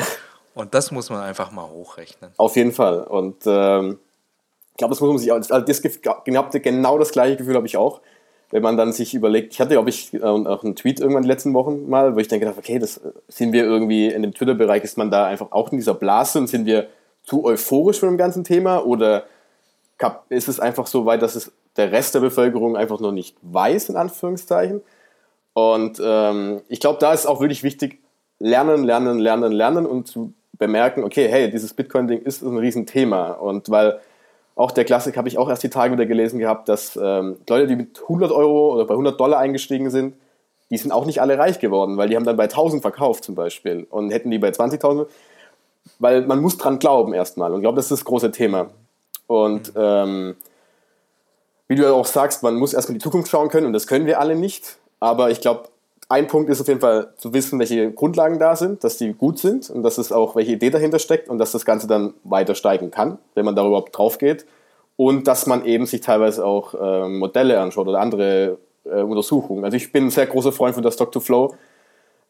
Und 0.55 0.73
das 0.75 0.91
muss 0.91 1.09
man 1.09 1.21
einfach 1.21 1.51
mal 1.51 1.67
hochrechnen. 1.67 2.31
Auf 2.37 2.55
jeden 2.55 2.71
Fall. 2.71 3.03
Und 3.03 3.37
ähm, 3.45 3.99
ich 4.71 4.77
glaube, 4.77 4.91
das 4.91 5.01
muss 5.01 5.09
man 5.09 5.17
sich 5.17 5.31
auch, 5.31 5.35
also 5.35 5.59
das, 5.59 5.81
genau 6.23 6.97
das 6.99 7.11
gleiche 7.11 7.37
Gefühl 7.37 7.55
habe 7.55 7.67
ich 7.67 7.77
auch, 7.77 8.01
wenn 8.53 8.61
man 8.61 8.77
dann 8.77 8.93
sich 8.93 9.15
überlegt, 9.15 9.53
ich 9.53 9.59
hatte, 9.59 9.73
glaube 9.73 9.89
ich, 9.89 10.13
äh, 10.13 10.21
auch 10.21 10.63
einen 10.63 10.75
Tweet 10.75 10.99
irgendwann 10.99 11.23
die 11.23 11.27
letzten 11.27 11.55
Wochen 11.55 11.89
mal, 11.89 12.15
wo 12.15 12.19
ich 12.19 12.27
dann 12.27 12.39
gedacht 12.39 12.57
okay, 12.59 12.77
das 12.77 12.97
äh, 12.97 13.11
sind 13.27 13.51
wir 13.51 13.63
irgendwie 13.63 14.07
in 14.07 14.21
dem 14.21 14.31
Twitter-Bereich, 14.31 14.83
ist 14.83 14.95
man 14.95 15.09
da 15.09 15.25
einfach 15.25 15.51
auch 15.51 15.71
in 15.71 15.79
dieser 15.79 15.95
Blase 15.95 16.37
und 16.37 16.47
sind 16.47 16.67
wir 16.67 16.87
zu 17.23 17.45
euphorisch 17.45 17.99
von 17.99 18.09
dem 18.09 18.17
ganzen 18.17 18.43
Thema 18.43 18.85
oder 18.85 19.25
ist 20.29 20.47
es 20.47 20.59
einfach 20.59 20.87
so 20.87 21.05
weit, 21.05 21.21
dass 21.21 21.35
es 21.35 21.51
der 21.77 21.91
Rest 21.91 22.15
der 22.15 22.19
Bevölkerung 22.19 22.75
einfach 22.75 22.99
noch 22.99 23.11
nicht 23.11 23.35
weiß, 23.41 23.89
in 23.89 23.95
Anführungszeichen. 23.95 24.81
Und 25.53 26.01
ähm, 26.03 26.61
ich 26.67 26.79
glaube, 26.79 26.99
da 26.99 27.13
ist 27.13 27.25
auch 27.25 27.39
wirklich 27.39 27.63
wichtig, 27.63 27.99
lernen, 28.39 28.83
lernen, 28.83 29.19
lernen, 29.19 29.51
lernen 29.51 29.85
und 29.85 30.07
zu 30.07 30.33
bemerken, 30.57 31.03
okay, 31.03 31.27
hey, 31.27 31.49
dieses 31.49 31.73
Bitcoin-Ding 31.73 32.21
ist 32.21 32.41
ein 32.41 32.57
Riesenthema. 32.57 33.31
Und 33.31 33.69
weil 33.69 33.99
auch 34.55 34.71
der 34.71 34.85
Klassik 34.85 35.17
habe 35.17 35.27
ich 35.27 35.37
auch 35.37 35.49
erst 35.49 35.63
die 35.63 35.69
Tage 35.69 35.93
wieder 35.93 36.05
gelesen 36.05 36.39
gehabt, 36.39 36.69
dass 36.69 36.97
ähm, 37.01 37.37
Leute, 37.49 37.67
die 37.67 37.75
mit 37.75 38.01
100 38.01 38.31
Euro 38.31 38.75
oder 38.75 38.85
bei 38.85 38.93
100 38.93 39.19
Dollar 39.19 39.39
eingestiegen 39.39 39.89
sind, 39.89 40.15
die 40.69 40.77
sind 40.77 40.91
auch 40.91 41.05
nicht 41.05 41.21
alle 41.21 41.37
reich 41.37 41.59
geworden, 41.59 41.97
weil 41.97 42.09
die 42.09 42.15
haben 42.15 42.25
dann 42.25 42.37
bei 42.37 42.45
1000 42.45 42.81
verkauft 42.81 43.23
zum 43.23 43.35
Beispiel 43.35 43.85
und 43.89 44.11
hätten 44.11 44.31
die 44.31 44.39
bei 44.39 44.49
20.000, 44.49 45.05
weil 45.99 46.21
man 46.25 46.41
muss 46.41 46.57
dran 46.57 46.79
glauben 46.79 47.13
erstmal. 47.13 47.51
Und 47.51 47.59
ich 47.59 47.63
glaube, 47.63 47.75
das 47.75 47.85
ist 47.85 47.91
das 47.91 48.05
große 48.05 48.31
Thema. 48.31 48.69
Und 49.27 49.73
ähm, 49.75 50.35
wie 51.67 51.75
du 51.75 51.93
auch 51.93 52.05
sagst, 52.05 52.43
man 52.43 52.55
muss 52.55 52.73
erstmal 52.73 52.95
in 52.95 52.99
die 52.99 53.03
Zukunft 53.03 53.29
schauen 53.29 53.49
können 53.49 53.67
und 53.67 53.73
das 53.73 53.87
können 53.87 54.05
wir 54.05 54.19
alle 54.19 54.35
nicht. 54.35 54.77
Aber 54.99 55.31
ich 55.31 55.41
glaube, 55.41 55.69
ein 56.09 56.27
Punkt 56.27 56.49
ist 56.49 56.61
auf 56.61 56.67
jeden 56.67 56.81
Fall 56.81 57.13
zu 57.17 57.33
wissen, 57.33 57.59
welche 57.59 57.91
Grundlagen 57.91 58.37
da 58.37 58.55
sind, 58.55 58.83
dass 58.83 58.97
die 58.97 59.13
gut 59.13 59.39
sind 59.39 59.69
und 59.69 59.83
dass 59.83 59.97
es 59.97 60.11
auch 60.11 60.35
welche 60.35 60.51
Idee 60.51 60.69
dahinter 60.69 60.99
steckt 60.99 61.29
und 61.29 61.39
dass 61.39 61.51
das 61.51 61.65
Ganze 61.65 61.87
dann 61.87 62.13
weiter 62.23 62.55
steigen 62.55 62.91
kann, 62.91 63.17
wenn 63.33 63.45
man 63.45 63.55
darüber 63.55 63.83
drauf 63.91 64.17
geht. 64.17 64.45
Und 64.95 65.27
dass 65.27 65.47
man 65.47 65.65
eben 65.65 65.87
sich 65.87 66.01
teilweise 66.01 66.45
auch 66.45 66.75
äh, 66.75 67.07
Modelle 67.07 67.59
anschaut 67.59 67.87
oder 67.87 67.99
andere 67.99 68.59
äh, 68.85 69.01
Untersuchungen. 69.01 69.65
Also 69.65 69.75
ich 69.75 69.91
bin 69.91 70.05
ein 70.05 70.11
sehr 70.11 70.27
großer 70.27 70.51
Freund 70.51 70.75
von 70.75 70.83
der 70.83 70.91
Stock-to-Flow, 70.91 71.55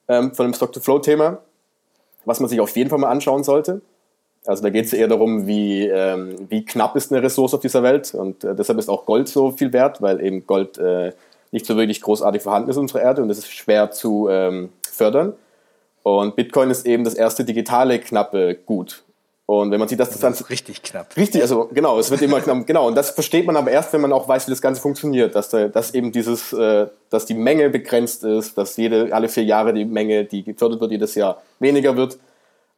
ähm, 0.08 0.34
von 0.34 0.46
dem 0.46 0.54
Stock-to-Flow-Thema, 0.54 1.40
was 2.24 2.40
man 2.40 2.48
sich 2.48 2.62
auf 2.62 2.74
jeden 2.78 2.90
Fall 2.90 3.00
mal 3.00 3.10
anschauen 3.10 3.44
sollte. 3.44 3.82
Also 4.46 4.64
da 4.64 4.70
geht 4.70 4.86
es 4.86 4.94
eher 4.94 5.08
darum, 5.08 5.48
wie, 5.48 5.88
ähm, 5.88 6.36
wie 6.50 6.66
knapp 6.66 6.96
ist 6.96 7.12
eine 7.12 7.24
Ressource 7.24 7.54
auf 7.54 7.62
dieser 7.62 7.84
Welt 7.84 8.14
und 8.14 8.44
äh, 8.44 8.56
deshalb 8.56 8.78
ist 8.80 8.90
auch 8.90 9.06
Gold 9.06 9.30
so 9.30 9.52
viel 9.52 9.72
wert, 9.72 10.02
weil 10.02 10.22
eben 10.22 10.46
Gold 10.46 10.78
äh, 10.78 11.14
nicht 11.52 11.66
so 11.66 11.78
wirklich 11.78 12.02
großartig 12.02 12.42
vorhanden 12.42 12.70
ist 12.70 12.76
in 12.76 12.82
unserer 12.82 13.02
Erde 13.02 13.22
und 13.22 13.30
es 13.30 13.38
ist 13.38 13.52
schwer 13.52 13.92
zu 13.92 14.28
ähm, 14.30 14.70
fördern. 14.92 15.34
Und 16.02 16.36
Bitcoin 16.36 16.70
ist 16.70 16.86
eben 16.86 17.06
das 17.06 17.14
erste 17.14 17.46
digitale 17.46 18.00
knappe 18.00 18.56
Gut. 18.66 19.04
Und 19.46 19.72
wenn 19.72 19.80
man 19.80 19.90
sieht, 19.90 20.00
dass 20.00 20.10
das, 20.10 20.20
das 20.20 20.38
dann 20.38 20.48
richtig 20.48 20.82
knapp. 20.84 21.16
Richtig, 21.18 21.42
also 21.42 21.70
genau, 21.72 22.00
es 22.00 22.10
wird 22.10 22.22
immer 22.22 22.40
knapp, 22.40 22.66
genau. 22.66 22.88
Und 22.88 22.96
das 22.96 23.12
versteht 23.12 23.46
man 23.46 23.58
aber 23.58 23.72
erst, 23.72 23.92
wenn 23.92 24.02
man 24.02 24.14
auch 24.14 24.28
weiß, 24.28 24.48
wie 24.48 24.52
das 24.52 24.62
Ganze 24.62 24.82
funktioniert, 24.82 25.36
dass, 25.36 25.50
da, 25.50 25.68
dass 25.68 25.94
eben 25.94 26.12
dieses, 26.12 26.54
äh, 26.54 26.88
dass 27.10 27.26
die 27.26 27.34
Menge 27.34 27.70
begrenzt 27.70 28.24
ist, 28.24 28.58
dass 28.58 28.78
jede 28.78 29.14
alle 29.14 29.28
vier 29.28 29.44
Jahre 29.44 29.74
die 29.74 29.86
Menge, 29.86 30.24
die 30.24 30.44
gefördert 30.44 30.80
wird, 30.80 30.92
jedes 30.92 31.16
Jahr 31.16 31.42
weniger 31.60 31.96
wird. 31.98 32.18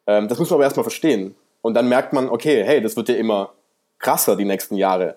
Ähm, 0.08 0.28
das 0.28 0.40
muss 0.40 0.50
man 0.50 0.58
aber 0.58 0.64
erstmal 0.64 0.84
verstehen. 0.84 1.36
Und 1.66 1.74
dann 1.74 1.90
merkt 1.90 2.14
man, 2.14 2.30
okay, 2.30 2.64
hey, 2.64 2.80
das 2.80 2.96
wird 2.96 3.10
ja 3.10 3.16
immer 3.16 3.50
krasser 3.98 4.36
die 4.36 4.46
nächsten 4.46 4.76
Jahre. 4.76 5.16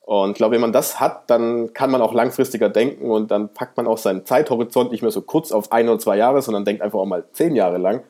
Und 0.00 0.32
ich 0.32 0.36
glaube, 0.36 0.56
wenn 0.56 0.60
man 0.60 0.72
das 0.72 0.98
hat, 0.98 1.30
dann 1.30 1.72
kann 1.72 1.92
man 1.92 2.02
auch 2.02 2.12
langfristiger 2.12 2.68
denken 2.68 3.12
und 3.12 3.30
dann 3.30 3.54
packt 3.54 3.76
man 3.76 3.86
auch 3.86 3.98
seinen 3.98 4.26
Zeithorizont 4.26 4.90
nicht 4.90 5.02
mehr 5.02 5.12
so 5.12 5.22
kurz 5.22 5.52
auf 5.52 5.70
ein 5.70 5.88
oder 5.88 6.00
zwei 6.00 6.16
Jahre, 6.16 6.42
sondern 6.42 6.64
denkt 6.64 6.82
einfach 6.82 6.98
auch 6.98 7.06
mal 7.06 7.22
zehn 7.30 7.54
Jahre 7.54 7.78
lang. 7.78 8.02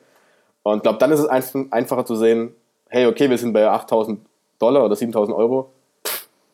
Und 0.63 0.77
ich 0.77 0.81
glaube, 0.81 0.97
dann 0.97 1.11
ist 1.11 1.19
es 1.19 1.27
einfacher 1.27 2.07
zu 2.07 2.15
sehen, 2.15 2.55
hey, 2.89 3.05
okay, 3.05 3.29
wir 3.29 3.37
sind 3.37 3.53
bei 3.53 3.69
8000 3.69 4.19
Dollar 4.57 4.83
oder 4.83 4.95
7000 4.95 5.37
Euro. 5.37 5.69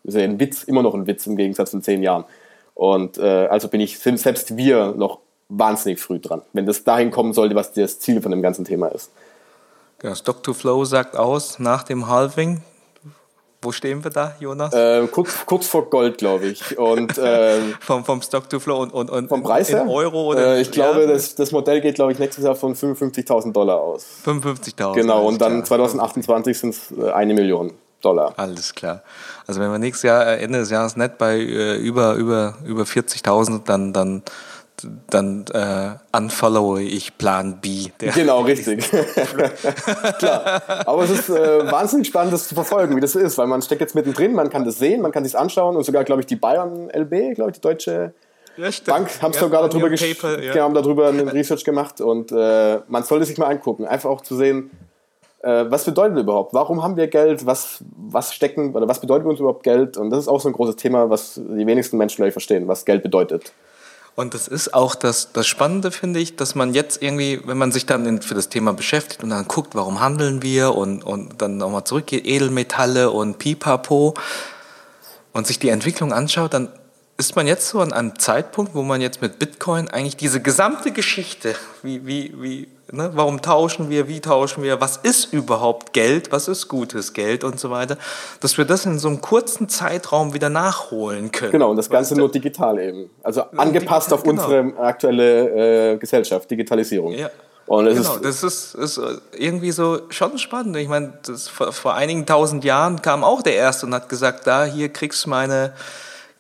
Das 0.04 0.15
ist 0.15 0.20
ja 0.20 0.26
ein 0.26 0.38
Witz, 0.38 0.63
immer 0.63 0.84
noch 0.84 0.96
ein 0.96 1.08
Witz 1.08 1.28
im 1.28 1.38
Gegensatz 1.38 1.72
zu 1.72 1.80
zehn 1.80 2.04
Jahren. 2.04 2.26
Und 2.74 3.20
äh, 3.20 3.48
also 3.48 3.70
bin 3.70 3.80
ich, 3.80 4.00
sind 4.00 4.20
selbst 4.20 4.58
wir 4.58 4.96
noch 4.98 5.20
wahnsinnig 5.48 6.02
früh 6.02 6.20
dran, 6.20 6.41
wenn 6.52 6.65
das 6.65 6.84
dahin 6.84 7.10
kommen 7.10 7.32
sollte, 7.32 7.56
was 7.56 7.72
das 7.72 8.02
Ziel 8.02 8.22
von 8.22 8.32
dem 8.32 8.41
ganzen 8.41 8.65
Thema 8.65 8.89
ist. 8.89 9.13
Genau, 10.02 10.16
Stock 10.16 10.42
to 10.42 10.54
Flow 10.54 10.84
sagt 10.84 11.16
aus 11.16 11.60
nach 11.60 11.84
dem 11.84 12.08
Halving. 12.08 12.64
Wo 13.62 13.72
stehen 13.72 14.04
wir 14.04 14.10
da, 14.10 14.36
Jonas? 14.40 14.74
Äh, 14.74 15.06
kurz, 15.12 15.46
kurz 15.46 15.68
vor 15.68 15.88
Gold, 15.92 16.18
glaube 16.18 16.48
ich. 16.48 16.80
Und, 16.80 17.16
äh, 17.20 17.60
vom, 17.80 18.04
vom 18.04 18.20
Stock 18.24 18.50
to 18.50 18.60
Flow 18.60 18.82
und, 18.82 18.92
und, 18.92 19.12
und 19.12 19.28
vom 19.28 19.44
Preis 19.44 19.70
her? 19.70 19.88
Euro 19.88 20.32
oder? 20.32 20.56
Äh, 20.56 20.62
ich 20.62 20.72
glaube, 20.72 21.02
ja. 21.02 21.08
das, 21.08 21.36
das 21.36 21.52
Modell 21.52 21.82
geht, 21.82 21.94
glaube 21.94 22.12
ich, 22.14 22.18
nächstes 22.18 22.44
Jahr 22.44 22.56
von 22.56 22.76
55.000 22.76 23.52
Dollar 23.52 23.80
aus. 23.80 24.08
55.000. 24.26 24.94
Genau, 24.96 25.28
und 25.28 25.40
dann 25.40 25.64
2028 25.64 26.58
sind 26.58 26.70
es 26.74 27.14
eine 27.14 27.36
Million 27.36 27.72
Dollar. 28.02 28.34
Alles 28.38 28.74
klar. 28.74 29.04
Also 29.46 29.62
wenn 29.62 29.72
wir 29.72 29.78
nächstes 29.78 30.02
Jahr 30.02 30.26
äh, 30.26 30.44
Ende 30.44 30.58
des 30.58 30.72
Jahres 30.72 30.96
nicht 30.96 31.20
bei 31.20 31.38
äh, 31.38 31.76
über, 31.76 32.16
über, 32.16 32.56
über 32.66 32.82
40.000, 32.82 33.66
dann, 33.66 33.94
dann 33.94 34.24
dann 35.10 35.46
äh, 35.54 36.17
unfollowe 36.17 36.82
ich 36.82 37.17
Plan 37.17 37.60
B. 37.62 37.88
genau, 38.15 38.41
richtig. 38.41 38.89
Klar. 40.20 40.62
Aber 40.86 41.04
es 41.04 41.12
ist 41.12 41.30
äh, 41.30 41.72
wahnsinnig 41.72 42.08
spannend, 42.08 42.34
das 42.34 42.48
zu 42.48 42.56
verfolgen, 42.56 42.96
wie 42.96 43.02
das 43.02 43.15
ist, 43.15 43.38
weil 43.38 43.48
man 43.48 43.62
steckt 43.62 43.82
jetzt 43.82 43.96
mittendrin, 43.96 44.34
man 44.34 44.50
kann 44.50 44.65
das 44.65 44.78
sehen, 44.78 45.02
man 45.02 45.12
kann 45.12 45.24
sich 45.24 45.38
anschauen 45.38 45.76
und 45.76 45.84
sogar, 45.84 46.04
glaube 46.04 46.22
ich, 46.22 46.28
die 46.28 46.36
Bayern 46.36 46.89
LB, 46.89 47.36
glaube 47.36 47.52
ich, 47.52 47.56
die 47.56 47.62
deutsche 47.62 48.13
ja, 48.58 48.70
Bank, 48.86 49.10
haben 49.22 49.34
ja, 49.34 49.39
sogar 49.39 49.67
darüber, 49.67 49.89
Paper, 49.89 50.41
ja. 50.41 50.63
haben 50.63 50.74
darüber 50.74 51.08
einen 51.08 51.30
Research 51.30 51.63
gemacht 51.63 52.02
und 52.02 52.32
äh, 52.32 52.80
man 52.88 53.04
sollte 53.04 53.26
sich 53.26 53.38
mal 53.38 53.48
angucken, 53.48 53.86
einfach 53.86 54.10
auch 54.10 54.22
zu 54.22 54.36
sehen, 54.36 54.72
äh, 55.44 55.65
was 55.70 55.86
bedeutet 55.86 56.20
überhaupt? 56.20 56.54
Warum 56.54 56.84
haben 56.84 56.98
wir 56.98 57.08
Geld? 57.08 57.46
Was, 57.46 57.84
was 57.96 58.34
stecken 58.34 58.76
oder 58.76 58.88
was 58.88 59.00
bedeutet 59.00 59.28
uns 59.28 59.39
überhaupt 59.39 59.63
Geld? 59.63 59.98
Und 59.98 60.12
das 60.12 60.20
ist 60.20 60.28
auch 60.28 60.39
so 60.39 60.50
ein 60.50 60.54
großes 60.54 60.76
Thema, 60.76 61.10
was 61.10 61.36
die 61.36 61.65
wenigsten 61.65 61.98
Menschen 61.98 62.17
gleich 62.17 62.34
verstehen, 62.34 62.68
was 62.68 62.86
Geld 62.86 63.01
bedeutet. 63.01 63.51
Und 64.16 64.34
das 64.34 64.47
ist 64.47 64.74
auch 64.74 64.95
das, 64.95 65.32
das 65.32 65.47
Spannende, 65.47 65.89
finde 65.91 66.20
ich, 66.20 66.36
dass 66.36 66.53
man 66.53 66.74
jetzt 66.74 67.01
irgendwie, 67.01 67.41
wenn 67.45 67.57
man 67.57 67.72
sich 67.72 67.86
dann 67.86 68.22
für 68.22 68.36
das 68.36 68.49
Thema 68.49 68.74
beschäftigt 68.74 69.24
und 69.24 69.30
dann 69.30 69.47
guckt, 69.47 69.74
warum 69.74 70.01
handeln 70.01 70.41
wir 70.41 70.76
und, 70.76 71.03
und 71.03 71.41
dann 71.41 71.57
nochmal 71.57 71.86
zurückgeht, 71.86 72.26
Edelmetalle 72.26 73.09
und 73.09 73.38
Pipapo 73.38 74.14
und 75.32 75.47
sich 75.47 75.59
die 75.59 75.70
Entwicklung 75.70 76.12
anschaut, 76.12 76.53
dann 76.53 76.70
ist 77.18 77.36
man 77.36 77.47
jetzt 77.47 77.70
so 77.70 77.80
an 77.80 77.93
einem 77.93 78.18
Zeitpunkt, 78.18 78.74
wo 78.74 78.82
man 78.82 78.99
jetzt 78.99 79.22
mit 79.22 79.39
Bitcoin 79.39 79.89
eigentlich 79.89 80.18
diese 80.18 80.41
gesamte 80.41 80.91
Geschichte, 80.91 81.55
wie, 81.84 82.05
wie, 82.05 82.34
wie, 82.38 82.68
ne, 82.92 83.12
warum 83.14 83.42
tauschen 83.42 83.89
wir, 83.89 84.08
wie 84.08 84.20
tauschen 84.20 84.64
wir, 84.64 84.82
was 84.82 84.98
ist 84.98 85.34
überhaupt 85.34 85.94
Geld, 85.94 86.32
was 86.32 86.48
ist 86.48 86.68
gutes 86.68 87.14
Geld 87.14 87.44
und 87.44 87.60
so 87.60 87.72
weiter, 87.72 87.98
dass 88.39 88.58
wir 88.58 88.66
das 88.66 88.86
in 88.86 89.00
so 89.00 89.08
einem 89.08 89.22
kurzen 89.22 89.70
Zeitraum 89.70 90.34
wieder 90.34 90.50
nachholen 90.50 91.32
können. 91.32 91.52
Genau, 91.52 91.72
und 91.72 91.78
das 91.78 91.89
Ganze 91.89 92.16
nur 92.16 92.32
digital 92.32 92.80
eben. 92.80 93.10
Also 93.24 93.44
angepasst 93.56 94.14
auf 94.14 94.24
unsere 94.24 94.64
genau. 94.64 94.82
aktuelle 94.82 95.94
äh, 95.94 95.98
Gesellschaft, 95.98 96.50
Digitalisierung. 96.50 97.14
Ja. 97.14 97.30
Und 97.68 97.88
es 97.88 97.98
genau, 97.98 98.16
ist 98.16 98.44
das 98.44 98.44
ist, 98.44 98.76
ist, 98.76 99.02
irgendwie 99.38 99.72
so 99.72 100.02
schon 100.10 100.38
spannend. 100.38 100.76
Ich 100.76 100.89
meine, 100.89 101.14
das, 101.26 101.48
vor, 101.48 101.72
vor 101.72 101.94
einigen 101.94 102.26
tausend 102.26 102.66
Jahren 102.66 103.02
kam 103.02 103.24
auch 103.24 103.42
der 103.42 103.56
Erste 103.56 103.86
und 103.86 103.94
hat 103.94 104.10
gesagt, 104.10 104.46
da, 104.46 104.66
hier 104.66 104.89
kriegst 104.89 105.26
du 105.26 105.30
meine 105.30 105.74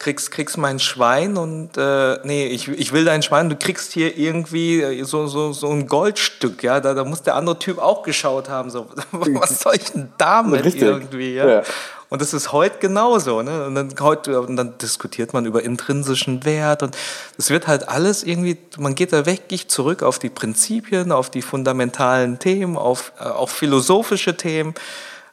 kriegst, 0.01 0.31
kriegst 0.31 0.57
mein 0.57 0.79
Schwein 0.79 1.37
und 1.37 1.77
äh, 1.77 2.17
nee, 2.23 2.47
ich, 2.47 2.67
ich 2.67 2.91
will 2.91 3.05
dein 3.05 3.21
Schwein, 3.21 3.49
du 3.49 3.55
kriegst 3.55 3.93
hier 3.93 4.17
irgendwie 4.17 4.81
äh, 4.81 5.03
so, 5.03 5.27
so, 5.27 5.53
so 5.53 5.69
ein 5.69 5.87
Goldstück, 5.87 6.63
ja, 6.63 6.79
da, 6.79 6.93
da 6.93 7.05
muss 7.05 7.21
der 7.21 7.35
andere 7.35 7.59
Typ 7.59 7.77
auch 7.77 8.01
geschaut 8.01 8.49
haben, 8.49 8.69
so, 8.69 8.87
was 9.11 9.59
soll 9.59 9.75
ich 9.75 9.91
denn 9.91 10.11
damit 10.17 10.65
Richtig. 10.65 10.81
irgendwie, 10.81 11.35
ja? 11.35 11.47
ja. 11.47 11.63
Und 12.09 12.21
das 12.21 12.33
ist 12.33 12.51
heute 12.51 12.79
genauso, 12.79 13.41
ne? 13.41 13.67
Und 13.67 13.75
dann, 13.75 13.89
heute, 14.01 14.41
und 14.41 14.57
dann 14.57 14.77
diskutiert 14.79 15.31
man 15.31 15.45
über 15.45 15.63
intrinsischen 15.63 16.43
Wert 16.43 16.83
und 16.83 16.97
es 17.37 17.49
wird 17.49 17.67
halt 17.67 17.87
alles 17.87 18.23
irgendwie, 18.23 18.57
man 18.77 18.95
geht 18.95 19.13
da 19.13 19.25
wirklich 19.25 19.69
zurück 19.69 20.03
auf 20.03 20.19
die 20.19 20.29
Prinzipien, 20.29 21.13
auf 21.13 21.29
die 21.29 21.41
fundamentalen 21.41 22.37
Themen, 22.37 22.75
auf, 22.75 23.13
äh, 23.17 23.23
auf 23.23 23.51
philosophische 23.51 24.35
Themen. 24.35 24.73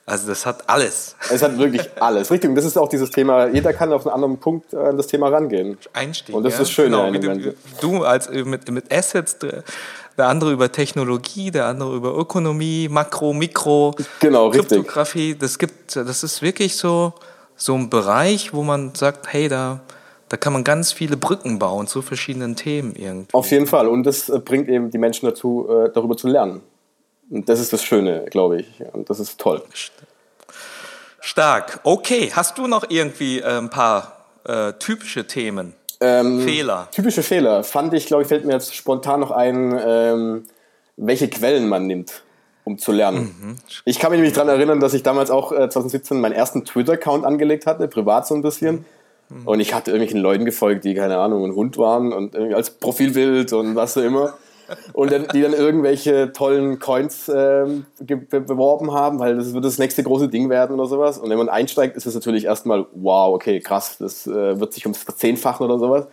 Also 0.09 0.29
das 0.29 0.47
hat 0.47 0.69
alles. 0.69 1.17
Es 1.31 1.43
hat 1.43 1.59
wirklich 1.59 1.89
alles. 2.01 2.31
Richtig, 2.31 2.49
und 2.51 2.57
das 2.57 2.65
ist 2.65 2.79
auch 2.79 2.89
dieses 2.89 3.11
Thema, 3.11 3.49
jeder 3.49 3.73
kann 3.73 3.93
auf 3.93 4.07
einen 4.07 4.15
anderen 4.15 4.39
Punkt 4.39 4.75
an 4.75 4.97
das 4.97 5.07
Thema 5.07 5.29
rangehen. 5.29 5.77
Einstieg. 5.93 6.35
Und 6.35 6.45
das 6.45 6.55
ja? 6.55 6.63
ist 6.63 6.71
schön. 6.71 6.93
Genau, 6.93 7.11
du, 7.11 7.55
du, 7.81 8.05
als 8.05 8.31
mit, 8.31 8.71
mit 8.71 8.93
Assets, 8.93 9.37
der 10.19 10.27
andere 10.27 10.53
über 10.53 10.73
Technologie, 10.73 11.51
der 11.51 11.67
andere 11.67 11.95
über 11.95 12.17
Ökonomie, 12.17 12.89
Makro, 12.89 13.33
Mikro, 13.33 13.95
genau, 14.21 14.51
Kryptographie. 14.51 15.31
Richtig. 15.31 15.39
Das 15.41 15.59
gibt, 15.59 15.97
das 15.97 16.25
ist 16.25 16.43
wirklich 16.43 16.77
so, 16.77 17.13
so 17.57 17.75
ein 17.75 17.89
Bereich, 17.89 18.53
wo 18.53 18.63
man 18.63 18.95
sagt, 18.95 19.33
hey, 19.33 19.49
da, 19.49 19.81
da 20.29 20.37
kann 20.37 20.53
man 20.53 20.65
ganz 20.65 20.93
viele 20.93 21.17
Brücken 21.17 21.59
bauen 21.59 21.87
zu 21.87 22.03
verschiedenen 22.03 22.57
Themen 22.57 22.95
irgendwie. 22.97 23.33
Auf 23.33 23.51
jeden 23.51 23.67
Fall. 23.67 23.87
Und 23.87 24.05
das 24.05 24.29
äh, 24.29 24.39
bringt 24.41 24.69
eben 24.69 24.91
die 24.91 24.99
Menschen 24.99 25.27
dazu, 25.27 25.69
äh, 25.69 25.91
darüber 25.93 26.17
zu 26.17 26.29
lernen. 26.29 26.63
Und 27.31 27.49
das 27.49 27.61
ist 27.61 27.73
das 27.73 27.83
Schöne, 27.83 28.25
glaube 28.31 28.61
ich. 28.61 28.67
Und 28.93 29.11
das 29.11 29.21
ist 29.21 29.39
toll. 29.39 29.63
Stark. 31.21 31.81
Okay, 31.85 32.31
hast 32.35 32.59
du 32.59 32.67
noch 32.67 32.85
irgendwie 32.89 33.41
äh, 33.41 33.59
ein 33.59 33.71
paar 33.71 34.25
äh, 34.45 34.73
typische 34.75 35.27
Themen? 35.27 35.75
Ähm, 36.01 36.41
Fehler. 36.41 36.89
Typische 36.93 37.23
Fehler. 37.23 37.65
Fand 37.65 37.93
ich, 37.93 38.07
glaube 38.07 38.23
ich, 38.23 38.29
fällt 38.29 38.45
mir 38.45 38.53
jetzt 38.53 38.75
spontan 38.75 39.21
noch 39.21 39.31
ein, 39.31 39.79
ähm, 39.85 40.45
welche 40.97 41.29
Quellen 41.29 41.69
man 41.69 41.87
nimmt, 41.87 42.23
um 42.65 42.79
zu 42.79 42.93
lernen. 42.93 43.35
Mhm. 43.41 43.57
Ich 43.85 43.99
kann 43.99 44.11
mich 44.11 44.19
nämlich 44.19 44.35
daran 44.35 44.49
erinnern, 44.49 44.81
dass 44.81 44.95
ich 44.95 45.03
damals 45.03 45.31
auch 45.31 45.53
äh, 45.53 45.69
2017 45.69 46.21
meinen 46.21 46.33
ersten 46.33 46.65
Twitter-Account 46.65 47.25
angelegt 47.25 47.67
hatte, 47.67 47.89
privat 47.89 48.27
so 48.27 48.35
ein 48.35 48.43
bisschen. 48.43 48.85
Mhm. 49.29 49.47
Und 49.47 49.61
ich 49.61 49.75
hatte 49.75 49.91
irgendwelchen 49.91 50.21
Leuten 50.21 50.45
gefolgt, 50.45 50.85
die, 50.85 50.95
keine 50.95 51.19
Ahnung, 51.19 51.45
ein 51.45 51.55
Hund 51.55 51.77
waren 51.79 52.13
und 52.13 52.37
als 52.37 52.71
Profilbild 52.71 53.53
und 53.53 53.75
was 53.75 53.95
so 53.95 54.01
immer 54.01 54.35
und 54.93 55.13
dann, 55.13 55.29
die 55.29 55.43
dann 55.43 55.53
irgendwelche 55.53 56.33
tollen 56.33 56.79
Coins 56.79 57.31
ähm, 57.35 57.87
beworben 58.01 58.93
haben, 58.93 59.19
weil 59.19 59.37
das 59.37 59.55
wird 59.55 59.65
das 59.65 59.79
nächste 59.79 60.03
große 60.03 60.29
Ding 60.29 60.51
werden 60.51 60.79
oder 60.79 60.89
sowas. 60.89 61.19
Und 61.19 61.31
wenn 61.31 61.39
man 61.39 61.49
einsteigt, 61.49 61.97
ist 61.97 62.07
es 62.07 62.15
natürlich 62.15 62.45
erstmal, 62.45 62.87
wow, 62.93 63.35
okay, 63.35 63.61
krass, 63.61 63.97
das 63.99 64.27
äh, 64.27 64.59
wird 64.61 64.73
sich 64.73 64.85
ums 64.87 65.05
Zehnfachen 65.05 65.65
oder 65.65 65.79
sowas. 65.79 66.07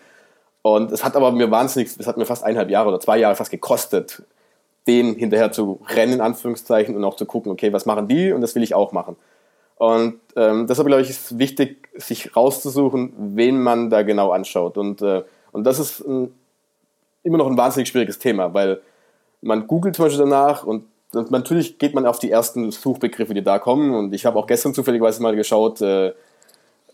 Und 0.62 0.91
es 0.91 1.03
hat 1.03 1.16
aber 1.16 1.32
mir 1.32 1.51
wahnsinnig, 1.51 1.89
es 1.97 2.08
hat 2.08 2.18
mir 2.18 2.26
fast 2.26 2.43
eineinhalb 2.43 2.70
Jahre 2.70 2.89
oder 2.89 2.99
zwei 2.99 3.18
Jahre 3.18 3.36
fast 3.36 3.51
gekostet, 3.51 4.24
den 4.88 5.16
hinterher 5.16 5.51
zu 5.51 5.80
rennen, 5.88 6.14
in 6.14 6.22
Anführungszeichen, 6.22 6.95
und 6.95 7.03
auch 7.03 7.16
zu 7.16 7.26
gucken, 7.26 7.51
okay, 7.51 7.74
was 7.74 7.86
machen 7.86 8.08
die 8.08 8.32
und 8.32 8.41
das 8.41 8.56
will 8.56 8.64
ich 8.64 8.74
auch 8.74 8.91
machen. 8.91 9.16
Und 9.78 10.20
ähm, 10.36 10.68
deshalb 10.68 10.88
glaube 10.88 11.01
ich, 11.01 11.10
ist 11.10 11.32
es 11.32 11.38
wichtig, 11.38 11.89
sich 11.95 12.36
rauszusuchen, 12.36 13.14
wen 13.36 13.62
man 13.62 13.89
da 13.89 14.03
genau 14.03 14.32
anschaut. 14.32 14.78
Und, 14.78 15.01
äh, 15.01 15.24
und 15.51 15.66
das 15.66 15.80
ist 15.80 15.99
ein 15.99 16.34
immer 17.26 17.38
noch 17.38 17.47
ein 17.47 17.57
wahnsinnig 17.57 17.89
schwieriges 17.89 18.19
Thema, 18.19 18.53
weil 18.53 18.80
man 19.41 19.67
googelt 19.67 19.95
zum 19.95 20.05
Beispiel 20.05 20.26
danach 20.26 20.63
und 20.63 20.86
natürlich 21.30 21.78
geht 21.78 21.93
man 21.93 22.05
auf 22.05 22.19
die 22.19 22.32
ersten 22.32 22.71
Suchbegriffe, 22.71 23.34
die 23.34 23.43
da 23.43 23.59
kommen. 23.59 23.93
Und 23.95 24.13
ich 24.13 24.26
habe 24.26 24.38
auch 24.38 24.47
gestern 24.47 24.73
zufälligerweise 24.73 25.21
mal 25.21 25.36
geschaut, 25.36 25.82
äh, 25.82 26.13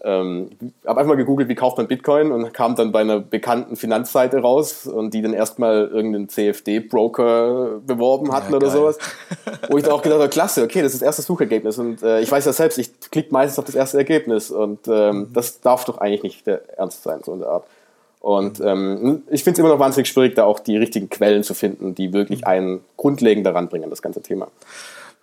ähm, 0.04 0.50
habe 0.86 1.00
einfach 1.00 1.10
mal 1.10 1.16
gegoogelt, 1.16 1.48
wie 1.48 1.56
kauft 1.56 1.78
man 1.78 1.88
Bitcoin 1.88 2.32
und 2.32 2.54
kam 2.54 2.76
dann 2.76 2.92
bei 2.92 3.02
einer 3.02 3.20
bekannten 3.20 3.76
Finanzseite 3.76 4.40
raus 4.40 4.88
und 4.88 5.14
die 5.14 5.22
dann 5.22 5.34
erstmal 5.34 5.88
irgendeinen 5.88 6.28
CFD-Broker 6.28 7.82
beworben 7.86 8.32
hatten 8.32 8.52
ja, 8.52 8.58
oder 8.58 8.72
sowas. 8.72 8.98
Wo 9.70 9.78
ich 9.78 9.84
dann 9.84 9.94
auch 9.94 10.02
gedacht 10.02 10.20
habe, 10.20 10.30
klasse, 10.30 10.64
okay, 10.64 10.82
das 10.82 10.94
ist 10.94 11.02
das 11.02 11.06
erste 11.06 11.22
Suchergebnis. 11.22 11.78
Und 11.78 12.02
äh, 12.02 12.22
ich 12.22 12.32
weiß 12.32 12.46
ja 12.46 12.54
selbst, 12.54 12.80
ich 12.80 13.00
klicke 13.12 13.32
meistens 13.32 13.60
auf 13.60 13.66
das 13.66 13.76
erste 13.76 13.98
Ergebnis 14.00 14.50
und 14.50 14.88
ähm, 14.88 15.18
mhm. 15.18 15.34
das 15.34 15.62
darf 15.62 15.86
doch 15.86 16.00
eigentlich 16.00 16.24
nicht 16.24 16.48
der 16.48 16.62
Ernst 16.78 17.04
sein, 17.04 17.22
so 17.24 17.34
in 17.34 17.40
der 17.40 17.50
Art. 17.50 17.66
Und 18.22 18.60
ähm, 18.60 19.24
ich 19.32 19.44
finde 19.44 19.56
es 19.56 19.60
immer 19.60 19.70
noch 19.70 19.80
wahnsinnig 19.80 20.08
schwierig, 20.08 20.36
da 20.36 20.44
auch 20.44 20.60
die 20.60 20.78
richtigen 20.78 21.10
Quellen 21.10 21.44
zu 21.44 21.56
finden, 21.56 21.96
die 21.96 22.14
wirklich 22.14 22.46
einen 22.46 22.82
grundlegend 22.96 23.46
daran 23.48 23.68
bringen, 23.68 23.90
das 23.90 24.04
ganze 24.04 24.22
Thema. 24.22 24.48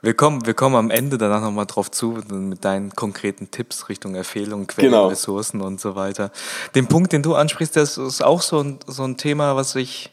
Wir 0.03 0.14
kommen, 0.14 0.46
wir 0.46 0.55
kommen 0.55 0.74
am 0.74 0.90
Ende 0.90 1.16
danach 1.16 1.40
nochmal 1.40 1.66
drauf 1.66 1.90
zu, 1.90 2.18
mit 2.28 2.64
deinen 2.64 2.90
konkreten 2.90 3.51
Tipps 3.51 3.88
Richtung 3.88 4.16
Empfehlungen, 4.16 4.66
Quellen, 4.66 4.90
genau. 4.90 5.09
Ressourcen 5.09 5.61
und 5.61 5.80
so 5.80 5.94
weiter. 5.94 6.32
Den 6.74 6.88
Punkt, 6.88 7.12
den 7.12 7.22
du 7.22 7.34
ansprichst, 7.34 7.76
das 7.76 7.99
ist 7.99 8.22
auch 8.22 8.42
so 8.42 8.62
ein, 8.62 8.78
so 8.86 9.05
ein 9.05 9.16
Thema, 9.16 9.55
was 9.55 9.76
ich, 9.76 10.11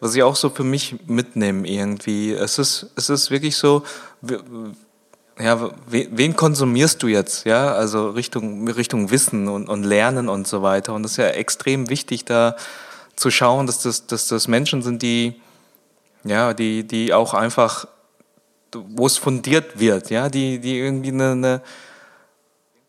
was 0.00 0.14
ich 0.14 0.22
auch 0.22 0.36
so 0.36 0.48
für 0.48 0.64
mich 0.64 0.96
mitnehme 1.06 1.66
irgendwie. 1.66 2.32
Es 2.32 2.58
ist, 2.58 2.92
es 2.96 3.10
ist 3.10 3.30
wirklich 3.30 3.56
so, 3.56 3.82
ja, 5.42 5.70
wen 5.86 6.36
konsumierst 6.36 7.02
du 7.02 7.08
jetzt? 7.08 7.44
Ja, 7.44 7.72
also 7.72 8.10
Richtung, 8.10 8.68
Richtung 8.68 9.10
Wissen 9.10 9.48
und, 9.48 9.68
und 9.68 9.82
Lernen 9.82 10.28
und 10.28 10.46
so 10.46 10.62
weiter. 10.62 10.94
Und 10.94 11.02
das 11.02 11.12
ist 11.12 11.16
ja 11.18 11.28
extrem 11.28 11.88
wichtig, 11.90 12.24
da 12.24 12.56
zu 13.16 13.30
schauen, 13.30 13.66
dass 13.66 13.82
das, 13.82 14.06
dass 14.06 14.28
das 14.28 14.48
Menschen 14.48 14.82
sind, 14.82 15.02
die, 15.02 15.40
ja, 16.24 16.54
die, 16.54 16.86
die 16.86 17.12
auch 17.12 17.34
einfach, 17.34 17.86
wo 18.72 19.06
es 19.06 19.18
fundiert 19.18 19.78
wird, 19.78 20.10
ja, 20.10 20.28
die, 20.28 20.58
die 20.58 20.78
irgendwie 20.78 21.10
eine, 21.10 21.32
eine 21.32 21.62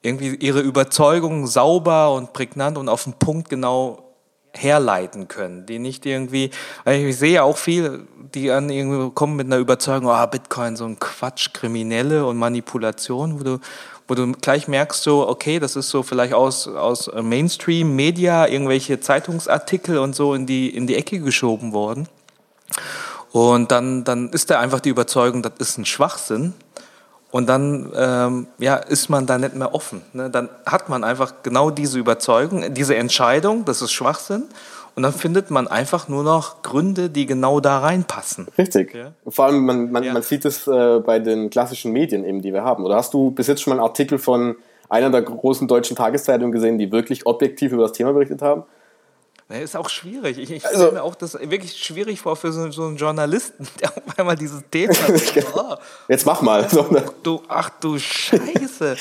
irgendwie 0.01 0.35
ihre 0.35 0.59
Überzeugung 0.59 1.47
sauber 1.47 2.13
und 2.13 2.33
prägnant 2.33 2.77
und 2.77 2.89
auf 2.89 3.05
den 3.05 3.13
Punkt 3.13 3.49
genau 3.49 4.12
herleiten 4.55 5.27
können, 5.27 5.65
die 5.65 5.79
nicht 5.79 6.05
irgendwie, 6.05 6.51
ich 6.85 7.17
sehe 7.17 7.43
auch 7.43 7.57
viel, 7.57 8.07
die 8.33 8.51
an 8.51 8.69
irgendwie 8.69 9.11
kommen 9.13 9.35
mit 9.35 9.47
einer 9.47 9.57
Überzeugung, 9.57 10.09
ah, 10.09 10.23
oh, 10.23 10.27
Bitcoin 10.27 10.75
so 10.75 10.85
ein 10.85 10.99
Quatsch, 10.99 11.53
Kriminelle 11.53 12.25
und 12.25 12.37
Manipulation, 12.37 13.39
wo 13.39 13.43
du, 13.43 13.59
wo 14.07 14.15
du 14.15 14.31
gleich 14.33 14.67
merkst, 14.67 15.01
so, 15.01 15.27
okay, 15.27 15.59
das 15.59 15.75
ist 15.75 15.89
so 15.89 16.03
vielleicht 16.03 16.33
aus, 16.33 16.67
aus 16.67 17.09
Mainstream, 17.21 17.95
Media, 17.95 18.47
irgendwelche 18.47 18.99
Zeitungsartikel 18.99 19.97
und 19.97 20.15
so 20.15 20.33
in 20.33 20.45
die, 20.45 20.69
in 20.69 20.87
die 20.87 20.95
Ecke 20.95 21.19
geschoben 21.19 21.73
worden. 21.73 22.07
Und 23.31 23.71
dann, 23.71 24.03
dann 24.03 24.29
ist 24.29 24.51
da 24.51 24.59
einfach 24.59 24.79
die 24.79 24.89
Überzeugung, 24.89 25.41
das 25.41 25.53
ist 25.57 25.77
ein 25.79 25.85
Schwachsinn. 25.85 26.53
Und 27.33 27.49
dann 27.49 27.91
ähm, 27.95 28.45
ja, 28.59 28.75
ist 28.75 29.09
man 29.09 29.25
da 29.25 29.39
nicht 29.39 29.55
mehr 29.55 29.73
offen. 29.73 30.03
Ne? 30.13 30.29
Dann 30.29 30.49
hat 30.67 30.87
man 30.89 31.03
einfach 31.03 31.33
genau 31.41 31.71
diese 31.71 31.97
Überzeugung, 31.97 32.75
diese 32.75 32.95
Entscheidung, 32.95 33.65
das 33.65 33.81
ist 33.81 33.91
Schwachsinn. 33.91 34.43
Und 34.93 35.01
dann 35.01 35.13
findet 35.13 35.49
man 35.49 35.67
einfach 35.67 36.07
nur 36.07 36.23
noch 36.23 36.61
Gründe, 36.61 37.09
die 37.09 37.25
genau 37.25 37.59
da 37.59 37.79
reinpassen. 37.79 38.49
Richtig. 38.55 38.93
Ja? 38.93 39.13
Vor 39.27 39.45
allem, 39.45 39.65
man, 39.65 39.91
man, 39.91 40.03
ja. 40.03 40.13
man 40.13 40.21
sieht 40.21 40.45
es 40.45 40.67
äh, 40.67 40.99
bei 40.99 41.17
den 41.17 41.49
klassischen 41.49 41.91
Medien 41.91 42.23
eben, 42.23 42.43
die 42.43 42.53
wir 42.53 42.63
haben. 42.63 42.85
Oder 42.85 42.97
hast 42.97 43.15
du 43.15 43.31
bis 43.31 43.47
jetzt 43.47 43.63
schon 43.63 43.71
mal 43.71 43.79
einen 43.79 43.89
Artikel 43.89 44.19
von 44.19 44.55
einer 44.87 45.09
der 45.09 45.23
großen 45.23 45.67
deutschen 45.67 45.97
Tageszeitungen 45.97 46.51
gesehen, 46.51 46.77
die 46.77 46.91
wirklich 46.91 47.25
objektiv 47.25 47.71
über 47.71 47.81
das 47.81 47.93
Thema 47.93 48.13
berichtet 48.13 48.43
haben? 48.43 48.61
Ist 49.61 49.75
auch 49.75 49.89
schwierig. 49.89 50.37
Ich, 50.37 50.51
ich 50.51 50.65
also, 50.65 50.77
stelle 50.77 50.91
mir 50.93 51.03
auch 51.03 51.15
das 51.15 51.33
wirklich 51.33 51.77
schwierig 51.77 52.21
vor 52.21 52.35
für 52.35 52.51
so, 52.51 52.71
so 52.71 52.85
einen 52.85 52.97
Journalisten, 52.97 53.67
der 53.79 53.89
auf 53.89 54.19
einmal 54.19 54.35
dieses 54.35 54.63
Thema 54.71 54.93
hat. 54.95 55.45
Oh, 55.53 55.75
jetzt 56.07 56.25
mach 56.25 56.41
mal. 56.41 56.65
Ach 56.65 57.13
du, 57.23 57.43
ach 57.47 57.69
du 57.79 57.99
Scheiße, 57.99 58.95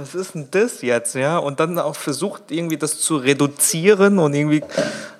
was 0.00 0.14
ist 0.14 0.34
denn 0.34 0.48
das 0.50 0.82
jetzt? 0.82 1.14
Ja? 1.14 1.38
Und 1.38 1.60
dann 1.60 1.78
auch 1.78 1.96
versucht, 1.96 2.50
irgendwie 2.50 2.76
das 2.76 2.98
zu 3.00 3.16
reduzieren 3.16 4.18
und 4.18 4.34
irgendwie, 4.34 4.62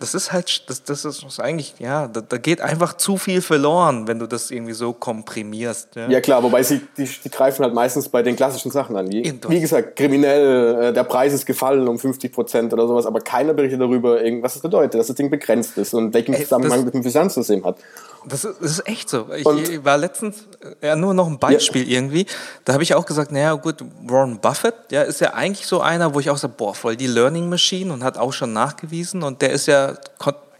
das 0.00 0.14
ist 0.14 0.32
halt, 0.32 0.68
das, 0.68 0.82
das 0.84 1.04
ist 1.04 1.40
eigentlich, 1.40 1.74
ja, 1.78 2.08
da, 2.08 2.20
da 2.20 2.38
geht 2.38 2.60
einfach 2.60 2.96
zu 2.96 3.16
viel 3.16 3.42
verloren, 3.42 4.08
wenn 4.08 4.18
du 4.18 4.26
das 4.26 4.50
irgendwie 4.50 4.72
so 4.72 4.92
komprimierst. 4.92 5.96
Ja, 5.96 6.08
ja 6.08 6.20
klar, 6.20 6.42
wobei 6.42 6.62
sie, 6.62 6.80
die, 6.96 7.04
die 7.04 7.30
greifen 7.30 7.64
halt 7.64 7.74
meistens 7.74 8.08
bei 8.08 8.22
den 8.22 8.36
klassischen 8.36 8.70
Sachen 8.70 8.96
an. 8.96 9.10
Wie, 9.10 9.22
wie 9.48 9.60
gesagt, 9.60 9.96
kriminell, 9.96 10.82
äh, 10.82 10.92
der 10.92 11.04
Preis 11.04 11.32
ist 11.32 11.46
gefallen 11.46 11.86
um 11.88 11.98
50 11.98 12.32
Prozent 12.32 12.72
oder 12.72 12.86
sowas, 12.86 13.06
aber 13.06 13.20
keiner 13.20 13.54
berichtet 13.54 13.80
darüber, 13.80 14.16
was 14.42 14.56
es 14.56 14.62
bedeutet, 14.62 15.00
dass 15.00 15.08
das 15.08 15.16
Ding 15.16 15.30
begrenzt 15.30 15.76
ist 15.78 15.94
und 15.94 16.14
welchen 16.14 16.34
Zusammenhang 16.34 16.78
das 16.78 16.84
mit 16.84 16.94
dem 16.94 17.02
Finanzsystem 17.02 17.64
hat. 17.64 17.78
Das 18.26 18.44
ist, 18.44 18.60
das 18.60 18.70
ist 18.72 18.88
echt 18.88 19.08
so. 19.08 19.28
Ich 19.32 19.46
und 19.46 19.84
war 19.84 19.96
letztens, 19.96 20.44
ja, 20.82 20.96
nur 20.96 21.14
noch 21.14 21.26
ein 21.26 21.38
Beispiel 21.38 21.88
ja. 21.88 21.98
irgendwie. 21.98 22.26
Da 22.64 22.72
habe 22.72 22.82
ich 22.82 22.94
auch 22.94 23.06
gesagt, 23.06 23.32
naja, 23.32 23.54
gut, 23.54 23.84
Warren 24.02 24.40
Buffett, 24.40 24.74
ja, 24.90 25.02
ist 25.02 25.20
ja 25.20 25.34
eigentlich 25.34 25.66
so 25.66 25.80
einer, 25.80 26.14
wo 26.14 26.20
ich 26.20 26.30
auch 26.30 26.36
sage, 26.36 26.54
boah, 26.56 26.74
voll 26.74 26.96
die 26.96 27.06
Learning 27.06 27.48
Machine 27.48 27.92
und 27.92 28.04
hat 28.04 28.18
auch 28.18 28.32
schon 28.32 28.52
nachgewiesen. 28.52 29.22
Und 29.22 29.42
der 29.42 29.50
ist 29.50 29.66
ja 29.66 29.94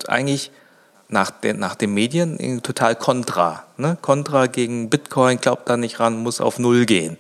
eigentlich 0.07 0.51
nach 1.09 1.31
den, 1.31 1.59
nach 1.59 1.75
den 1.75 1.95
Medien 1.95 2.63
total 2.63 2.95
kontra. 2.95 3.65
Ne? 3.77 3.97
Kontra 4.01 4.47
gegen 4.47 4.91
Bitcoin, 4.91 5.39
glaubt 5.39 5.69
da 5.69 5.77
nicht 5.77 6.01
ran, 6.01 6.23
muss 6.23 6.41
auf 6.41 6.59
Null 6.59 6.87
gehen. 6.87 7.17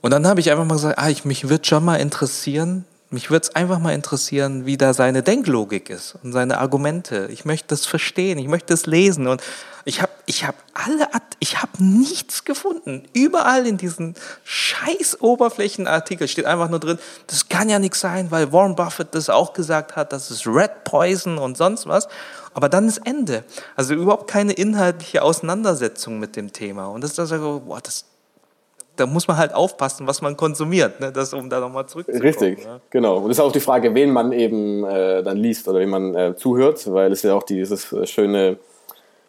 Und 0.00 0.10
dann 0.12 0.26
habe 0.26 0.40
ich 0.40 0.50
einfach 0.50 0.64
mal 0.64 0.74
gesagt, 0.74 0.98
ah, 0.98 1.08
ich, 1.08 1.24
mich 1.24 1.48
würde 1.48 1.64
schon 1.66 1.84
mal 1.84 1.96
interessieren, 1.96 2.84
mich 3.10 3.30
würde 3.30 3.44
es 3.44 3.54
einfach 3.54 3.78
mal 3.78 3.94
interessieren, 3.94 4.66
wie 4.66 4.76
da 4.76 4.92
seine 4.92 5.22
Denklogik 5.22 5.88
ist 5.88 6.16
und 6.22 6.32
seine 6.32 6.58
Argumente. 6.58 7.28
Ich 7.32 7.46
möchte 7.46 7.68
das 7.68 7.86
verstehen, 7.86 8.38
ich 8.38 8.48
möchte 8.48 8.72
das 8.72 8.84
lesen 8.84 9.26
und 9.28 9.42
ich 9.86 10.02
habe 10.02 10.12
ich 10.26 10.46
hab 10.46 10.54
alle, 10.74 11.08
ich 11.38 11.62
habe 11.62 11.82
nichts 11.82 12.44
gefunden. 12.44 13.04
Überall 13.14 13.66
in 13.66 13.78
diesen 13.78 14.14
scheiß 14.44 15.22
Oberflächenartikel 15.22 16.28
steht 16.28 16.44
einfach 16.44 16.68
nur 16.68 16.80
drin, 16.80 16.98
das 17.26 17.48
kann 17.48 17.70
ja 17.70 17.78
nichts 17.78 18.00
sein, 18.00 18.30
weil 18.30 18.52
Warren 18.52 18.76
Buffett 18.76 19.14
das 19.14 19.30
auch 19.30 19.54
gesagt 19.54 19.96
hat, 19.96 20.12
das 20.12 20.30
ist 20.30 20.46
Red 20.46 20.84
Poison 20.84 21.38
und 21.38 21.56
sonst 21.56 21.86
was. 21.86 22.08
Aber 22.52 22.68
dann 22.68 22.88
ist 22.88 22.98
Ende. 23.06 23.44
Also 23.76 23.94
überhaupt 23.94 24.30
keine 24.30 24.52
inhaltliche 24.52 25.22
Auseinandersetzung 25.22 26.18
mit 26.18 26.36
dem 26.36 26.52
Thema. 26.52 26.86
Und 26.88 27.02
das 27.02 27.12
ist 27.12 27.20
also, 27.20 27.62
boah, 27.64 27.80
das, 27.80 28.04
da 28.98 29.06
muss 29.06 29.28
man 29.28 29.36
halt 29.36 29.54
aufpassen, 29.54 30.06
was 30.06 30.22
man 30.22 30.36
konsumiert, 30.36 31.00
ne? 31.00 31.12
das, 31.12 31.32
um 31.32 31.48
da 31.48 31.60
nochmal 31.60 31.86
zurückzukommen. 31.86 32.22
Richtig, 32.22 32.64
ne? 32.64 32.80
genau. 32.90 33.18
Und 33.18 33.30
es 33.30 33.38
ist 33.38 33.40
auch 33.40 33.52
die 33.52 33.60
Frage, 33.60 33.94
wen 33.94 34.10
man 34.10 34.32
eben 34.32 34.84
äh, 34.84 35.22
dann 35.22 35.36
liest 35.36 35.68
oder 35.68 35.80
wen 35.80 35.88
man 35.88 36.14
äh, 36.14 36.36
zuhört, 36.36 36.92
weil 36.92 37.12
es 37.12 37.22
ja 37.22 37.34
auch 37.34 37.44
dieses 37.44 37.92
äh, 37.92 38.06
schöne 38.06 38.58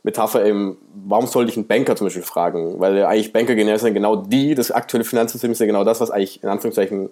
Metapher 0.04 0.46
eben, 0.46 0.78
warum 0.94 1.28
sollte 1.28 1.52
ich 1.52 1.58
einen 1.58 1.68
Banker 1.68 1.96
zum 1.96 2.08
Beispiel 2.08 2.24
fragen? 2.24 2.80
Weil 2.80 3.06
eigentlich 3.06 3.32
Banker 3.32 3.56
sind 3.78 3.94
genau 3.94 4.16
die, 4.16 4.56
das 4.56 4.72
aktuelle 4.72 5.04
Finanzsystem 5.04 5.52
ist 5.52 5.60
ja 5.60 5.66
genau 5.66 5.84
das, 5.84 6.02
was 6.02 6.10
eigentlich 6.10 6.42
in 6.42 6.50
Anführungszeichen 6.50 7.10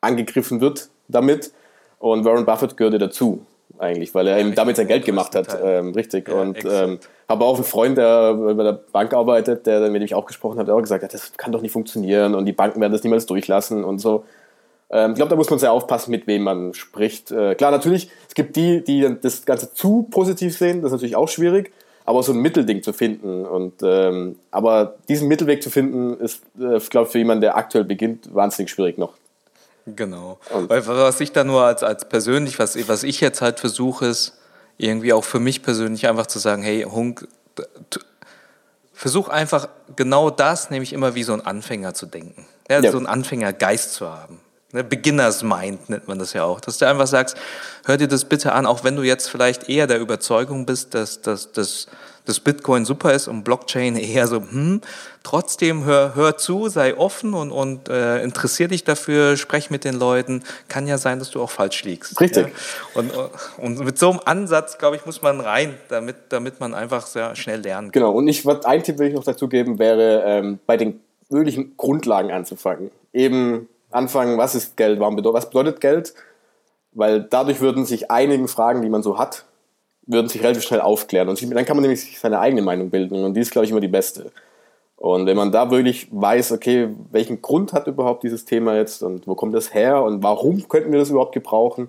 angegriffen 0.00 0.60
wird 0.60 0.90
damit. 1.08 1.52
Und 1.98 2.24
Warren 2.24 2.44
Buffett 2.44 2.76
gehörte 2.76 2.98
dazu 2.98 3.46
eigentlich, 3.78 4.14
weil 4.14 4.26
er 4.26 4.38
eben 4.38 4.54
damit 4.54 4.76
sein 4.76 4.86
Geld 4.86 5.04
gemacht 5.04 5.34
hat. 5.34 5.58
Ähm, 5.62 5.92
richtig. 5.92 6.28
Ja, 6.28 6.34
und 6.34 6.64
ähm, 6.64 6.98
habe 7.28 7.44
auch 7.44 7.56
einen 7.56 7.64
Freund, 7.64 7.98
der 7.98 8.34
bei 8.34 8.62
der 8.62 8.80
Bank 8.92 9.12
arbeitet, 9.12 9.66
der 9.66 9.80
mit 9.80 9.96
dem 9.96 10.02
ich 10.02 10.14
auch 10.14 10.26
gesprochen 10.26 10.58
habe, 10.58 10.66
der 10.66 10.74
auch 10.74 10.80
gesagt 10.80 11.02
hat, 11.02 11.14
das 11.14 11.32
kann 11.36 11.52
doch 11.52 11.62
nicht 11.62 11.72
funktionieren 11.72 12.34
und 12.34 12.46
die 12.46 12.52
Banken 12.52 12.80
werden 12.80 12.92
das 12.92 13.02
niemals 13.02 13.26
durchlassen 13.26 13.84
und 13.84 13.98
so. 13.98 14.24
Ähm, 14.90 15.12
ich 15.12 15.16
glaube, 15.16 15.30
da 15.30 15.36
muss 15.36 15.50
man 15.50 15.58
sehr 15.58 15.72
aufpassen, 15.72 16.10
mit 16.10 16.26
wem 16.26 16.42
man 16.42 16.74
spricht. 16.74 17.30
Äh, 17.30 17.54
klar, 17.54 17.70
natürlich, 17.70 18.10
es 18.28 18.34
gibt 18.34 18.56
die, 18.56 18.84
die 18.84 19.16
das 19.20 19.44
Ganze 19.44 19.72
zu 19.72 20.06
positiv 20.10 20.56
sehen, 20.56 20.82
das 20.82 20.88
ist 20.88 20.92
natürlich 20.92 21.16
auch 21.16 21.28
schwierig, 21.28 21.72
aber 22.04 22.22
so 22.22 22.32
ein 22.32 22.38
Mittelding 22.38 22.82
zu 22.82 22.92
finden. 22.92 23.46
Und, 23.46 23.74
ähm, 23.82 24.36
aber 24.50 24.96
diesen 25.08 25.28
Mittelweg 25.28 25.62
zu 25.62 25.70
finden, 25.70 26.18
ist, 26.20 26.42
äh, 26.58 26.78
glaube 26.90 27.06
ich, 27.06 27.12
für 27.12 27.18
jemanden, 27.18 27.40
der 27.40 27.56
aktuell 27.56 27.84
beginnt, 27.84 28.34
wahnsinnig 28.34 28.70
schwierig 28.70 28.98
noch. 28.98 29.14
Genau. 29.86 30.38
Weil 30.50 30.86
was 30.86 31.20
ich 31.20 31.32
da 31.32 31.44
nur 31.44 31.62
als, 31.62 31.82
als 31.82 32.06
persönlich, 32.06 32.58
was, 32.58 32.76
was 32.88 33.02
ich 33.02 33.20
jetzt 33.20 33.42
halt 33.42 33.60
versuche, 33.60 34.06
ist 34.06 34.38
irgendwie 34.78 35.12
auch 35.12 35.24
für 35.24 35.40
mich 35.40 35.62
persönlich 35.62 36.08
einfach 36.08 36.26
zu 36.26 36.38
sagen, 36.38 36.62
hey, 36.62 36.82
Hunk, 36.82 37.28
versuch 38.92 39.28
einfach 39.28 39.68
genau 39.94 40.30
das, 40.30 40.70
nämlich 40.70 40.92
immer 40.92 41.14
wie 41.14 41.22
so 41.22 41.32
ein 41.34 41.44
Anfänger 41.44 41.94
zu 41.94 42.06
denken. 42.06 42.46
Ja, 42.70 42.80
ja. 42.80 42.90
So 42.90 42.98
ein 42.98 43.06
Anfängergeist 43.06 43.92
zu 43.92 44.08
haben. 44.10 44.40
Ne, 44.72 44.82
Beginners 44.82 45.42
Mind 45.42 45.88
nennt 45.90 46.08
man 46.08 46.18
das 46.18 46.32
ja 46.32 46.44
auch. 46.44 46.60
Dass 46.60 46.78
du 46.78 46.88
einfach 46.88 47.06
sagst, 47.06 47.36
hör 47.84 47.96
dir 47.96 48.08
das 48.08 48.24
bitte 48.24 48.52
an, 48.52 48.66
auch 48.66 48.82
wenn 48.82 48.96
du 48.96 49.02
jetzt 49.02 49.28
vielleicht 49.28 49.68
eher 49.68 49.86
der 49.86 50.00
Überzeugung 50.00 50.66
bist, 50.66 50.94
dass, 50.94 51.20
dass, 51.20 51.52
dass 51.52 51.86
dass 52.26 52.40
Bitcoin 52.40 52.84
super 52.84 53.12
ist 53.12 53.28
und 53.28 53.44
Blockchain 53.44 53.96
eher 53.96 54.26
so, 54.26 54.40
hm, 54.40 54.80
trotzdem 55.22 55.84
hör, 55.84 56.14
hör 56.14 56.36
zu, 56.38 56.68
sei 56.68 56.96
offen 56.96 57.34
und, 57.34 57.50
und 57.50 57.88
äh, 57.88 58.22
interessier 58.22 58.68
dich 58.68 58.84
dafür, 58.84 59.36
sprech 59.36 59.70
mit 59.70 59.84
den 59.84 59.94
Leuten. 59.94 60.42
Kann 60.68 60.86
ja 60.86 60.96
sein, 60.96 61.18
dass 61.18 61.30
du 61.30 61.42
auch 61.42 61.50
falsch 61.50 61.84
liegst. 61.84 62.18
Richtig. 62.20 62.46
Ja? 62.46 63.00
Und, 63.00 63.12
und 63.58 63.84
mit 63.84 63.98
so 63.98 64.10
einem 64.10 64.20
Ansatz, 64.24 64.78
glaube 64.78 64.96
ich, 64.96 65.04
muss 65.04 65.20
man 65.20 65.40
rein, 65.40 65.74
damit, 65.88 66.16
damit 66.30 66.60
man 66.60 66.74
einfach 66.74 67.06
sehr 67.06 67.36
schnell 67.36 67.60
lernen 67.60 67.88
kann. 67.88 68.02
Genau, 68.02 68.12
und 68.12 68.26
ich, 68.26 68.46
ein 68.46 68.82
Tipp 68.82 68.98
will 68.98 69.08
ich 69.08 69.14
noch 69.14 69.24
dazu 69.24 69.48
geben, 69.48 69.78
wäre 69.78 70.22
ähm, 70.24 70.58
bei 70.66 70.76
den 70.78 71.00
wirklichen 71.28 71.76
Grundlagen 71.76 72.30
anzufangen. 72.30 72.90
Eben 73.12 73.68
anfangen, 73.90 74.38
was 74.38 74.54
ist 74.54 74.76
Geld, 74.76 74.98
was 74.98 75.46
bedeutet 75.46 75.80
Geld? 75.80 76.14
Weil 76.92 77.22
dadurch 77.22 77.60
würden 77.60 77.84
sich 77.84 78.10
einigen 78.10 78.48
Fragen, 78.48 78.82
die 78.82 78.88
man 78.88 79.02
so 79.02 79.18
hat, 79.18 79.44
würden 80.06 80.28
sich 80.28 80.42
relativ 80.42 80.62
schnell 80.62 80.80
aufklären. 80.80 81.28
Und 81.28 81.40
dann 81.42 81.64
kann 81.64 81.76
man 81.76 81.82
nämlich 81.82 82.18
seine 82.18 82.40
eigene 82.40 82.62
Meinung 82.62 82.90
bilden. 82.90 83.24
Und 83.24 83.34
die 83.34 83.40
ist, 83.40 83.50
glaube 83.50 83.64
ich, 83.64 83.70
immer 83.70 83.80
die 83.80 83.88
beste. 83.88 84.32
Und 84.96 85.26
wenn 85.26 85.36
man 85.36 85.52
da 85.52 85.70
wirklich 85.70 86.08
weiß, 86.10 86.52
okay, 86.52 86.88
welchen 87.10 87.42
Grund 87.42 87.72
hat 87.72 87.86
überhaupt 87.86 88.22
dieses 88.22 88.44
Thema 88.44 88.76
jetzt 88.76 89.02
und 89.02 89.26
wo 89.26 89.34
kommt 89.34 89.54
das 89.54 89.74
her 89.74 90.02
und 90.02 90.22
warum 90.22 90.66
könnten 90.68 90.92
wir 90.92 90.98
das 90.98 91.10
überhaupt 91.10 91.34
gebrauchen, 91.34 91.88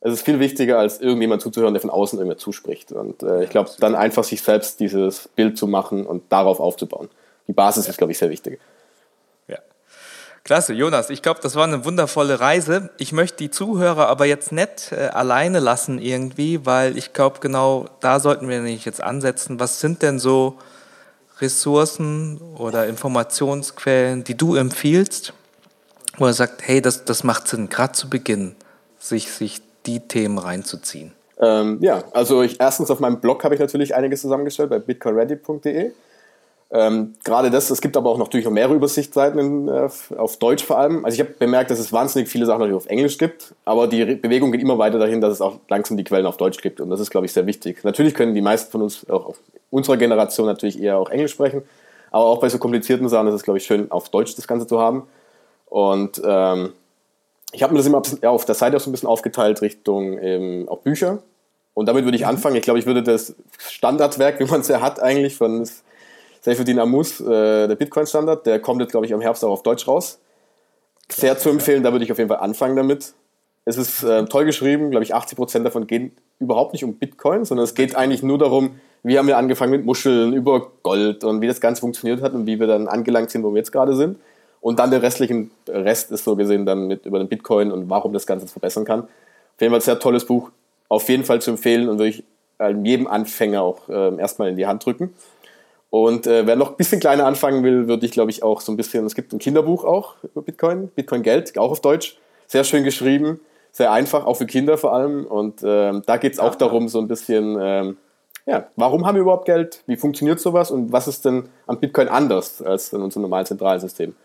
es 0.00 0.12
ist 0.12 0.22
viel 0.22 0.38
wichtiger, 0.38 0.78
als 0.78 1.00
irgendjemand 1.00 1.40
zuzuhören, 1.40 1.72
der 1.72 1.80
von 1.80 1.88
außen 1.88 2.18
irgendwer 2.18 2.36
zuspricht. 2.36 2.92
Und 2.92 3.22
äh, 3.22 3.44
ich 3.44 3.50
glaube, 3.50 3.70
dann 3.80 3.94
einfach 3.94 4.22
sich 4.22 4.42
selbst 4.42 4.78
dieses 4.78 5.28
Bild 5.28 5.56
zu 5.56 5.66
machen 5.66 6.04
und 6.04 6.30
darauf 6.30 6.60
aufzubauen. 6.60 7.08
Die 7.48 7.54
Basis 7.54 7.88
ist, 7.88 7.96
glaube 7.96 8.12
ich, 8.12 8.18
sehr 8.18 8.28
wichtig. 8.28 8.60
Klasse, 10.44 10.74
Jonas. 10.74 11.08
Ich 11.08 11.22
glaube, 11.22 11.40
das 11.42 11.56
war 11.56 11.64
eine 11.64 11.86
wundervolle 11.86 12.38
Reise. 12.38 12.90
Ich 12.98 13.12
möchte 13.12 13.38
die 13.38 13.50
Zuhörer 13.50 14.08
aber 14.08 14.26
jetzt 14.26 14.52
nicht 14.52 14.92
äh, 14.92 15.06
alleine 15.06 15.58
lassen 15.58 15.98
irgendwie, 15.98 16.66
weil 16.66 16.98
ich 16.98 17.14
glaube, 17.14 17.38
genau 17.40 17.86
da 18.00 18.20
sollten 18.20 18.46
wir 18.50 18.56
nämlich 18.56 18.84
jetzt 18.84 19.02
ansetzen. 19.02 19.58
Was 19.58 19.80
sind 19.80 20.02
denn 20.02 20.18
so 20.18 20.58
Ressourcen 21.40 22.38
oder 22.58 22.86
Informationsquellen, 22.86 24.22
die 24.24 24.36
du 24.36 24.54
empfiehlst, 24.54 25.32
wo 26.18 26.26
er 26.26 26.34
sagt, 26.34 26.60
hey, 26.68 26.82
das, 26.82 27.06
das 27.06 27.24
macht 27.24 27.48
Sinn, 27.48 27.70
gerade 27.70 27.94
zu 27.94 28.10
Beginn, 28.10 28.54
sich, 28.98 29.32
sich 29.32 29.62
die 29.86 30.00
Themen 30.00 30.36
reinzuziehen? 30.36 31.12
Ähm, 31.40 31.78
ja, 31.80 32.04
also 32.12 32.42
ich, 32.42 32.60
erstens 32.60 32.90
auf 32.90 33.00
meinem 33.00 33.18
Blog 33.18 33.44
habe 33.44 33.54
ich 33.54 33.60
natürlich 33.60 33.94
einiges 33.94 34.20
zusammengestellt 34.20 34.68
bei 34.68 34.78
bitcoinready.de. 34.78 35.92
Ähm, 36.70 37.14
Gerade 37.24 37.50
das, 37.50 37.70
es 37.70 37.80
gibt 37.80 37.96
aber 37.96 38.10
auch 38.10 38.18
natürlich 38.18 38.44
noch 38.44 38.52
mehrere 38.52 38.74
Übersichtsseiten 38.74 39.38
in, 39.38 39.68
äh, 39.68 39.88
auf 40.16 40.36
Deutsch 40.38 40.64
vor 40.64 40.78
allem. 40.78 41.04
Also 41.04 41.14
ich 41.14 41.20
habe 41.20 41.34
bemerkt, 41.38 41.70
dass 41.70 41.78
es 41.78 41.92
wahnsinnig 41.92 42.28
viele 42.28 42.46
Sachen 42.46 42.60
natürlich 42.60 42.76
auf 42.76 42.86
Englisch 42.86 43.18
gibt, 43.18 43.54
aber 43.64 43.86
die 43.86 44.02
Re 44.02 44.16
Bewegung 44.16 44.50
geht 44.50 44.60
immer 44.60 44.78
weiter 44.78 44.98
dahin, 44.98 45.20
dass 45.20 45.34
es 45.34 45.40
auch 45.40 45.58
langsam 45.68 45.96
die 45.96 46.04
Quellen 46.04 46.26
auf 46.26 46.36
Deutsch 46.36 46.60
gibt 46.60 46.80
und 46.80 46.90
das 46.90 47.00
ist, 47.00 47.10
glaube 47.10 47.26
ich, 47.26 47.32
sehr 47.32 47.46
wichtig. 47.46 47.84
Natürlich 47.84 48.14
können 48.14 48.34
die 48.34 48.40
meisten 48.40 48.72
von 48.72 48.82
uns, 48.82 49.08
auch 49.08 49.34
unserer 49.70 49.96
Generation 49.96 50.46
natürlich 50.46 50.80
eher 50.80 50.98
auch 50.98 51.10
Englisch 51.10 51.32
sprechen, 51.32 51.62
aber 52.10 52.24
auch 52.24 52.40
bei 52.40 52.48
so 52.48 52.58
komplizierten 52.58 53.08
Sachen 53.08 53.28
ist 53.28 53.34
es, 53.34 53.42
glaube 53.42 53.58
ich, 53.58 53.66
schön, 53.66 53.90
auf 53.90 54.08
Deutsch 54.08 54.34
das 54.34 54.48
Ganze 54.48 54.66
zu 54.66 54.80
haben. 54.80 55.06
Und 55.66 56.22
ähm, 56.24 56.72
ich 57.52 57.62
habe 57.62 57.72
mir 57.72 57.78
das 57.78 57.86
immer 57.86 58.02
auf 58.22 58.44
der 58.44 58.54
Seite 58.54 58.76
auch 58.76 58.80
so 58.80 58.90
ein 58.90 58.92
bisschen 58.92 59.08
aufgeteilt 59.08 59.62
Richtung 59.62 60.18
eben 60.18 60.68
auch 60.68 60.78
Bücher. 60.78 61.22
Und 61.72 61.86
damit 61.86 62.04
würde 62.04 62.16
ich 62.16 62.22
mhm. 62.22 62.30
anfangen. 62.30 62.56
Ich 62.56 62.62
glaube, 62.62 62.78
ich 62.78 62.86
würde 62.86 63.02
das 63.02 63.34
Standardwerk, 63.68 64.40
wie 64.40 64.44
man 64.44 64.60
es 64.60 64.68
ja 64.68 64.80
hat, 64.80 65.00
eigentlich 65.00 65.36
von 65.36 65.68
Seyfedin 66.44 66.78
Amus, 66.78 67.22
äh, 67.22 67.66
der 67.68 67.74
Bitcoin-Standard, 67.74 68.44
der 68.44 68.60
kommt 68.60 68.82
jetzt, 68.82 68.90
glaube 68.90 69.06
ich, 69.06 69.12
im 69.12 69.22
Herbst 69.22 69.42
auch 69.44 69.50
auf 69.50 69.62
Deutsch 69.62 69.88
raus. 69.88 70.20
Sehr 71.10 71.38
zu 71.38 71.48
empfehlen, 71.48 71.82
da 71.82 71.90
würde 71.92 72.04
ich 72.04 72.12
auf 72.12 72.18
jeden 72.18 72.28
Fall 72.28 72.40
anfangen 72.40 72.76
damit. 72.76 73.14
Es 73.64 73.78
ist 73.78 74.02
äh, 74.02 74.26
toll 74.26 74.44
geschrieben, 74.44 74.90
glaube 74.90 75.04
ich, 75.04 75.14
80% 75.14 75.62
davon 75.62 75.86
gehen 75.86 76.12
überhaupt 76.40 76.74
nicht 76.74 76.84
um 76.84 76.96
Bitcoin, 76.96 77.46
sondern 77.46 77.64
es 77.64 77.74
geht 77.74 77.96
eigentlich 77.96 78.22
nur 78.22 78.36
darum, 78.36 78.78
wie 79.02 79.18
haben 79.18 79.26
wir 79.26 79.38
angefangen 79.38 79.70
mit 79.70 79.86
Muscheln, 79.86 80.34
über 80.34 80.70
Gold 80.82 81.24
und 81.24 81.40
wie 81.40 81.46
das 81.46 81.62
Ganze 81.62 81.80
funktioniert 81.80 82.20
hat 82.20 82.34
und 82.34 82.46
wie 82.46 82.60
wir 82.60 82.66
dann 82.66 82.88
angelangt 82.88 83.30
sind, 83.30 83.42
wo 83.42 83.52
wir 83.52 83.58
jetzt 83.58 83.72
gerade 83.72 83.96
sind. 83.96 84.18
Und 84.60 84.78
dann 84.78 84.90
der 84.90 85.00
restliche 85.00 85.46
Rest 85.66 86.10
ist 86.10 86.24
so 86.24 86.36
gesehen 86.36 86.66
dann 86.66 86.86
mit 86.88 87.06
über 87.06 87.20
den 87.20 87.28
Bitcoin 87.28 87.72
und 87.72 87.88
warum 87.88 88.12
das 88.12 88.26
Ganze 88.26 88.48
verbessern 88.48 88.84
kann. 88.84 89.00
Auf 89.00 89.60
jeden 89.60 89.70
Fall 89.70 89.78
ein 89.78 89.82
sehr 89.82 89.98
tolles 89.98 90.26
Buch, 90.26 90.50
auf 90.90 91.08
jeden 91.08 91.24
Fall 91.24 91.40
zu 91.40 91.52
empfehlen 91.52 91.88
und 91.88 91.98
würde 91.98 92.10
ich 92.10 92.24
jedem 92.82 93.06
Anfänger 93.06 93.62
auch 93.62 93.88
äh, 93.88 94.16
erstmal 94.18 94.50
in 94.50 94.56
die 94.56 94.66
Hand 94.66 94.84
drücken. 94.84 95.14
Und 95.94 96.26
äh, 96.26 96.44
wer 96.44 96.56
noch 96.56 96.70
ein 96.70 96.76
bisschen 96.76 96.98
kleiner 96.98 97.24
anfangen 97.24 97.62
will, 97.62 97.86
würde 97.86 98.04
ich, 98.04 98.10
glaube 98.10 98.32
ich, 98.32 98.42
auch 98.42 98.60
so 98.60 98.72
ein 98.72 98.76
bisschen, 98.76 99.06
es 99.06 99.14
gibt 99.14 99.32
ein 99.32 99.38
Kinderbuch 99.38 99.84
auch 99.84 100.16
über 100.24 100.42
Bitcoin, 100.42 100.88
Bitcoin 100.88 101.22
Geld, 101.22 101.56
auch 101.56 101.70
auf 101.70 101.78
Deutsch. 101.78 102.18
Sehr 102.48 102.64
schön 102.64 102.82
geschrieben, 102.82 103.38
sehr 103.70 103.92
einfach, 103.92 104.26
auch 104.26 104.34
für 104.34 104.46
Kinder 104.46 104.76
vor 104.76 104.92
allem. 104.92 105.24
Und 105.24 105.62
ähm, 105.64 106.02
da 106.04 106.16
geht 106.16 106.32
es 106.32 106.40
auch 106.40 106.56
darum, 106.56 106.88
so 106.88 106.98
ein 106.98 107.06
bisschen, 107.06 107.56
ähm, 107.60 107.96
ja, 108.44 108.66
warum 108.74 109.06
haben 109.06 109.14
wir 109.14 109.22
überhaupt 109.22 109.44
Geld? 109.44 109.84
Wie 109.86 109.96
funktioniert 109.96 110.40
sowas? 110.40 110.72
Und 110.72 110.90
was 110.90 111.06
ist 111.06 111.24
denn 111.26 111.48
am 111.68 111.78
Bitcoin 111.78 112.08
anders 112.08 112.60
als 112.60 112.92
in 112.92 113.00
unserem 113.00 113.22
normalen 113.22 113.46
Zentralsystem? 113.46 114.16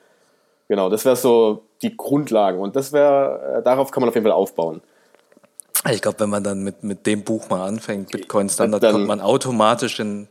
Genau, 0.69 0.89
das 0.89 1.05
wäre 1.05 1.17
so 1.17 1.61
die 1.83 1.95
Grundlagen. 1.95 2.57
Und 2.57 2.75
das 2.75 2.93
wäre, 2.93 3.59
äh, 3.59 3.61
darauf 3.61 3.91
kann 3.91 4.01
man 4.01 4.09
auf 4.09 4.15
jeden 4.15 4.25
Fall 4.25 4.33
aufbauen. 4.33 4.81
Ich 5.91 6.01
glaube, 6.01 6.19
wenn 6.19 6.29
man 6.29 6.43
dann 6.43 6.63
mit, 6.63 6.83
mit 6.83 7.05
dem 7.05 7.23
Buch 7.23 7.49
mal 7.49 7.65
anfängt, 7.65 8.11
Bitcoin 8.11 8.49
Standard, 8.49 8.83
dann, 8.83 8.93
kommt 8.93 9.07
man 9.07 9.21
automatisch 9.21 9.99
in, 9.99 10.27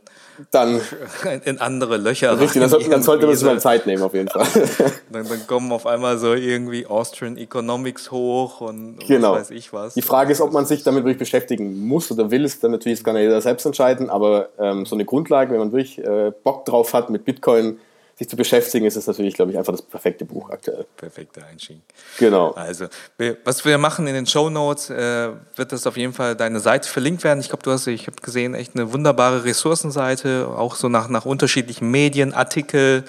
dann 0.51 0.79
in 1.45 1.57
andere 1.57 1.97
Löcher 1.97 2.39
richtig, 2.39 2.61
rein. 2.61 2.69
Dann, 2.69 2.89
dann 2.89 3.03
sollte 3.03 3.25
man 3.25 3.35
sich 3.35 3.45
mal 3.45 3.59
Zeit 3.59 3.87
nehmen, 3.87 4.03
auf 4.03 4.13
jeden 4.13 4.29
Fall. 4.29 4.45
dann, 5.11 5.27
dann, 5.27 5.47
kommen 5.47 5.71
auf 5.71 5.87
einmal 5.87 6.19
so 6.19 6.33
irgendwie 6.33 6.85
Austrian 6.85 7.35
Economics 7.35 8.11
hoch 8.11 8.61
und, 8.61 8.99
genau. 8.99 9.33
was 9.33 9.49
weiß 9.49 9.51
ich 9.51 9.73
was. 9.73 9.95
Die 9.95 10.03
Frage 10.03 10.31
ist, 10.31 10.41
ob 10.41 10.53
man 10.53 10.67
sich 10.67 10.83
damit 10.83 11.03
wirklich 11.03 11.17
beschäftigen 11.17 11.87
muss 11.87 12.11
oder 12.11 12.29
will, 12.29 12.45
ist 12.45 12.63
dann 12.63 12.71
natürlich, 12.71 12.99
das 12.99 13.03
kann 13.03 13.15
ja 13.15 13.23
jeder 13.23 13.41
selbst 13.41 13.65
entscheiden, 13.65 14.11
aber 14.11 14.49
ähm, 14.59 14.85
so 14.85 14.95
eine 14.95 15.05
Grundlage, 15.05 15.51
wenn 15.51 15.59
man 15.59 15.71
wirklich 15.71 15.97
äh, 15.97 16.31
Bock 16.43 16.65
drauf 16.65 16.93
hat 16.93 17.09
mit 17.09 17.25
Bitcoin, 17.25 17.79
sich 18.19 18.27
zu 18.27 18.35
beschäftigen, 18.35 18.85
ist 18.85 18.97
es 18.97 19.07
natürlich, 19.07 19.33
glaube 19.33 19.51
ich, 19.51 19.57
einfach 19.57 19.71
das 19.71 19.81
perfekte 19.81 20.25
Buch 20.25 20.49
aktuell. 20.49 20.85
Perfekter 20.97 21.41
Einstieg. 21.49 21.79
Genau. 22.17 22.51
Also, 22.51 22.87
was 23.45 23.63
wir 23.63 23.77
machen 23.77 24.07
in 24.07 24.13
den 24.13 24.27
Show 24.27 24.49
Notes, 24.49 24.89
äh, 24.89 25.29
wird 25.55 25.71
das 25.71 25.87
auf 25.87 25.95
jeden 25.95 26.11
Fall 26.11 26.35
deine 26.35 26.59
Seite 26.59 26.89
verlinkt 26.89 27.23
werden. 27.23 27.39
Ich 27.39 27.47
glaube, 27.47 27.63
du 27.63 27.71
hast, 27.71 27.87
ich 27.87 28.07
habe 28.07 28.17
gesehen, 28.21 28.55
echt 28.55 28.75
eine 28.75 28.91
wunderbare 28.91 29.45
Ressourcenseite, 29.45 30.49
auch 30.49 30.75
so 30.75 30.89
nach, 30.89 31.07
nach 31.07 31.25
unterschiedlichen 31.25 31.89
Medien, 31.91 32.33
Artikel, 32.33 33.05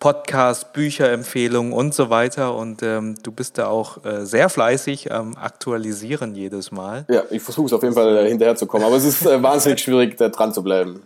Podcasts, 0.00 0.66
Bücherempfehlungen 0.72 1.72
und 1.72 1.94
so 1.94 2.10
weiter. 2.10 2.56
Und 2.56 2.82
ähm, 2.82 3.14
du 3.22 3.30
bist 3.30 3.58
da 3.58 3.68
auch 3.68 4.04
äh, 4.04 4.26
sehr 4.26 4.48
fleißig 4.48 5.12
am 5.12 5.36
Aktualisieren 5.36 6.34
jedes 6.34 6.72
Mal. 6.72 7.04
Ja, 7.08 7.22
ich 7.30 7.42
versuche 7.42 7.66
es 7.66 7.72
auf 7.72 7.82
jeden 7.84 7.94
Fall 7.94 8.26
hinterherzukommen, 8.26 8.84
aber 8.84 8.96
es 8.96 9.04
ist 9.04 9.24
äh, 9.24 9.40
wahnsinnig 9.40 9.78
schwierig, 9.80 10.16
da 10.16 10.28
dran 10.30 10.52
zu 10.52 10.64
bleiben. 10.64 11.04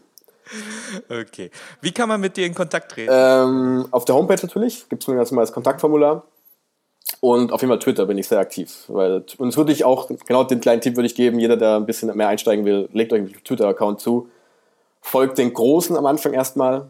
Okay. 1.09 1.51
Wie 1.81 1.93
kann 1.93 2.09
man 2.09 2.21
mit 2.21 2.37
dir 2.37 2.47
in 2.47 2.55
Kontakt 2.55 2.93
treten? 2.93 3.11
Ähm, 3.13 3.87
auf 3.91 4.05
der 4.05 4.15
Homepage 4.15 4.41
natürlich, 4.43 4.89
gibt 4.89 5.03
es 5.03 5.09
mir 5.09 5.17
ganz 5.17 5.31
normal 5.31 5.45
das 5.45 5.53
Kontaktformular. 5.53 6.25
Und 7.21 7.53
auf 7.53 7.61
jeden 7.61 7.71
Fall 7.71 7.79
Twitter 7.79 8.07
bin 8.07 8.19
ich 8.19 8.29
sehr 8.29 8.39
aktiv. 8.39 8.85
Weil, 8.89 9.25
und 9.39 9.49
es 9.49 9.57
würde 9.57 9.73
ich 9.73 9.85
auch, 9.85 10.11
genau 10.27 10.45
den 10.45 10.61
kleinen 10.61 10.81
Tipp 10.81 10.97
würde 10.97 11.07
ich 11.07 11.15
geben, 11.15 11.39
jeder, 11.39 11.57
der 11.57 11.77
ein 11.77 11.87
bisschen 11.87 12.15
mehr 12.17 12.29
einsteigen 12.29 12.65
will, 12.65 12.89
legt 12.93 13.13
euch 13.13 13.21
einen 13.21 13.45
Twitter-Account 13.45 14.01
zu, 14.01 14.29
folgt 15.01 15.39
den 15.39 15.53
Großen 15.53 15.97
am 15.97 16.07
Anfang 16.07 16.33
erstmal 16.33 16.89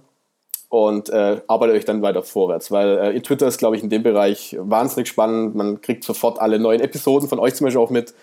und 0.68 1.10
äh, 1.10 1.40
arbeitet 1.48 1.76
euch 1.76 1.84
dann 1.84 2.02
weiter 2.02 2.22
vorwärts. 2.22 2.70
Weil 2.70 3.16
äh, 3.16 3.20
Twitter 3.20 3.46
ist, 3.46 3.58
glaube 3.58 3.76
ich, 3.76 3.82
in 3.82 3.90
dem 3.90 4.02
Bereich 4.02 4.56
wahnsinnig 4.58 5.08
spannend. 5.08 5.54
Man 5.54 5.80
kriegt 5.80 6.04
sofort 6.04 6.40
alle 6.40 6.58
neuen 6.58 6.80
Episoden 6.80 7.28
von 7.28 7.38
euch 7.38 7.54
zum 7.54 7.66
Beispiel 7.66 7.82
auch 7.82 7.90
mit 7.90 8.14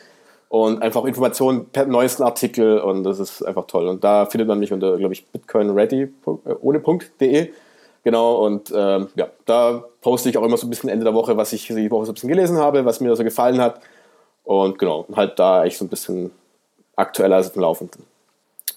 und 0.50 0.82
einfach 0.82 1.06
Informationen 1.06 1.68
per 1.70 1.86
neuesten 1.86 2.24
Artikel 2.24 2.80
und 2.80 3.04
das 3.04 3.20
ist 3.20 3.44
einfach 3.44 3.68
toll. 3.68 3.88
Und 3.88 4.04
da 4.04 4.26
findet 4.26 4.48
man 4.48 4.60
mich 4.60 4.74
unter, 4.74 4.98
glaube 4.98 5.14
ich, 5.14 5.26
bitcoinready 5.28 6.02
äh, 6.02 6.56
ohne 6.60 6.80
Punkt.de. 6.80 7.52
Genau, 8.04 8.46
und 8.46 8.74
ähm, 8.76 9.10
ja, 9.16 9.28
da 9.46 9.84
poste 10.02 10.30
ich 10.30 10.38
auch 10.38 10.44
immer 10.44 10.58
so 10.58 10.66
ein 10.66 10.70
bisschen 10.70 10.90
Ende 10.90 11.04
der 11.04 11.14
Woche, 11.14 11.38
was 11.38 11.54
ich 11.54 11.68
die 11.68 11.92
Woche 11.92 12.06
so 12.06 12.12
ein 12.12 12.16
bisschen 12.16 12.30
gelesen 12.30 12.58
habe, 12.58 12.84
was 12.84 13.00
mir 13.00 13.16
so 13.16 13.24
gefallen 13.24 13.62
hat. 13.62 13.82
Und 14.44 14.80
genau, 14.80 15.06
halt 15.16 15.38
da 15.38 15.66
echt 15.66 15.78
so 15.78 15.86
ein 15.86 15.90
bisschen 15.90 16.32
aktueller 16.96 17.36
als 17.36 17.48
auf 17.48 17.54
dem 17.54 17.62
Laufenden. 17.62 18.04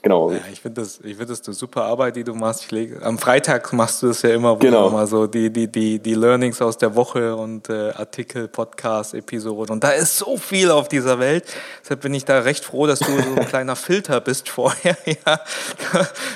Genau. 0.02 0.32
Ja, 0.32 0.40
ich 0.52 0.60
finde 0.60 0.80
das, 0.80 0.98
ich 0.98 1.16
finde 1.16 1.26
das 1.26 1.46
eine 1.46 1.54
super 1.54 1.84
Arbeit, 1.84 2.16
die 2.16 2.24
du 2.24 2.34
machst. 2.34 2.64
Ich 2.64 2.70
lege, 2.72 3.00
am 3.02 3.18
Freitag 3.18 3.72
machst 3.72 4.02
du 4.02 4.08
das 4.08 4.22
ja 4.22 4.30
immer, 4.30 4.56
wo 4.56 4.58
genau. 4.58 4.90
mal 4.90 5.06
so 5.06 5.28
die, 5.28 5.48
die, 5.48 5.70
die, 5.70 6.00
die 6.00 6.14
Learnings 6.14 6.60
aus 6.60 6.76
der 6.76 6.96
Woche 6.96 7.36
und 7.36 7.68
äh, 7.68 7.90
Artikel, 7.92 8.48
Podcast, 8.48 9.14
Episoden. 9.14 9.72
Und 9.72 9.84
da 9.84 9.90
ist 9.90 10.18
so 10.18 10.36
viel 10.36 10.72
auf 10.72 10.88
dieser 10.88 11.20
Welt. 11.20 11.44
Deshalb 11.82 12.00
bin 12.00 12.14
ich 12.14 12.24
da 12.24 12.40
recht 12.40 12.64
froh, 12.64 12.88
dass 12.88 12.98
du 12.98 13.06
so 13.06 13.36
ein 13.36 13.46
kleiner 13.48 13.76
Filter 13.76 14.20
bist 14.20 14.48
vorher, 14.48 14.96
ja. 15.06 15.40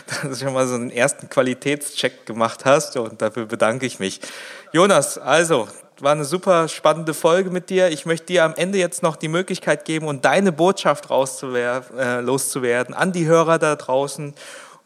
Dass 0.07 0.21
du 0.23 0.45
schon 0.45 0.55
mal 0.55 0.69
so 0.69 0.77
einen 0.77 0.91
ersten 0.91 1.29
Qualitätscheck 1.29 2.25
gemacht 2.25 2.65
hast 2.65 2.97
und 2.97 3.21
dafür 3.21 3.47
bedanke 3.47 3.85
ich 3.85 3.99
mich. 3.99 4.21
Jonas, 4.73 5.19
also, 5.19 5.67
war 6.03 6.13
eine 6.13 6.25
super 6.25 6.69
spannende 6.69 7.15
Folge 7.15 7.51
mit 7.51 7.71
dir. 7.71 7.89
Ich 7.89 8.07
möchte 8.07 8.27
dir 8.27 8.45
am 8.45 8.55
Ende 8.57 8.79
jetzt 8.79 9.03
noch 9.03 9.17
die 9.17 9.29
Möglichkeit 9.29 9.85
geben 9.85 10.07
und 10.07 10.25
deine 10.25 10.53
Botschaft 10.53 11.11
äh, 11.11 12.21
loszuwerden 12.21 12.95
an 12.95 13.13
die 13.13 13.27
Hörer 13.27 13.59
da 13.59 13.77
draußen. 13.77 14.35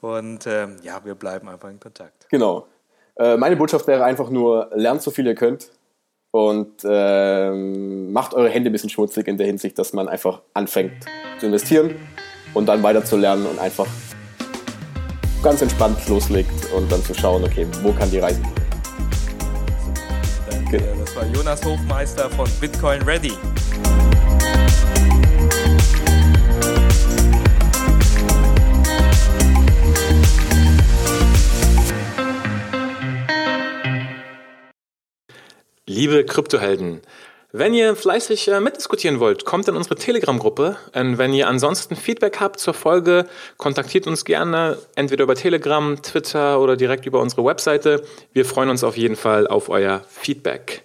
Und 0.01 0.47
ähm, 0.47 0.77
ja, 0.83 1.05
wir 1.05 1.15
bleiben 1.15 1.49
einfach 1.49 1.69
in 1.69 1.81
Kontakt. 1.81 2.29
Genau. 2.31 2.67
Äh, 3.17 3.37
meine 3.37 3.57
Botschaft 3.57 3.87
wäre 3.87 4.05
einfach 4.05 4.31
nur, 4.31 4.71
lernt 4.75 5.03
so 5.03 5.11
viel 5.11 5.27
ihr 5.27 5.35
könnt 5.35 5.71
und 6.31 6.83
ähm, 6.85 8.13
macht 8.13 8.35
eure 8.35 8.49
Hände 8.49 8.71
ein 8.71 8.73
bisschen 8.73 8.91
schmutzig 8.91 9.27
in 9.27 9.37
der 9.37 9.47
Hinsicht, 9.47 9.79
dass 9.79 9.93
man 9.93 10.09
einfach 10.09 10.41
anfängt 10.55 11.05
zu 11.39 11.47
investieren 11.47 11.97
und 12.55 12.67
dann 12.67 12.83
weiter 12.83 13.05
zu 13.05 13.17
lernen 13.17 13.47
und 13.47 13.59
einfach 13.59 13.87
ganz 15.43 15.63
entspannt 15.63 16.09
loslegt 16.09 16.73
und 16.75 16.91
dann 16.91 17.03
zu 17.03 17.15
schauen, 17.15 17.45
okay, 17.45 17.67
wo 17.83 17.93
kann 17.93 18.11
die 18.11 18.19
Reise 18.19 18.41
gehen. 18.41 18.61
Okay. 20.67 21.00
Das 21.13 21.25
war 21.25 21.35
Jonas 21.35 21.65
Hofmeister 21.65 22.31
von 22.31 22.49
Bitcoin 22.61 23.03
Ready. 23.03 23.33
Liebe 35.87 36.25
Kryptohelden, 36.25 37.01
wenn 37.51 37.75
ihr 37.75 37.97
fleißig 37.97 38.47
äh, 38.47 38.61
mitdiskutieren 38.61 39.19
wollt, 39.19 39.45
kommt 39.45 39.67
in 39.67 39.75
unsere 39.75 39.97
Telegram-Gruppe. 39.97 40.77
Wenn 40.93 41.35
ihr 41.35 41.49
ansonsten 41.49 41.97
Feedback 41.97 42.39
habt 42.39 42.61
zur 42.61 42.75
Folge, 42.75 43.27
kontaktiert 43.57 44.07
uns 44.07 44.25
gerne 44.25 44.79
entweder 44.95 45.25
über 45.25 45.35
Telegram, 45.35 46.01
Twitter 46.01 46.61
oder 46.61 46.77
direkt 46.77 47.05
über 47.07 47.19
unsere 47.19 47.45
Webseite. 47.45 48.05
Wir 48.33 48.45
freuen 48.45 48.71
uns 48.71 48.85
auf 48.85 48.97
jeden 48.97 49.17
Fall 49.17 49.49
auf 49.49 49.71
euer 49.71 50.05
Feedback. 50.09 50.85